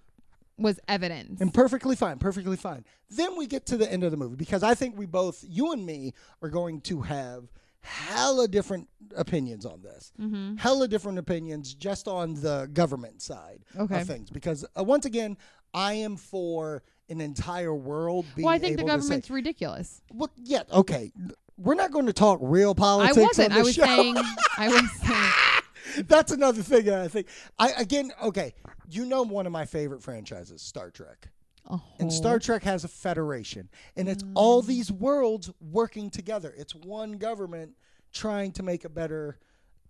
was 0.59 0.79
evidence. 0.88 1.40
And 1.40 1.55
perfectly 1.55 1.96
fine, 1.96 2.18
perfectly 2.18 2.57
fine. 2.57 2.85
Then 3.09 3.37
we 3.37 3.46
get 3.46 3.64
to 3.66 3.76
the 3.79 3.90
end 3.90 4.05
of 4.05 4.11
the 4.11 4.16
movie 4.18 4.37
because 4.37 4.62
I 4.62 4.74
think 4.74 4.98
we 4.98 5.07
both, 5.07 5.42
you 5.48 5.72
and 5.72 5.87
me, 5.87 6.12
are 6.42 6.50
going 6.50 6.83
to 6.83 7.00
have 7.03 7.44
hella 7.83 8.46
different 8.46 8.87
opinions 9.16 9.64
on 9.64 9.81
this. 9.81 10.12
Mm-hmm. 10.20 10.57
Hella 10.57 10.87
different 10.87 11.18
opinions 11.18 11.72
just 11.72 12.07
on 12.09 12.35
the 12.35 12.68
government 12.74 13.22
side 13.22 13.64
Okay. 13.74 14.03
of 14.03 14.07
things. 14.07 14.29
Because 14.29 14.66
uh, 14.79 14.85
once 14.85 15.07
again, 15.07 15.38
I 15.72 15.94
am 15.94 16.16
for 16.16 16.82
an 17.11 17.20
entire 17.20 17.74
world 17.74 18.24
being 18.34 18.46
well, 18.46 18.54
I 18.54 18.58
think 18.58 18.76
the 18.76 18.82
able 18.82 18.88
to 18.88 18.92
say, 18.92 18.98
government's 18.98 19.30
ridiculous. 19.30 20.00
well, 20.12 20.30
yeah, 20.36 20.62
okay. 20.72 21.12
We're 21.58 21.74
not 21.74 21.90
going 21.90 22.06
to 22.06 22.12
talk 22.12 22.38
real 22.40 22.74
politics. 22.74 23.18
I 23.18 23.20
politics. 23.20 23.38
wasn't. 23.38 23.52
On 23.52 23.58
I 23.58 23.58
this 23.58 23.66
was 23.66 23.74
show. 23.74 23.84
saying. 23.84 24.16
I 24.56 24.68
was 24.68 24.92
saying. 25.94 26.06
That's 26.06 26.32
another 26.32 26.62
thing 26.62 26.84
that 26.86 27.00
I 27.00 27.08
think. 27.08 27.26
I 27.58 27.70
again, 27.72 28.12
okay. 28.22 28.54
You 28.88 29.04
know, 29.04 29.22
one 29.22 29.46
of 29.46 29.52
my 29.52 29.66
favorite 29.66 30.02
franchises, 30.02 30.62
Star 30.62 30.90
Trek. 30.90 31.28
Oh. 31.68 31.82
And 31.98 32.08
uh-huh. 32.08 32.16
Star 32.16 32.38
Trek 32.38 32.62
has 32.64 32.84
a 32.84 32.88
federation, 32.88 33.68
and 33.96 34.08
it's 34.08 34.22
mm. 34.22 34.32
all 34.34 34.62
these 34.62 34.90
worlds 34.90 35.50
working 35.61 36.11
together. 36.11 36.54
It's 36.56 36.74
one 36.74 37.12
government 37.12 37.72
trying 38.12 38.52
to 38.52 38.62
make 38.62 38.84
a 38.84 38.88
better 38.88 39.38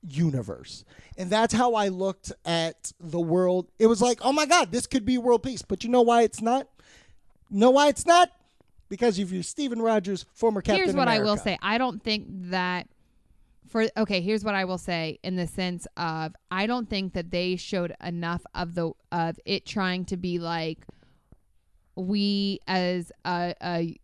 universe. 0.06 0.84
And 1.16 1.30
that's 1.30 1.54
how 1.54 1.74
I 1.74 1.88
looked 1.88 2.32
at 2.44 2.92
the 3.00 3.20
world. 3.20 3.68
It 3.78 3.86
was 3.86 4.00
like, 4.00 4.18
oh 4.22 4.32
my 4.32 4.46
God, 4.46 4.72
this 4.72 4.86
could 4.86 5.04
be 5.04 5.18
world 5.18 5.42
peace. 5.42 5.62
But 5.62 5.84
you 5.84 5.90
know 5.90 6.02
why 6.02 6.22
it's 6.22 6.40
not? 6.40 6.68
Know 7.50 7.70
why 7.70 7.88
it's 7.88 8.06
not? 8.06 8.30
because 8.90 9.18
if 9.18 9.30
you're 9.32 9.42
Steven 9.42 9.80
Rogers, 9.80 10.26
former 10.34 10.60
Captain 10.60 10.84
here's 10.84 10.94
what 10.94 11.08
I 11.08 11.20
will 11.20 11.38
say. 11.38 11.56
I 11.62 11.78
don't 11.78 12.02
think 12.02 12.26
that 12.50 12.88
for 13.68 13.86
okay, 13.96 14.20
here's 14.20 14.44
what 14.44 14.54
I 14.54 14.66
will 14.66 14.78
say 14.78 15.18
in 15.22 15.36
the 15.36 15.46
sense 15.46 15.86
of 15.96 16.34
I 16.50 16.66
don't 16.66 16.90
think 16.90 17.14
that 17.14 17.30
they 17.30 17.56
showed 17.56 17.94
enough 18.04 18.42
of 18.54 18.74
the 18.74 18.90
of 19.10 19.38
it 19.46 19.64
trying 19.64 20.04
to 20.06 20.18
be 20.18 20.38
like 20.38 20.84
we 21.96 22.58
as 22.66 23.12
a 23.24 23.54
a, 23.62 23.96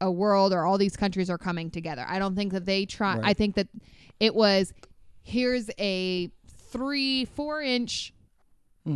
a 0.00 0.10
world 0.10 0.52
or 0.52 0.66
all 0.66 0.76
these 0.76 0.96
countries 0.96 1.30
are 1.30 1.38
coming 1.38 1.70
together. 1.70 2.04
I 2.06 2.18
don't 2.18 2.34
think 2.34 2.52
that 2.52 2.66
they 2.66 2.84
try 2.84 3.14
Right. 3.14 3.24
I 3.24 3.34
think 3.34 3.54
that 3.54 3.68
it 4.20 4.34
was 4.34 4.74
here's 5.22 5.70
a 5.78 6.30
3 6.70 7.24
4 7.24 7.62
inch 7.62 8.12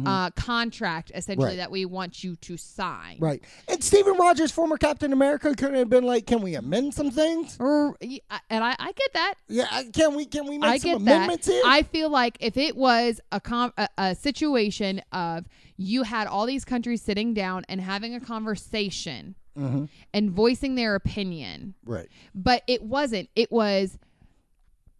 uh, 0.07 0.31
contract 0.31 1.11
essentially 1.15 1.33
Mm-hmm. 1.43 1.49
Right. 1.51 1.57
that 1.57 1.71
we 1.71 1.85
want 1.85 2.23
you 2.25 2.37
to 2.37 2.57
sign. 2.57 3.17
Right. 3.19 3.43
And 3.69 3.83
Steven 3.83 4.17
Rogers, 4.17 4.51
former 4.53 4.77
Captain 4.77 5.13
America, 5.13 5.55
could 5.55 5.75
have 5.75 5.89
been 5.91 6.05
like, 6.05 6.27
"Can 6.27 6.41
we 6.43 6.55
amend 6.55 6.95
some 6.95 7.11
things? 7.11 7.57
Or- 7.59 7.97
and 8.01 8.65
I, 8.65 8.77
I 8.79 8.93
get 8.93 9.13
that. 9.15 9.35
Yeah, 9.49 9.67
I- 9.71 9.85
can 9.93 10.15
we 10.15 10.25
can 10.27 10.47
we 10.47 10.59
make 10.59 10.71
I 10.71 10.79
some 10.79 10.91
get 10.93 11.05
that. 11.05 11.15
amendments 11.17 11.47
here?" 11.47 11.63
I 11.65 11.83
feel 11.83 12.11
like 12.11 12.37
if 12.41 12.57
it 12.57 12.77
was 12.77 13.21
a, 13.33 13.41
com- 13.41 13.73
a 13.77 13.89
a 13.99 14.15
situation 14.15 15.01
of 15.13 15.47
you 15.77 16.03
had 16.05 16.27
all 16.27 16.47
these 16.47 16.65
countries 16.65 17.03
sitting 17.03 17.35
down 17.35 17.65
and 17.69 17.81
having 17.81 18.15
a 18.15 18.21
conversation 18.21 19.35
Mm-hmm. 19.59 19.85
and 20.15 20.31
voicing 20.31 20.77
their 20.77 20.95
opinion, 20.95 21.75
right. 21.85 22.09
but 22.35 22.63
it 22.67 22.83
wasn't. 22.83 23.29
It 23.37 23.53
was 23.53 23.99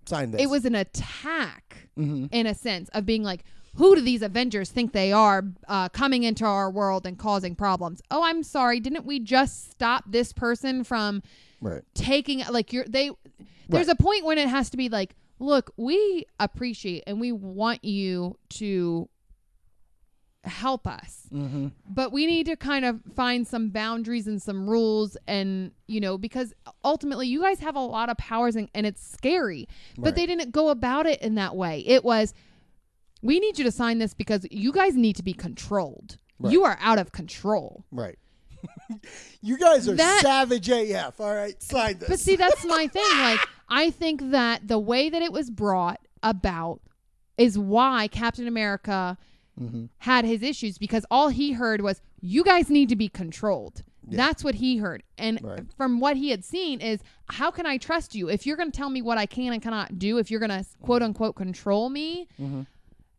Sign 0.05 0.31
this. 0.33 0.43
it 0.43 0.47
was 0.51 0.65
an 0.65 0.75
attack 0.75 1.89
Mhm. 1.99 2.29
in 2.33 2.47
a 2.47 2.55
sense 2.55 2.89
of 2.91 3.07
being 3.07 3.23
like. 3.23 3.45
Who 3.77 3.95
do 3.95 4.03
these 4.03 4.21
Avengers 4.23 4.71
think 4.71 4.93
they 4.93 5.13
are 5.13 5.45
uh, 5.67 5.89
coming 5.89 6.25
into 6.25 6.45
our 6.45 6.71
world 6.71 7.07
and 7.07 7.19
causing 7.19 7.55
problems? 7.55 8.03
Oh, 8.11 8.23
I'm 8.23 8.43
sorry. 8.43 8.81
Didn't 8.81 9.07
we 9.07 9.19
just 9.19 9.71
stop 9.71 10.05
this 10.07 10.33
person 10.33 10.85
from 10.85 11.23
right. 11.61 11.83
taking 11.95 12.43
like 12.51 12.73
you're 12.73 12.85
they 12.85 13.11
there's 13.69 13.87
Right. 13.87 13.97
a 13.99 14.03
point 14.03 14.25
when 14.27 14.37
it 14.39 14.49
has 14.49 14.69
to 14.71 14.77
be 14.77 14.89
like 14.91 15.15
look 15.39 15.73
we 15.79 16.27
appreciate 16.39 17.05
and 17.07 17.19
we 17.21 17.33
want 17.33 17.83
you 17.85 18.37
to 18.51 19.09
help 20.45 20.87
us 20.89 21.21
Mm-hmm. 21.33 21.69
but 21.89 22.13
we 22.13 22.27
need 22.27 22.47
to 22.47 22.57
kind 22.57 22.85
of 22.85 23.01
find 23.15 23.47
some 23.47 23.71
boundaries 23.71 24.27
and 24.27 24.43
some 24.43 24.69
rules 24.69 25.17
and 25.29 25.71
you 25.87 26.01
know 26.01 26.19
because 26.19 26.53
ultimately 26.85 27.27
you 27.29 27.41
guys 27.41 27.61
have 27.61 27.77
a 27.77 27.81
lot 27.81 28.11
of 28.11 28.17
powers 28.19 28.55
and, 28.57 28.69
and 28.75 28.85
it's 28.85 29.01
scary 29.07 29.67
but 29.97 30.07
Right. 30.07 30.15
they 30.17 30.27
didn't 30.27 30.51
go 30.53 30.69
about 30.69 31.07
it 31.07 31.23
in 31.23 31.37
that 31.37 31.55
way 31.57 31.81
it 31.87 32.05
was 32.05 32.35
we 33.23 33.39
need 33.41 33.59
you 33.59 33.65
to 33.65 33.71
sign 33.73 33.99
this 33.99 34.15
because 34.15 34.47
you 34.51 34.73
guys 34.73 34.95
need 34.97 35.17
to 35.17 35.23
be 35.23 35.33
controlled 35.33 36.17
Right. 36.39 36.53
you 36.53 36.65
are 36.65 36.77
out 36.81 36.99
of 36.99 37.13
control 37.13 37.85
Right. 37.93 38.19
you 39.43 39.59
guys 39.59 39.89
are 39.89 39.95
That- 39.97 40.23
savage 40.23 40.69
AF. 40.69 41.21
All 41.21 41.35
right, 41.35 41.61
sign 41.63 41.99
this. 41.99 42.09
But 42.09 42.21
see, 42.21 42.37
that's 42.37 42.65
my 42.65 42.87
thing. 42.93 43.03
Like, 43.19 43.41
I 43.69 43.91
think 43.91 44.31
that 44.31 44.69
the 44.69 44.79
way 44.79 45.09
that 45.11 45.23
it 45.23 45.33
was 45.33 45.51
brought 45.51 46.01
about 46.23 46.81
is 47.39 47.59
why 47.59 48.09
Captain 48.09 48.47
America 48.47 49.17
Mhm. 49.61 49.89
had 49.99 50.25
his 50.25 50.43
issues 50.43 50.79
because 50.79 51.05
all 51.11 51.29
he 51.29 51.53
heard 51.53 51.81
was, 51.83 52.01
you 52.21 52.43
guys 52.45 52.71
need 52.71 52.89
to 52.89 52.97
be 52.97 53.09
controlled. 53.09 53.83
Yeah. 54.09 54.17
That's 54.17 54.43
what 54.43 54.55
he 54.57 54.79
heard. 54.79 55.03
And 55.19 55.43
Right. 55.43 55.61
from 55.77 56.01
what 56.01 56.17
he 56.17 56.31
had 56.31 56.43
seen 56.45 56.81
is, 56.81 57.01
how 57.29 57.51
can 57.51 57.67
I 57.67 57.77
trust 57.77 58.15
you? 58.15 58.29
If 58.31 58.47
you're 58.47 58.57
going 58.57 58.71
to 58.73 58.77
tell 58.77 58.89
me 58.91 59.03
what 59.03 59.19
I 59.19 59.27
can 59.27 59.53
and 59.53 59.61
cannot 59.63 59.99
do, 59.99 60.19
if 60.19 60.31
you're 60.31 60.41
going 60.41 60.51
to 60.51 60.65
quote 60.83 61.03
unquote 61.03 61.37
control 61.37 61.91
me, 61.91 62.29
Mhm. 62.41 62.67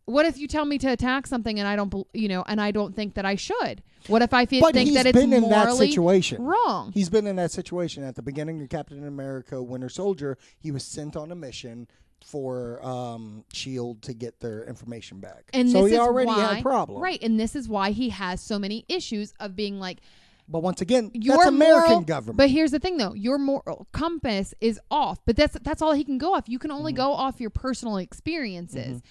What 0.06 0.26
if 0.26 0.38
you 0.38 0.48
tell 0.48 0.66
me 0.66 0.78
to 0.80 0.88
attack 0.92 1.28
something 1.28 1.60
and 1.60 1.68
I 1.68 1.76
don't, 1.76 1.94
you 2.14 2.28
know, 2.28 2.44
and 2.48 2.60
I 2.60 2.72
don't 2.72 2.96
think 2.96 3.14
that 3.16 3.26
I 3.26 3.36
should? 3.36 3.82
What 4.08 4.22
if 4.22 4.34
I 4.34 4.46
feel, 4.46 4.60
But 4.62 4.74
think 4.74 4.94
that 4.96 5.06
it's 5.06 5.18
been 5.18 5.32
in 5.32 5.48
that 5.50 5.74
situation. 5.76 6.42
wrong? 6.44 6.92
He's 6.94 7.10
been 7.10 7.26
in 7.26 7.38
that 7.38 7.52
situation 7.52 8.04
at 8.04 8.16
the 8.16 8.22
beginning 8.22 8.62
of 8.62 8.68
Captain 8.70 9.06
America 9.08 9.64
Winter 9.64 9.88
Soldier. 9.90 10.38
He 10.60 10.72
was 10.72 10.84
sent 10.84 11.16
on 11.16 11.32
a 11.32 11.36
mission 11.36 11.88
for 12.26 12.86
um, 12.86 13.46
Shield 13.54 14.02
to 14.04 14.14
get 14.14 14.40
their 14.42 14.66
information 14.66 15.20
back. 15.20 15.46
And 15.54 15.70
so 15.70 15.84
this 15.84 15.92
he 15.92 15.96
is 15.96 16.00
already 16.02 16.28
why, 16.28 16.56
had 16.56 16.64
problems. 16.64 17.02
Right. 17.02 17.22
And 17.24 17.40
this 17.40 17.56
is 17.56 17.70
why 17.70 17.92
he 17.92 18.10
has 18.10 18.42
so 18.42 18.60
many 18.60 18.86
issues 18.90 19.34
of 19.40 19.56
being 19.56 19.80
like, 19.80 20.00
But 20.50 20.64
once 20.64 20.82
again, 20.82 21.12
your 21.14 21.38
that's 21.38 21.48
American 21.48 21.90
moral, 21.92 22.02
government. 22.02 22.38
But 22.38 22.50
here's 22.50 22.72
the 22.72 22.80
thing 22.80 22.98
though, 22.98 23.14
your 23.14 23.38
moral 23.38 23.88
compass 23.94 24.54
is 24.60 24.80
off. 24.92 25.20
But 25.26 25.36
that's 25.38 25.58
that's 25.64 25.82
all 25.82 25.94
he 25.94 26.04
can 26.04 26.18
go 26.18 26.34
off. 26.36 26.48
You 26.48 26.60
can 26.60 26.72
only 26.72 26.92
Mm-hmm. 26.92 26.98
go 26.98 27.14
off 27.14 27.40
your 27.40 27.50
personal 27.50 27.98
experiences 27.98 29.02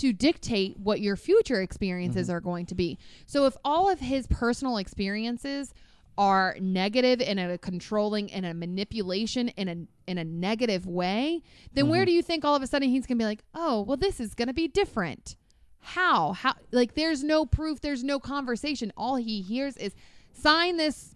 to 0.00 0.12
dictate 0.12 0.78
what 0.78 1.00
your 1.00 1.16
future 1.16 1.60
experiences 1.62 2.26
Mm-hmm. 2.28 2.36
are 2.36 2.40
going 2.40 2.66
to 2.66 2.74
be. 2.74 2.98
So 3.26 3.46
if 3.46 3.56
all 3.64 3.88
of 3.90 4.00
his 4.00 4.26
personal 4.26 4.76
experiences 4.78 5.72
are 6.16 6.56
negative 6.60 7.20
and 7.20 7.38
a 7.38 7.58
controlling 7.58 8.32
and 8.32 8.44
a 8.44 8.52
manipulation 8.52 9.48
in 9.50 9.68
a 9.68 10.10
in 10.10 10.18
a 10.18 10.24
negative 10.24 10.86
way, 10.86 11.42
then 11.74 11.84
Mm-hmm. 11.84 11.90
where 11.90 12.04
do 12.04 12.12
you 12.12 12.22
think 12.22 12.44
all 12.44 12.56
of 12.56 12.62
a 12.62 12.66
sudden 12.66 12.88
he's 12.88 13.06
gonna 13.06 13.18
be 13.18 13.24
like, 13.24 13.44
oh, 13.54 13.82
well, 13.82 13.96
this 13.96 14.18
is 14.20 14.34
gonna 14.34 14.52
be 14.54 14.66
different? 14.68 15.36
How? 15.80 16.32
How? 16.32 16.54
Like, 16.72 16.94
there's 16.94 17.22
no 17.22 17.46
proof. 17.46 17.80
There's 17.80 18.02
no 18.02 18.18
conversation. 18.18 18.92
All 18.96 19.14
he 19.16 19.40
hears 19.42 19.76
is 19.76 19.94
sign 20.32 20.76
this, 20.76 21.14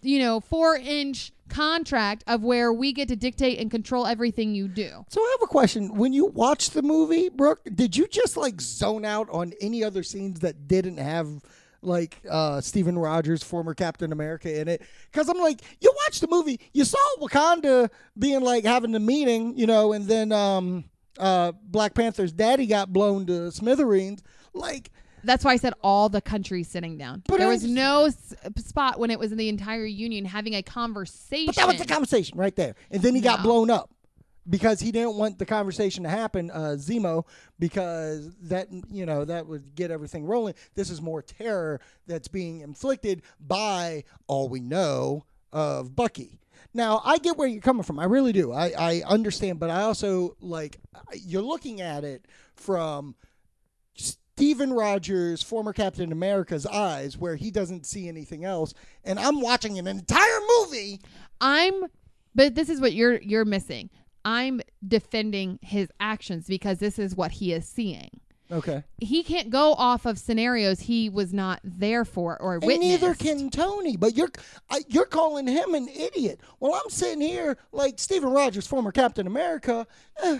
you 0.00 0.18
know, 0.18 0.40
four 0.40 0.76
inch 0.76 1.32
contract 1.50 2.24
of 2.26 2.42
where 2.42 2.72
we 2.72 2.92
get 2.92 3.08
to 3.08 3.16
dictate 3.16 3.58
and 3.58 3.70
control 3.70 4.06
everything 4.06 4.54
you 4.54 4.68
do. 4.68 5.04
So 5.08 5.20
I 5.20 5.36
have 5.38 5.42
a 5.42 5.50
question. 5.50 5.94
When 5.96 6.12
you 6.12 6.26
watched 6.26 6.72
the 6.72 6.82
movie, 6.82 7.28
Brooke, 7.28 7.60
did 7.74 7.96
you 7.96 8.06
just 8.06 8.36
like 8.36 8.60
zone 8.60 9.04
out 9.04 9.28
on 9.30 9.52
any 9.60 9.84
other 9.84 10.02
scenes 10.02 10.40
that 10.40 10.68
didn't 10.68 10.98
have 10.98 11.28
like 11.82 12.20
uh 12.28 12.60
Steven 12.60 12.98
Rogers, 12.98 13.42
former 13.42 13.74
Captain 13.74 14.12
America 14.12 14.60
in 14.60 14.68
it? 14.68 14.82
Cuz 15.12 15.28
I'm 15.28 15.38
like, 15.38 15.60
you 15.80 15.92
watched 16.06 16.20
the 16.20 16.28
movie, 16.28 16.60
you 16.72 16.84
saw 16.84 16.98
Wakanda 17.20 17.90
being 18.18 18.40
like 18.42 18.64
having 18.64 18.92
the 18.92 19.00
meeting, 19.00 19.56
you 19.58 19.66
know, 19.66 19.92
and 19.92 20.06
then 20.06 20.32
um 20.32 20.84
uh 21.18 21.52
Black 21.64 21.94
Panther's 21.94 22.32
daddy 22.32 22.66
got 22.66 22.92
blown 22.92 23.26
to 23.26 23.50
smithereens. 23.50 24.22
Like 24.52 24.90
That's 25.24 25.44
why 25.44 25.52
I 25.52 25.56
said 25.56 25.74
all 25.82 26.08
the 26.08 26.20
countries 26.20 26.68
sitting 26.68 26.96
down. 26.98 27.22
But 27.28 27.38
there 27.38 27.48
was 27.48 27.64
no 27.64 28.06
s- 28.06 28.34
spot 28.56 28.98
when 28.98 29.10
it 29.10 29.18
was 29.18 29.32
in 29.32 29.38
the 29.38 29.48
entire 29.48 29.84
union 29.84 30.24
having 30.24 30.54
a 30.54 30.62
conversation. 30.62 31.46
But 31.46 31.56
that 31.56 31.68
was 31.68 31.78
the 31.78 31.84
conversation 31.86 32.38
right 32.38 32.54
there. 32.56 32.74
And 32.90 33.02
then 33.02 33.14
he 33.14 33.20
got 33.20 33.40
No. 33.40 33.44
blown 33.44 33.70
up 33.70 33.90
because 34.48 34.80
he 34.80 34.90
didn't 34.90 35.14
want 35.16 35.38
the 35.38 35.46
conversation 35.46 36.02
to 36.04 36.08
happen, 36.08 36.50
uh, 36.50 36.76
Zemo, 36.78 37.24
because 37.58 38.30
that, 38.42 38.68
you 38.90 39.06
know, 39.06 39.24
that 39.24 39.46
would 39.46 39.74
get 39.74 39.90
everything 39.90 40.24
rolling. 40.24 40.54
This 40.74 40.90
is 40.90 41.00
more 41.00 41.22
terror 41.22 41.80
that's 42.06 42.28
being 42.28 42.60
inflicted 42.60 43.22
by 43.38 44.04
all 44.26 44.48
we 44.48 44.60
know 44.60 45.24
of 45.52 45.94
Bucky. 45.94 46.40
Now, 46.72 47.02
I 47.04 47.18
get 47.18 47.36
where 47.36 47.48
you're 47.48 47.60
coming 47.62 47.82
from. 47.82 47.98
I 47.98 48.04
really 48.04 48.32
do. 48.32 48.52
I, 48.52 48.72
I 48.78 49.02
understand, 49.06 49.58
but 49.58 49.70
I 49.70 49.82
also 49.82 50.36
like 50.40 50.78
you're 51.14 51.42
looking 51.42 51.80
at 51.80 52.04
it 52.04 52.26
from 52.54 53.14
Steven 54.40 54.72
Rogers, 54.72 55.42
former 55.42 55.74
Captain 55.74 56.12
America's 56.12 56.64
eyes, 56.64 57.18
where 57.18 57.36
he 57.36 57.50
doesn't 57.50 57.84
see 57.84 58.08
anything 58.08 58.42
else, 58.42 58.72
and 59.04 59.18
I'm 59.18 59.42
watching 59.42 59.78
an 59.78 59.86
entire 59.86 60.40
movie 60.58 61.00
I'm 61.42 61.84
but 62.34 62.54
this 62.54 62.70
is 62.70 62.80
what 62.80 62.94
you're 62.94 63.20
you're 63.20 63.44
missing. 63.44 63.90
I'm 64.24 64.62
defending 64.86 65.58
his 65.60 65.90
actions 66.00 66.46
because 66.46 66.78
this 66.78 66.98
is 66.98 67.14
what 67.14 67.32
he 67.32 67.52
is 67.52 67.66
seeing. 67.68 68.20
Okay. 68.50 68.82
He 68.98 69.22
can't 69.22 69.50
go 69.50 69.74
off 69.74 70.06
of 70.06 70.18
scenarios 70.18 70.80
he 70.80 71.10
was 71.10 71.34
not 71.34 71.60
there 71.62 72.06
for 72.06 72.40
or 72.40 72.58
witnessed. 72.60 72.72
And 72.72 72.80
neither 72.80 73.14
can 73.14 73.50
Tony. 73.50 73.98
But 73.98 74.16
you're 74.16 74.30
I, 74.70 74.80
you're 74.88 75.04
calling 75.04 75.48
him 75.48 75.74
an 75.74 75.86
idiot. 75.88 76.40
Well, 76.60 76.74
I'm 76.74 76.90
sitting 76.90 77.20
here 77.20 77.58
like 77.72 77.98
Steven 77.98 78.30
Rogers, 78.30 78.66
former 78.66 78.90
Captain 78.90 79.26
America. 79.26 79.86
eh, 80.22 80.38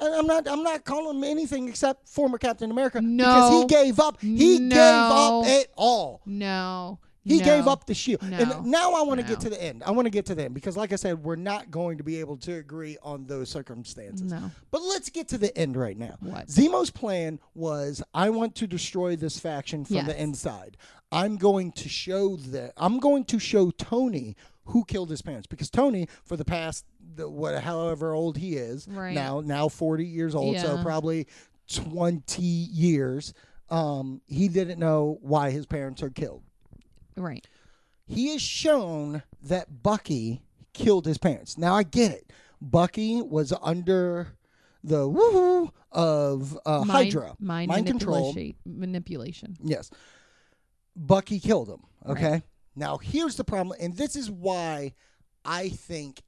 and 0.00 0.14
I'm 0.14 0.26
not. 0.26 0.48
I'm 0.48 0.62
not 0.62 0.84
calling 0.84 1.16
him 1.18 1.24
anything 1.24 1.68
except 1.68 2.08
former 2.08 2.38
Captain 2.38 2.70
America 2.70 3.00
no. 3.00 3.24
because 3.24 3.60
he 3.62 3.66
gave 3.66 4.00
up. 4.00 4.20
He 4.20 4.58
No. 4.58 4.74
gave 4.74 4.78
up 5.12 5.44
it 5.46 5.72
all. 5.76 6.20
No. 6.26 6.98
He 7.24 7.40
no. 7.40 7.44
gave 7.44 7.68
up 7.68 7.84
the 7.84 7.92
shield. 7.92 8.22
No. 8.22 8.38
And 8.38 8.66
now 8.66 8.92
I 8.94 9.02
want 9.02 9.20
to 9.20 9.26
No. 9.26 9.28
get 9.28 9.40
to 9.40 9.50
the 9.50 9.62
end. 9.62 9.82
I 9.84 9.90
want 9.90 10.06
to 10.06 10.10
get 10.10 10.24
to 10.26 10.34
the 10.34 10.44
end 10.44 10.54
because, 10.54 10.78
like 10.78 10.94
I 10.94 10.96
said, 10.96 11.22
we're 11.22 11.36
not 11.36 11.70
going 11.70 11.98
to 11.98 12.04
be 12.04 12.20
able 12.20 12.38
to 12.38 12.54
agree 12.54 12.96
on 13.02 13.26
those 13.26 13.50
circumstances. 13.50 14.30
No. 14.32 14.50
But 14.70 14.80
let's 14.82 15.10
get 15.10 15.28
to 15.28 15.38
the 15.38 15.54
end 15.56 15.76
right 15.76 15.98
now. 15.98 16.16
What? 16.20 16.46
Zemo's 16.48 16.90
plan 16.90 17.38
was 17.54 18.02
I 18.14 18.30
want 18.30 18.54
to 18.56 18.66
destroy 18.66 19.14
this 19.14 19.38
faction 19.38 19.84
from 19.84 19.96
Yes. 19.96 20.06
the 20.06 20.22
inside. 20.22 20.78
I'm 21.12 21.36
going 21.36 21.72
to 21.72 21.88
show 21.88 22.36
that 22.36 22.72
I'm 22.78 22.98
going 22.98 23.24
to 23.26 23.38
show 23.38 23.70
Tony 23.72 24.34
who 24.66 24.84
killed 24.84 25.08
his 25.10 25.22
parents 25.22 25.46
because 25.46 25.70
Tony 25.70 26.06
for 26.24 26.36
the 26.36 26.44
past 26.44 26.84
the, 27.18 27.28
what 27.28 27.62
however 27.62 28.14
old 28.14 28.36
he 28.38 28.54
is 28.56 28.88
Right. 28.88 29.14
now 29.14 29.40
now 29.44 29.68
40 29.68 30.06
years 30.06 30.34
old 30.34 30.58
so 30.58 30.82
probably 30.82 31.26
20 31.74 32.42
years 32.42 33.34
um 33.70 34.20
he 34.26 34.48
didn't 34.48 34.78
know 34.78 35.18
why 35.20 35.50
his 35.50 35.66
parents 35.66 36.02
are 36.02 36.10
killed 36.10 36.42
Right. 37.16 37.46
he 38.06 38.28
has 38.32 38.40
shown 38.42 39.22
that 39.42 39.82
Bucky 39.82 40.40
killed 40.72 41.04
his 41.06 41.18
parents. 41.18 41.58
Now 41.58 41.74
I 41.74 41.82
get 41.82 42.12
it. 42.12 42.32
Bucky 42.60 43.20
was 43.20 43.52
under 43.60 44.28
the 44.84 45.08
woohoo 45.08 45.70
of 45.90 46.56
uh, 46.64 46.84
Mind, 46.84 46.90
Hydra, 46.90 47.34
Mind, 47.40 47.86
control. 47.86 48.32
manipulation. 48.32 48.54
Manipulation. 48.64 49.56
Yes, 49.64 49.90
Bucky 50.96 51.40
killed 51.40 51.68
him. 51.68 51.80
Okay. 52.08 52.42
Now, 52.76 52.98
here's 52.98 53.34
the 53.36 53.42
problem, 53.44 53.76
and 53.80 53.96
this 53.96 54.14
is 54.14 54.30
why 54.30 54.94
I 55.44 55.68
think 55.70 56.22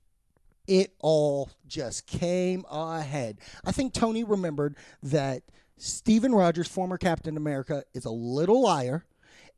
it 0.70 0.94
all 1.00 1.50
just 1.66 2.06
came 2.06 2.64
ahead. 2.70 3.38
I 3.64 3.72
think 3.72 3.92
Tony 3.92 4.22
remembered 4.22 4.76
that 5.02 5.42
Steven 5.76 6.32
Rogers, 6.32 6.68
former 6.68 6.96
Captain 6.96 7.36
America, 7.36 7.82
is 7.92 8.04
a 8.04 8.10
little 8.10 8.62
liar. 8.62 9.04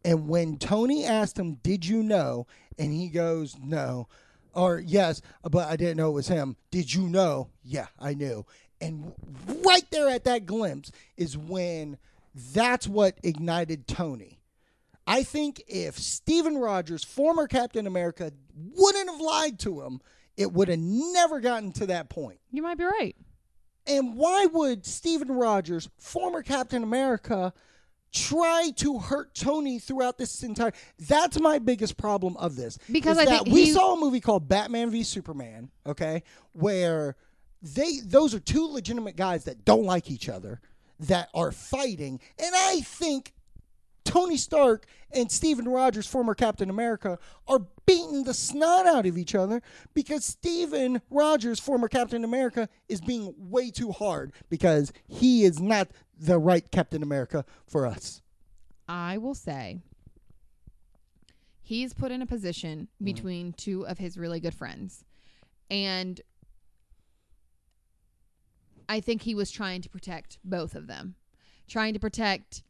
And 0.07 0.27
when 0.27 0.57
Tony 0.57 1.05
asked 1.05 1.39
him, 1.39 1.59
Did 1.63 1.85
you 1.85 2.03
know? 2.03 2.47
And 2.79 2.95
he 2.95 3.09
goes, 3.09 3.59
No. 3.63 4.09
Or, 4.55 4.81
Yes, 4.81 5.21
but 5.43 5.69
I 5.69 5.77
didn't 5.77 5.99
know 5.99 6.09
it 6.09 6.15
was 6.15 6.29
him. 6.29 6.57
Did 6.71 6.95
you 6.95 7.03
know? 7.03 7.51
Yeah, 7.63 7.89
I 8.01 8.15
knew. 8.15 8.47
And 8.81 9.13
right 9.67 9.85
there 9.91 10.09
at 10.09 10.25
that 10.25 10.47
glimpse 10.47 10.93
is 11.19 11.37
when 11.37 11.99
that's 12.55 12.89
what 12.89 13.19
ignited 13.23 13.87
Tony. 13.87 14.39
I 15.07 15.25
think 15.25 15.63
if 15.69 15.99
Steven 15.99 16.57
Rogers, 16.57 17.05
former 17.05 17.47
Captain 17.49 17.87
America, 17.87 18.33
wouldn't 18.55 19.11
have 19.11 19.21
lied 19.21 19.59
to 19.61 19.83
him, 19.83 20.01
it 20.37 20.53
would 20.53 20.69
have 20.69 20.79
never 20.79 21.41
gotten 21.41 21.73
to 21.73 21.87
that 21.87 22.09
point. 22.09 22.39
You 22.51 22.63
might 22.63 22.79
be 22.79 22.85
right. 22.85 23.17
And 23.87 24.17
why 24.17 24.47
would 24.47 24.87
Steven 24.87 25.29
Rogers, 25.33 25.89
former 25.99 26.43
Captain 26.43 26.83
America, 26.83 27.53
try 28.13 28.71
to 28.77 28.99
hurt 28.99 29.35
Tony 29.35 29.79
throughout 29.79 30.19
this 30.19 30.43
entire? 30.43 30.73
That's 30.99 31.41
my 31.41 31.59
biggest 31.59 31.97
problem 31.97 32.37
of 32.37 32.57
this. 32.57 32.79
Because 32.91 33.19
I 33.19 33.25
that 33.25 33.45
think 33.45 33.55
we 33.55 33.65
he- 33.65 33.73
saw 33.73 33.95
a 33.95 34.01
movie 34.01 34.21
called 34.21 34.49
Batman 34.49 34.91
v 34.91 35.03
Superman, 35.03 35.71
okay, 35.87 36.23
where 36.53 37.17
they 37.61 38.01
those 38.05 38.35
are 38.35 38.41
two 38.41 38.67
legitimate 38.67 39.17
guys 39.17 39.45
that 39.45 39.65
don't 39.65 39.85
like 39.85 40.11
each 40.11 40.29
other 40.29 40.61
that 41.01 41.29
are 41.35 41.51
fighting, 41.51 42.21
and 42.39 42.55
I 42.55 42.81
think 42.81 43.35
Tony 44.05 44.37
Stark 44.37 44.87
and 45.13 45.31
Steven 45.31 45.69
Rogers, 45.69 46.07
former 46.07 46.35
Captain 46.35 46.71
America, 46.71 47.19
are 47.47 47.61
beating 47.87 48.25
the 48.25 48.35
snot 48.35 48.87
out 48.87 49.07
of 49.07 49.17
each 49.17 49.35
other 49.35 49.63
because 49.95 50.25
Steven 50.25 51.01
Rogers, 51.11 51.61
former 51.61 51.89
Captain 51.89 52.25
America, 52.25 52.69
is 52.89 53.01
being 53.01 53.35
way 53.37 53.71
too 53.71 53.93
hard 53.93 54.33
because 54.49 54.93
he 55.07 55.45
is 55.45 55.61
not 55.61 55.89
the 56.19 56.39
right 56.39 56.71
Captain 56.71 57.03
America 57.03 57.45
for 57.67 57.87
us. 57.87 58.23
I 58.89 59.19
will 59.19 59.35
say 59.35 59.81
he's 61.61 61.95
put 61.95 62.13
in 62.13 62.23
a 62.23 62.27
position 62.27 62.89
mm. 63.01 63.05
between 63.05 63.53
two 63.53 63.87
of 63.87 63.99
his 63.99 64.19
really 64.19 64.41
good 64.41 64.55
friends. 64.55 65.05
And 65.71 66.21
I 68.89 69.01
think 69.01 69.23
he 69.23 69.35
was 69.35 69.51
trying 69.51 69.81
to 69.83 69.89
protect 69.89 70.39
both 70.45 70.75
of 70.75 70.87
them. 70.87 71.15
Trying 71.69 71.95
to 71.95 72.01
protect 72.01 72.63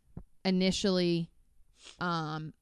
initially 0.45 1.31
um 2.01 2.53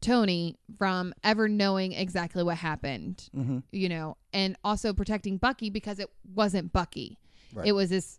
Tony 0.00 0.56
from 0.78 1.12
ever 1.22 1.46
knowing 1.48 1.92
exactly 1.92 2.42
what 2.42 2.56
happened, 2.56 3.28
Mm-hmm. 3.36 3.58
you 3.70 3.88
know, 3.88 4.16
and 4.32 4.56
also 4.64 4.92
protecting 4.94 5.36
Bucky 5.36 5.68
because 5.68 5.98
it 5.98 6.08
wasn't 6.34 6.72
Bucky. 6.72 7.18
Right. 7.52 7.66
It 7.68 7.72
was 7.72 7.90
this 7.90 8.18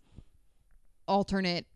alternate 1.08 1.66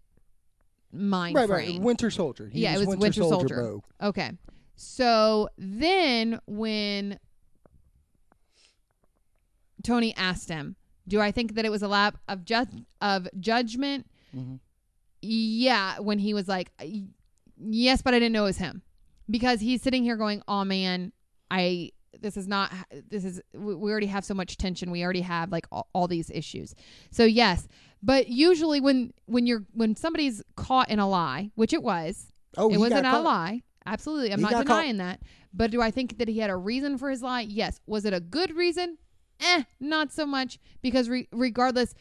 mind 0.92 1.34
Right, 1.34 1.48
frame. 1.48 1.70
right. 1.78 1.80
Winter 1.80 2.10
Soldier. 2.10 2.48
He 2.48 2.60
Yeah, 2.60 2.74
it 2.76 2.86
was 2.86 2.96
Winter 2.96 3.22
Soldier. 3.22 3.56
mode. 3.62 3.80
Okay. 4.00 4.30
So 4.76 5.48
then 5.58 6.38
when 6.46 7.18
Tony 9.82 10.14
asked 10.16 10.48
him, 10.48 10.76
"Do 11.08 11.20
I 11.20 11.30
think 11.32 11.54
that 11.54 11.64
it 11.64 11.70
was 11.70 11.82
a 11.82 11.88
lap 11.88 12.18
of 12.28 12.44
ju- 12.44 12.84
of 13.00 13.28
judgment?" 13.40 14.06
Mhm. 14.34 14.60
Yeah, 15.26 15.98
when 16.00 16.18
he 16.18 16.34
was 16.34 16.48
like, 16.48 16.70
"Yes, 17.58 18.02
but 18.02 18.14
I 18.14 18.18
didn't 18.18 18.32
know 18.32 18.44
it 18.44 18.48
was 18.48 18.58
him." 18.58 18.82
Because 19.28 19.60
he's 19.60 19.82
sitting 19.82 20.02
here 20.04 20.16
going, 20.16 20.42
"Oh 20.46 20.64
man, 20.64 21.12
I 21.50 21.92
this 22.20 22.36
is 22.36 22.46
not 22.48 22.72
this 23.10 23.24
is 23.24 23.40
we 23.52 23.74
already 23.90 24.06
have 24.06 24.24
so 24.24 24.34
much 24.34 24.56
tension. 24.56 24.90
We 24.90 25.02
already 25.04 25.20
have 25.22 25.50
like 25.50 25.66
all, 25.72 25.88
all 25.92 26.06
these 26.08 26.30
issues." 26.30 26.74
So 27.10 27.24
yes, 27.24 27.66
but 28.02 28.28
usually 28.28 28.80
when 28.80 29.12
when 29.26 29.46
you're 29.46 29.64
when 29.72 29.96
somebody's 29.96 30.42
caught 30.56 30.90
in 30.90 30.98
a 30.98 31.08
lie, 31.08 31.50
which 31.56 31.72
it 31.72 31.82
was, 31.82 32.32
Oh, 32.56 32.70
it 32.72 32.78
wasn't 32.78 33.06
a 33.06 33.20
lie. 33.20 33.62
Absolutely. 33.84 34.32
I'm 34.32 34.38
He 34.38 34.42
not 34.42 34.52
got 34.52 34.66
caught. 34.66 34.80
denying 34.80 34.96
that. 34.98 35.20
But 35.54 35.70
do 35.70 35.80
I 35.80 35.90
think 35.92 36.18
that 36.18 36.26
he 36.28 36.38
had 36.40 36.50
a 36.50 36.56
reason 36.56 36.98
for 36.98 37.08
his 37.08 37.22
lie? 37.22 37.42
Yes. 37.42 37.80
Was 37.86 38.04
it 38.04 38.12
a 38.12 38.18
good 38.20 38.54
reason? 38.56 38.98
Eh, 39.40 39.62
not 39.78 40.12
so 40.12 40.26
much 40.26 40.58
because 40.82 41.08
re- 41.08 41.28
regardless 41.30 41.94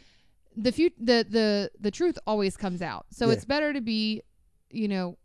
the 0.55 0.71
fut- 0.71 0.97
the 0.99 1.25
the 1.29 1.71
the 1.79 1.91
truth 1.91 2.17
always 2.25 2.55
comes 2.57 2.81
out. 2.81 3.05
So 3.11 3.27
Yeah. 3.27 3.33
it's 3.33 3.45
better 3.45 3.73
to 3.73 3.81
be, 3.81 4.21
you 4.69 4.87
know, 4.87 5.17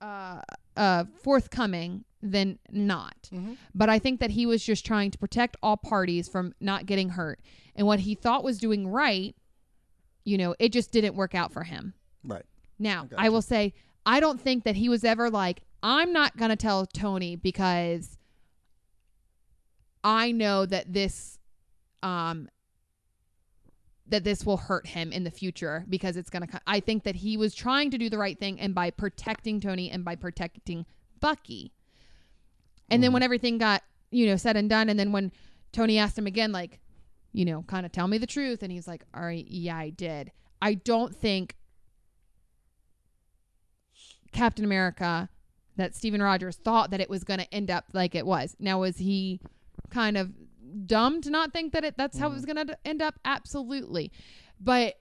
uh 0.00 0.42
uh 0.76 1.04
forthcoming 1.22 2.04
than 2.22 2.58
not. 2.70 3.28
Mhm. 3.32 3.56
But 3.74 3.88
I 3.88 3.98
think 3.98 4.20
that 4.20 4.30
he 4.32 4.46
was 4.46 4.64
just 4.64 4.84
trying 4.84 5.10
to 5.12 5.18
protect 5.18 5.56
all 5.62 5.76
parties 5.76 6.28
from 6.28 6.54
not 6.60 6.86
getting 6.86 7.10
hurt. 7.10 7.40
And 7.74 7.86
what 7.86 8.00
he 8.00 8.14
thought 8.14 8.42
was 8.44 8.58
doing 8.58 8.88
right, 8.88 9.34
you 10.24 10.36
know, 10.36 10.54
it 10.58 10.72
just 10.72 10.90
didn't 10.92 11.14
work 11.14 11.34
out 11.34 11.52
for 11.52 11.64
him. 11.64 11.94
Right. 12.24 12.44
Now, 12.78 13.08
I 13.16 13.26
I 13.26 13.28
will 13.28 13.42
say, 13.42 13.74
I 14.04 14.20
don't 14.20 14.40
think 14.40 14.64
that 14.64 14.76
he 14.76 14.88
was 14.88 15.04
ever 15.04 15.30
like, 15.30 15.62
I'm 15.82 16.12
not 16.12 16.36
going 16.36 16.48
to 16.50 16.56
tell 16.56 16.84
Tony 16.86 17.36
because 17.36 18.18
I 20.04 20.32
know 20.32 20.66
that 20.66 20.92
this, 20.92 21.38
um, 22.02 22.48
that 24.08 24.24
this 24.24 24.46
will 24.46 24.56
hurt 24.56 24.86
him 24.86 25.12
in 25.12 25.24
the 25.24 25.30
future 25.30 25.84
because 25.88 26.16
it's 26.16 26.30
going 26.30 26.46
to, 26.46 26.60
I 26.66 26.80
think 26.80 27.04
that 27.04 27.16
he 27.16 27.36
was 27.36 27.54
trying 27.54 27.90
to 27.90 27.98
do 27.98 28.08
the 28.08 28.18
right 28.18 28.38
thing 28.38 28.60
and 28.60 28.74
by 28.74 28.90
protecting 28.90 29.60
Tony 29.60 29.90
and 29.90 30.04
by 30.04 30.14
protecting 30.14 30.86
Bucky. 31.20 31.72
And 32.88 33.02
then 33.02 33.10
mm. 33.10 33.14
when 33.14 33.22
everything 33.22 33.58
got, 33.58 33.82
you 34.10 34.26
know, 34.26 34.36
said 34.36 34.56
and 34.56 34.70
done, 34.70 34.88
and 34.88 34.98
then 34.98 35.10
when 35.10 35.32
Tony 35.72 35.98
asked 35.98 36.16
him 36.16 36.26
again, 36.26 36.52
like, 36.52 36.78
you 37.32 37.44
know, 37.44 37.62
kind 37.66 37.84
of 37.84 37.92
tell 37.92 38.06
me 38.06 38.18
the 38.18 38.26
truth, 38.26 38.62
and 38.62 38.70
he's 38.70 38.86
like, 38.86 39.04
all 39.12 39.22
right, 39.22 39.46
yeah, 39.48 39.76
I 39.76 39.90
did. 39.90 40.30
I 40.62 40.74
don't 40.74 41.14
think 41.14 41.56
Captain 44.32 44.64
America 44.64 45.28
that 45.76 45.94
Steven 45.94 46.22
Rogers 46.22 46.56
thought 46.56 46.90
that 46.90 47.00
it 47.00 47.10
was 47.10 47.24
going 47.24 47.40
to 47.40 47.54
end 47.54 47.70
up 47.70 47.86
like 47.92 48.14
it 48.14 48.24
was. 48.24 48.56
Now, 48.58 48.80
was 48.80 48.98
he 48.98 49.40
kind 49.90 50.16
of 50.16 50.32
dumb 50.84 51.20
to 51.22 51.30
not 51.30 51.52
think 51.52 51.72
that 51.72 51.84
it 51.84 51.96
that's 51.96 52.18
how 52.18 52.28
it 52.30 52.34
was 52.34 52.44
going 52.44 52.66
to 52.66 52.76
end 52.84 53.00
up? 53.02 53.14
Absolutely. 53.24 54.12
But 54.60 54.94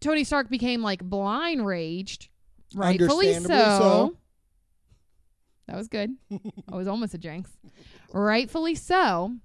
Tony 0.00 0.24
Stark 0.24 0.50
became 0.50 0.82
like 0.82 1.02
blind 1.02 1.64
raged, 1.66 2.28
rightfully 2.74 3.34
so. 3.34 3.46
so. 3.48 4.16
That 5.68 5.76
was 5.76 5.88
good. 5.88 6.10
I 6.72 6.76
was 6.76 6.88
almost 6.88 7.14
a 7.14 7.18
jinx. 7.18 7.50
Rightfully 8.12 8.74
so. 8.74 9.36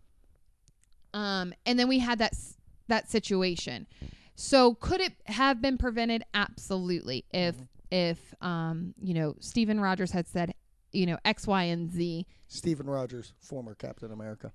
Um, 1.14 1.54
and 1.66 1.80
then 1.80 1.88
we 1.88 2.00
had 2.00 2.20
that 2.20 2.34
s- 2.34 2.58
that 2.88 3.10
situation. 3.10 3.88
So 4.36 4.74
could 4.76 5.02
it 5.02 5.14
have 5.26 5.62
been 5.62 5.78
prevented? 5.78 6.24
Absolutely. 6.34 7.26
If 7.32 7.56
if 7.92 8.34
um 8.42 8.94
you 9.02 9.14
know 9.14 9.36
Steven 9.40 9.80
Rogers 9.80 10.12
had 10.12 10.28
said 10.28 10.54
you 10.92 11.06
know 11.06 11.18
X, 11.24 11.48
Y, 11.48 11.64
and 11.64 11.90
Z, 11.92 12.26
Steven 12.48 12.88
Rogers, 12.88 13.34
former 13.40 13.76
Captain 13.76 14.12
America. 14.12 14.52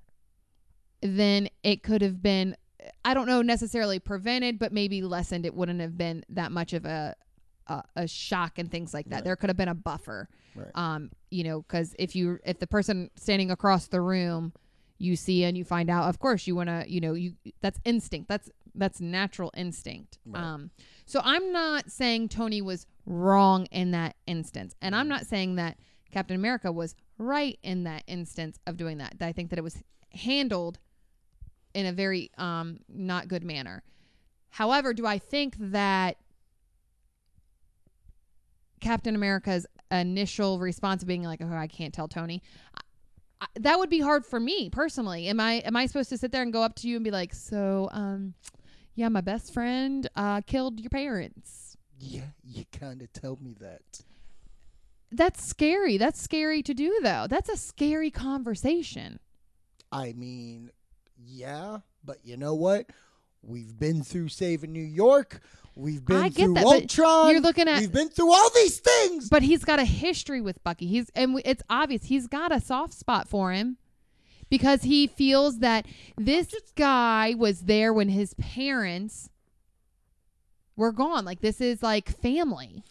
Then 1.03 1.49
it 1.63 1.83
could 1.83 2.03
have 2.03 2.23
been. 2.23 2.57
I 3.05 3.15
don't 3.15 3.27
know 3.27 3.43
necessarily 3.43 3.99
prevented, 3.99 4.59
but 4.59 4.73
maybe 4.73 5.03
lessened. 5.03 5.47
It 5.47 5.55
wouldn't 5.55 5.81
have 5.81 5.97
been 5.97 6.25
that 6.31 6.51
much 6.51 6.73
of 6.73 6.85
a 6.85 7.15
a, 7.67 7.83
a 7.97 8.09
shock 8.09 8.59
and 8.59 8.71
things 8.71 8.93
like 8.93 9.07
that. 9.07 9.17
Right. 9.17 9.25
There 9.25 9.37
could 9.37 9.51
have 9.51 9.57
been 9.57 9.69
a 9.69 9.75
buffer. 9.75 10.29
Right. 10.55 10.71
Um, 10.75 11.11
you 11.31 11.45
know, 11.45 11.63
because 11.63 11.95
if 11.99 12.15
you 12.17 12.39
if 12.45 12.59
the 12.59 12.67
person 12.67 13.11
standing 13.17 13.51
across 13.51 13.89
the 13.89 14.01
room 14.01 14.53
you 14.99 15.17
see 15.17 15.45
and 15.45 15.57
you 15.57 15.65
find 15.65 15.91
out, 15.91 16.09
of 16.09 16.19
course 16.19 16.47
you 16.47 16.55
want 16.55 16.69
to, 16.69 16.85
you 16.87 17.01
know, 17.01 17.15
you 17.15 17.35
that's 17.61 17.81
instinct. 17.85 18.29
That's 18.29 18.51
that's 18.75 19.01
natural 19.01 19.51
instinct. 19.57 20.19
Right. 20.25 20.43
Um, 20.43 20.71
so 21.07 21.21
I'm 21.25 21.53
not 21.53 21.91
saying 21.91 22.29
Tony 22.29 22.63
was 22.63 22.87
wrong 23.07 23.67
in 23.67 23.91
that 23.93 24.17
instance, 24.27 24.75
and 24.81 24.95
I'm 24.95 25.09
not 25.09 25.27
saying 25.27 25.57
that 25.57 25.79
Captain 26.11 26.37
America 26.37 26.71
was 26.71 26.95
right 27.19 27.59
in 27.63 27.85
that 27.85 28.05
instance 28.07 28.59
of 28.67 28.77
doing 28.77 28.99
that. 28.99 29.15
I 29.21 29.33
think 29.33 29.51
that 29.51 29.59
it 29.59 29.63
was 29.63 29.83
handled 30.11 30.79
in 31.75 31.87
a 31.87 31.93
very 31.93 32.31
um 32.39 32.81
not 32.89 33.29
good 33.29 33.45
manner. 33.45 33.83
However, 34.51 34.93
do 34.93 35.07
I 35.07 35.19
think 35.19 35.57
that 35.59 36.19
Captain 38.81 39.15
America's 39.15 39.67
initial 39.91 40.59
response 40.59 41.03
of 41.03 41.09
being 41.09 41.23
like, 41.23 41.41
"Oh, 41.43 41.55
I 41.55 41.67
can't 41.67 41.95
tell 41.95 42.09
Tony," 42.09 42.43
I, 42.75 42.81
I, 43.43 43.47
that 43.61 43.79
would 43.79 43.91
be 43.91 44.01
hard 44.01 44.27
for 44.27 44.41
me 44.41 44.71
personally. 44.71 45.29
Am 45.29 45.41
I 45.41 45.55
am 45.65 45.77
I 45.77 45.87
supposed 45.87 46.11
to 46.11 46.19
sit 46.19 46.33
there 46.33 46.43
and 46.43 46.53
go 46.53 46.63
up 46.63 46.75
to 46.77 46.89
you 46.89 46.97
and 46.97 47.05
be 47.05 47.11
like, 47.11 47.35
"So, 47.35 47.89
um, 47.93 48.35
yeah, 48.95 49.09
my 49.09 49.21
best 49.21 49.55
friend 49.55 50.09
uh 50.17 50.41
killed 50.43 50.81
your 50.81 50.91
parents." 50.91 51.77
Yeah, 51.99 52.33
you 52.43 52.65
kind 52.73 53.01
of 53.01 53.13
told 53.13 53.41
me 53.41 53.55
that. 53.61 54.03
That's 55.13 55.45
scary. 55.47 55.99
That's 55.99 56.21
scary 56.21 56.63
to 56.63 56.75
do 56.75 56.99
though. 57.03 57.27
That's 57.29 57.49
a 57.49 57.57
scary 57.57 58.11
conversation. 58.11 59.21
I 59.93 60.15
mean, 60.15 60.71
yeah, 61.19 61.79
but 62.05 62.19
you 62.25 62.37
know 62.37 62.55
what? 62.55 62.87
We've 63.43 63.77
been 63.79 64.03
through 64.03 64.29
saving 64.29 64.73
New 64.73 64.81
York. 64.85 65.41
We've 65.75 66.05
been 66.05 66.17
I 66.19 66.29
get 66.29 66.45
through 66.45 66.55
that, 66.55 66.65
but 66.65 66.83
Ultron. 66.83 67.31
you're 67.31 67.41
looking 67.41 67.67
at- 67.67 67.81
We've 67.81 67.93
been 67.93 68.09
through 68.11 68.33
all 68.33 68.51
these 68.55 68.79
things. 68.79 69.29
But 69.29 69.43
he's 69.43 69.65
got 69.65 69.79
a 69.79 69.85
history 69.85 70.41
with 70.41 70.63
Bucky. 70.63 70.87
He's 70.87 71.11
and 71.15 71.35
we- 71.35 71.43
it's 71.45 71.63
obvious 71.71 72.05
he's 72.05 72.27
got 72.27 72.53
a 72.53 72.61
soft 72.61 72.93
spot 72.93 73.29
for 73.29 73.53
him 73.53 73.79
because 74.51 74.83
he 74.83 75.07
feels 75.07 75.61
that 75.61 75.87
this 76.17 76.55
guy 76.77 77.35
was 77.37 77.63
there 77.63 77.93
when 77.93 78.11
his 78.11 78.35
parents 78.35 79.31
were 80.77 80.93
gone. 80.93 81.25
Like 81.25 81.41
this 81.41 81.61
is 81.61 81.83
like 81.83 82.09
family. 82.21 82.83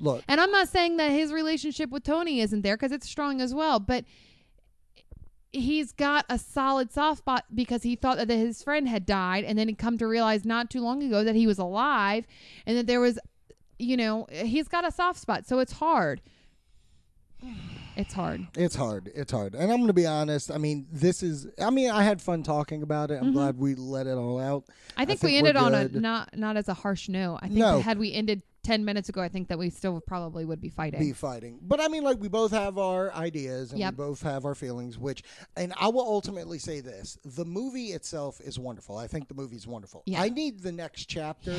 Look, 0.00 0.24
And 0.26 0.40
I'm 0.40 0.50
not 0.50 0.68
saying 0.68 0.96
that 0.96 1.12
his 1.12 1.32
relationship 1.32 1.90
with 1.90 2.02
Tony 2.02 2.40
isn't 2.40 2.62
there 2.62 2.76
because 2.76 2.90
it's 2.90 3.08
strong 3.08 3.40
as 3.40 3.54
well, 3.54 3.78
but 3.78 4.04
he's 5.54 5.92
got 5.92 6.24
a 6.28 6.38
solid 6.38 6.92
soft 6.92 7.18
spot 7.18 7.44
because 7.54 7.82
he 7.84 7.94
thought 7.96 8.16
that 8.18 8.28
his 8.28 8.62
friend 8.62 8.88
had 8.88 9.06
died 9.06 9.44
and 9.44 9.58
then 9.58 9.68
he 9.68 9.74
come 9.74 9.96
to 9.98 10.06
realize 10.06 10.44
not 10.44 10.68
too 10.68 10.80
long 10.80 11.02
ago 11.02 11.22
that 11.24 11.34
he 11.36 11.46
was 11.46 11.58
alive 11.58 12.26
and 12.66 12.76
that 12.76 12.86
there 12.86 13.00
was 13.00 13.18
you 13.78 13.96
know, 13.96 14.26
he's 14.30 14.68
got 14.68 14.86
a 14.86 14.90
soft 14.92 15.18
spot, 15.20 15.46
so 15.46 15.58
it's 15.58 15.72
hard. 15.72 16.20
It's 17.96 18.12
hard. 18.14 18.46
it's 18.56 18.74
hard. 18.74 19.10
It's 19.14 19.30
hard. 19.30 19.54
And 19.54 19.70
I'm 19.70 19.76
going 19.78 19.86
to 19.88 19.92
be 19.92 20.06
honest. 20.06 20.50
I 20.50 20.58
mean, 20.58 20.86
this 20.90 21.22
is. 21.22 21.46
I 21.60 21.70
mean, 21.70 21.90
I 21.90 22.02
had 22.02 22.20
fun 22.20 22.42
talking 22.42 22.82
about 22.82 23.10
it. 23.12 23.20
I'm 23.22 23.30
Mhm. 23.30 23.34
glad 23.34 23.58
we 23.58 23.74
let 23.76 24.06
it 24.08 24.16
all 24.16 24.40
out. 24.40 24.64
I 24.96 25.04
think, 25.04 25.20
think 25.20 25.30
we 25.32 25.38
ended 25.38 25.56
on 25.56 25.74
a 25.74 25.88
not 25.88 26.36
not 26.36 26.56
as 26.56 26.68
a 26.68 26.74
harsh 26.74 27.08
note. 27.08 27.38
I 27.42 27.46
think 27.46 27.58
No. 27.58 27.80
had 27.80 27.98
we 27.98 28.12
ended 28.12 28.42
ten 28.64 28.84
minutes 28.84 29.08
ago, 29.08 29.20
I 29.20 29.28
think 29.28 29.48
that 29.48 29.58
we 29.58 29.70
still 29.70 30.00
probably 30.00 30.44
would 30.44 30.60
be 30.60 30.68
fighting. 30.68 30.98
be 30.98 31.12
fighting. 31.12 31.60
But 31.62 31.80
I 31.80 31.86
mean, 31.88 32.02
like 32.02 32.18
we 32.18 32.28
both 32.28 32.50
have 32.50 32.78
our 32.78 33.12
ideas 33.12 33.70
and 33.70 33.78
Yep. 33.78 33.92
we 33.92 33.96
both 33.96 34.22
have 34.22 34.44
our 34.44 34.54
feelings. 34.56 34.98
Which, 34.98 35.22
and 35.56 35.72
I 35.78 35.88
will 35.88 36.02
ultimately 36.06 36.58
say 36.58 36.80
this: 36.80 37.16
the 37.24 37.44
movie 37.44 37.92
itself 37.92 38.40
is 38.40 38.58
wonderful. 38.58 38.96
I 38.98 39.06
think 39.06 39.28
the 39.28 39.34
movie's 39.34 39.66
wonderful. 39.66 40.02
Yeah. 40.06 40.22
I 40.22 40.30
need 40.30 40.60
the 40.60 40.72
next 40.72 41.04
chapter 41.06 41.54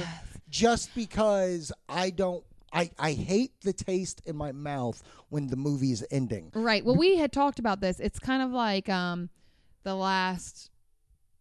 just 0.49 0.93
because 0.95 1.71
I 1.87 2.09
don't. 2.09 2.43
I, 2.73 2.91
I 2.99 3.13
hate 3.13 3.53
the 3.61 3.71
taste 3.71 4.21
in 4.25 4.35
my 4.35 4.51
mouth 4.51 5.01
when 5.29 5.47
the 5.47 5.55
movie 5.55 5.93
is 5.93 6.05
ending. 6.11 6.51
Right. 6.53 6.83
Well, 6.83 6.97
we 6.97 7.15
had 7.15 7.31
talked 7.31 7.57
about 7.57 7.79
this. 7.79 8.01
It's 8.01 8.19
kind 8.19 8.43
of 8.43 8.51
like 8.51 8.89
um, 8.89 9.29
the 9.83 9.95
last 9.95 10.71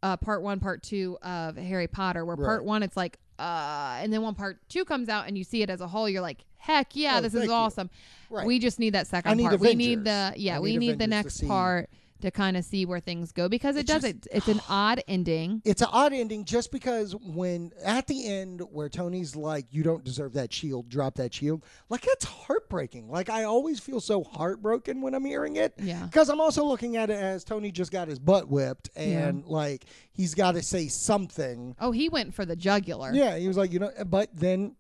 uh, 0.04 0.16
part 0.16 0.42
one, 0.42 0.60
part 0.60 0.84
two 0.84 1.18
of 1.22 1.56
Harry 1.56 1.88
Potter, 1.88 2.24
where 2.24 2.36
part 2.36 2.64
one 2.64 2.84
it's 2.84 2.96
like, 2.96 3.18
uh, 3.38 3.98
and 4.00 4.12
then 4.12 4.22
when 4.22 4.34
part 4.34 4.58
two 4.68 4.84
comes 4.84 5.08
out 5.08 5.26
and 5.26 5.36
you 5.36 5.44
see 5.44 5.62
it 5.62 5.70
as 5.70 5.80
a 5.80 5.86
whole, 5.86 6.08
you're 6.08 6.22
like, 6.22 6.44
heck 6.56 6.94
yeah, 6.94 7.18
Oh, 7.18 7.20
this 7.20 7.34
is 7.34 7.48
awesome. 7.48 7.90
Right. 8.30 8.46
We 8.46 8.58
just 8.58 8.78
need 8.78 8.94
that 8.94 9.06
second 9.06 9.36
need 9.36 9.44
part. 9.44 9.60
We 9.60 9.74
need 9.74 10.04
the 10.04 10.32
yeah, 10.36 10.56
I 10.56 10.60
we 10.60 10.72
need 10.72 10.78
need 10.78 10.98
the 10.98 11.04
Avengers 11.04 11.40
next 11.42 11.48
part 11.48 11.90
to 12.20 12.30
kind 12.30 12.56
of 12.56 12.64
see 12.64 12.86
where 12.86 13.00
things 13.00 13.32
go 13.32 13.48
because 13.48 13.76
it 13.76 13.80
It 13.80 13.86
does 13.86 14.02
just- 14.02 14.14
it. 14.14 14.26
It's 14.32 14.48
an 14.48 14.60
odd 14.68 15.02
ending. 15.08 15.60
it's 15.64 15.82
an 15.82 15.88
odd 15.92 16.12
ending 16.12 16.44
just 16.44 16.70
because 16.72 17.14
when 17.16 17.72
at 17.84 18.06
the 18.06 18.26
end 18.26 18.62
where 18.72 18.88
Tony's 18.88 19.36
like, 19.36 19.66
"You 19.70 19.82
don't 19.82 20.04
deserve 20.04 20.32
that 20.34 20.52
shield. 20.52 20.88
Drop 20.88 21.16
that 21.16 21.34
shield." 21.34 21.64
Like 21.88 22.02
that's 22.02 22.24
heartbreaking. 22.24 23.10
Like 23.10 23.28
I 23.28 23.44
always 23.44 23.80
feel 23.80 24.00
so 24.00 24.22
heartbroken 24.24 25.02
when 25.02 25.14
I'm 25.14 25.24
hearing 25.24 25.56
it. 25.56 25.74
Yeah. 25.82 26.04
Because 26.06 26.28
I'm 26.30 26.40
also 26.40 26.64
looking 26.64 26.96
at 26.96 27.10
it 27.10 27.18
as 27.20 27.44
Tony 27.44 27.70
just 27.70 27.90
got 27.92 28.08
his 28.08 28.18
butt 28.18 28.48
whipped, 28.48 28.90
Yeah. 28.96 29.28
and 29.28 29.44
like 29.46 29.84
he's 30.12 30.34
got 30.34 30.52
to 30.52 30.62
say 30.62 30.88
something. 30.88 31.74
Oh, 31.80 31.90
he 31.90 32.08
went 32.08 32.32
for 32.34 32.44
the 32.46 32.56
jugular. 32.56 33.12
Yeah, 33.12 33.36
he 33.36 33.48
was 33.48 33.56
like, 33.56 33.72
you 33.72 33.80
know, 33.80 33.90
but 34.06 34.30
then 34.34 34.76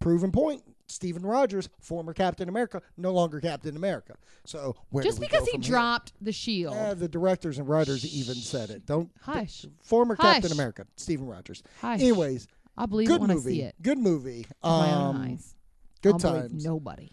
proven 0.00 0.30
point. 0.30 0.62
Steven 0.88 1.24
Rogers, 1.24 1.68
former 1.80 2.12
Captain 2.14 2.48
America, 2.48 2.80
no 2.96 3.12
longer 3.12 3.40
Captain 3.40 3.76
America. 3.76 4.14
So 4.44 4.74
where 4.90 5.04
Just 5.04 5.20
because 5.20 5.44
he 5.46 5.52
here? 5.58 5.60
dropped 5.70 6.12
the 6.20 6.32
shield. 6.32 6.74
Eh, 6.74 6.94
the 6.94 7.08
directors 7.08 7.58
and 7.58 7.68
writers 7.68 8.04
even 8.14 8.34
said 8.34 8.70
it. 8.70 8.86
Don't 8.86 9.10
Hush. 9.22 9.66
former 9.82 10.16
Captain 10.16 10.52
America, 10.52 10.86
Steven 10.96 11.26
Rogers. 11.26 11.62
Hush. 11.80 12.00
Anyways, 12.00 12.46
I'll 12.76 12.86
believe 12.86 13.08
good 13.08 13.16
it 13.16 13.20
when 13.20 13.30
movie. 13.30 13.50
I 13.50 13.54
see 13.54 13.62
it. 13.62 13.74
Good 13.82 13.98
movie. 13.98 14.38
with 14.48 14.56
my 14.62 14.92
own 14.94 15.16
Um, 15.16 15.22
eyes. 15.22 15.54
good 16.02 16.14
I'll 16.14 16.18
times. 16.18 16.64
nobody. 16.64 17.10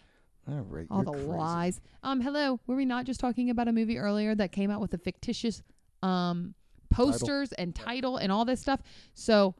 All 0.48 0.60
right, 0.60 0.86
All 0.90 1.02
the 1.02 1.10
crazy. 1.12 1.26
lies. 1.26 1.80
Um, 2.04 2.20
hello. 2.20 2.60
Were 2.68 2.76
we 2.76 2.84
not 2.84 3.04
just 3.04 3.18
talking 3.18 3.50
about 3.50 3.66
a 3.68 3.72
movie 3.72 3.98
earlier 3.98 4.32
that 4.36 4.52
came 4.52 4.70
out 4.70 4.80
with 4.80 4.94
a 4.94 4.98
fictitious 4.98 5.62
um 6.02 6.54
posters 6.88 7.52
and 7.54 7.74
title 7.74 8.16
and 8.16 8.30
all 8.30 8.44
this 8.44 8.60
stuff? 8.60 8.80
So 9.12 9.54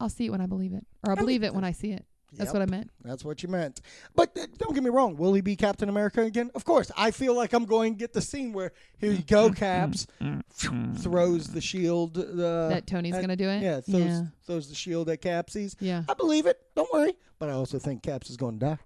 I'll 0.00 0.08
see 0.08 0.26
it 0.26 0.30
when 0.30 0.40
I 0.40 0.46
believe 0.46 0.72
it, 0.72 0.84
or 1.06 1.12
I'll 1.12 1.16
I 1.18 1.20
believe 1.20 1.44
it 1.44 1.54
when 1.54 1.62
I 1.64 1.70
see 1.72 1.92
it. 1.92 2.04
That's 2.36 2.52
what 2.52 2.62
I 2.62 2.66
meant. 2.66 2.90
That's 3.02 3.24
what 3.24 3.42
you 3.42 3.48
meant. 3.48 3.80
But 4.14 4.36
uh, 4.38 4.46
don't 4.58 4.74
get 4.74 4.82
me 4.82 4.90
wrong. 4.90 5.16
Will 5.16 5.32
he 5.34 5.40
be 5.40 5.56
Captain 5.56 5.88
America 5.88 6.22
again? 6.22 6.50
Of 6.54 6.64
course. 6.64 6.90
I 6.96 7.10
feel 7.10 7.34
like 7.34 7.52
I'm 7.52 7.64
going 7.64 7.94
to 7.94 7.98
get 7.98 8.12
the 8.12 8.20
scene 8.20 8.52
where 8.52 8.72
here 8.98 9.12
you 9.12 9.22
go, 9.22 9.50
Caps, 9.50 10.06
throws 10.98 11.48
the 11.48 11.60
shield. 11.60 12.18
Uh, 12.18 12.68
that 12.68 12.86
Tony's 12.86 13.14
gonna 13.16 13.36
do 13.36 13.48
it. 13.48 13.62
Yeah, 13.62 13.80
throws, 13.80 14.00
yeah. 14.04 14.22
throws 14.46 14.68
the 14.68 14.74
shield 14.74 15.08
at 15.10 15.20
Capsies. 15.22 15.76
Yeah. 15.80 16.02
I 16.08 16.14
believe 16.14 16.46
it. 16.46 16.58
Don't 16.74 16.92
worry. 16.92 17.14
But 17.38 17.48
I 17.48 17.52
also 17.52 17.78
think 17.78 18.02
Caps 18.02 18.30
is 18.30 18.36
going 18.36 18.58
to 18.60 18.66
die. 18.66 18.78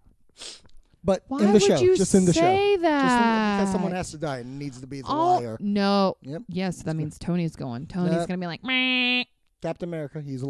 But 1.04 1.24
Why 1.28 1.38
in 1.40 1.46
the 1.46 1.52
would 1.52 1.62
show, 1.62 1.78
you 1.80 1.96
just 1.96 2.14
in 2.14 2.24
the 2.24 2.32
show. 2.32 2.40
say 2.40 2.74
Just 2.74 2.76
in- 2.76 2.82
that? 2.82 3.58
because 3.60 3.72
someone 3.72 3.92
has 3.92 4.10
to 4.10 4.18
die 4.18 4.38
and 4.38 4.58
needs 4.58 4.80
to 4.80 4.86
be 4.86 5.00
the 5.00 5.08
oh 5.08 5.36
liar. 5.38 5.56
no. 5.60 6.16
Yep. 6.22 6.42
Yes, 6.48 6.82
that 6.82 6.94
means 6.94 7.18
Tony's 7.18 7.54
going. 7.56 7.86
Tony's 7.86 8.14
Yep. 8.14 8.28
gonna 8.28 8.38
be 8.38 8.46
like, 8.46 8.64
Meh. 8.64 9.24
Captain 9.62 9.88
America, 9.88 10.20
he's 10.20 10.42
alive. 10.42 10.46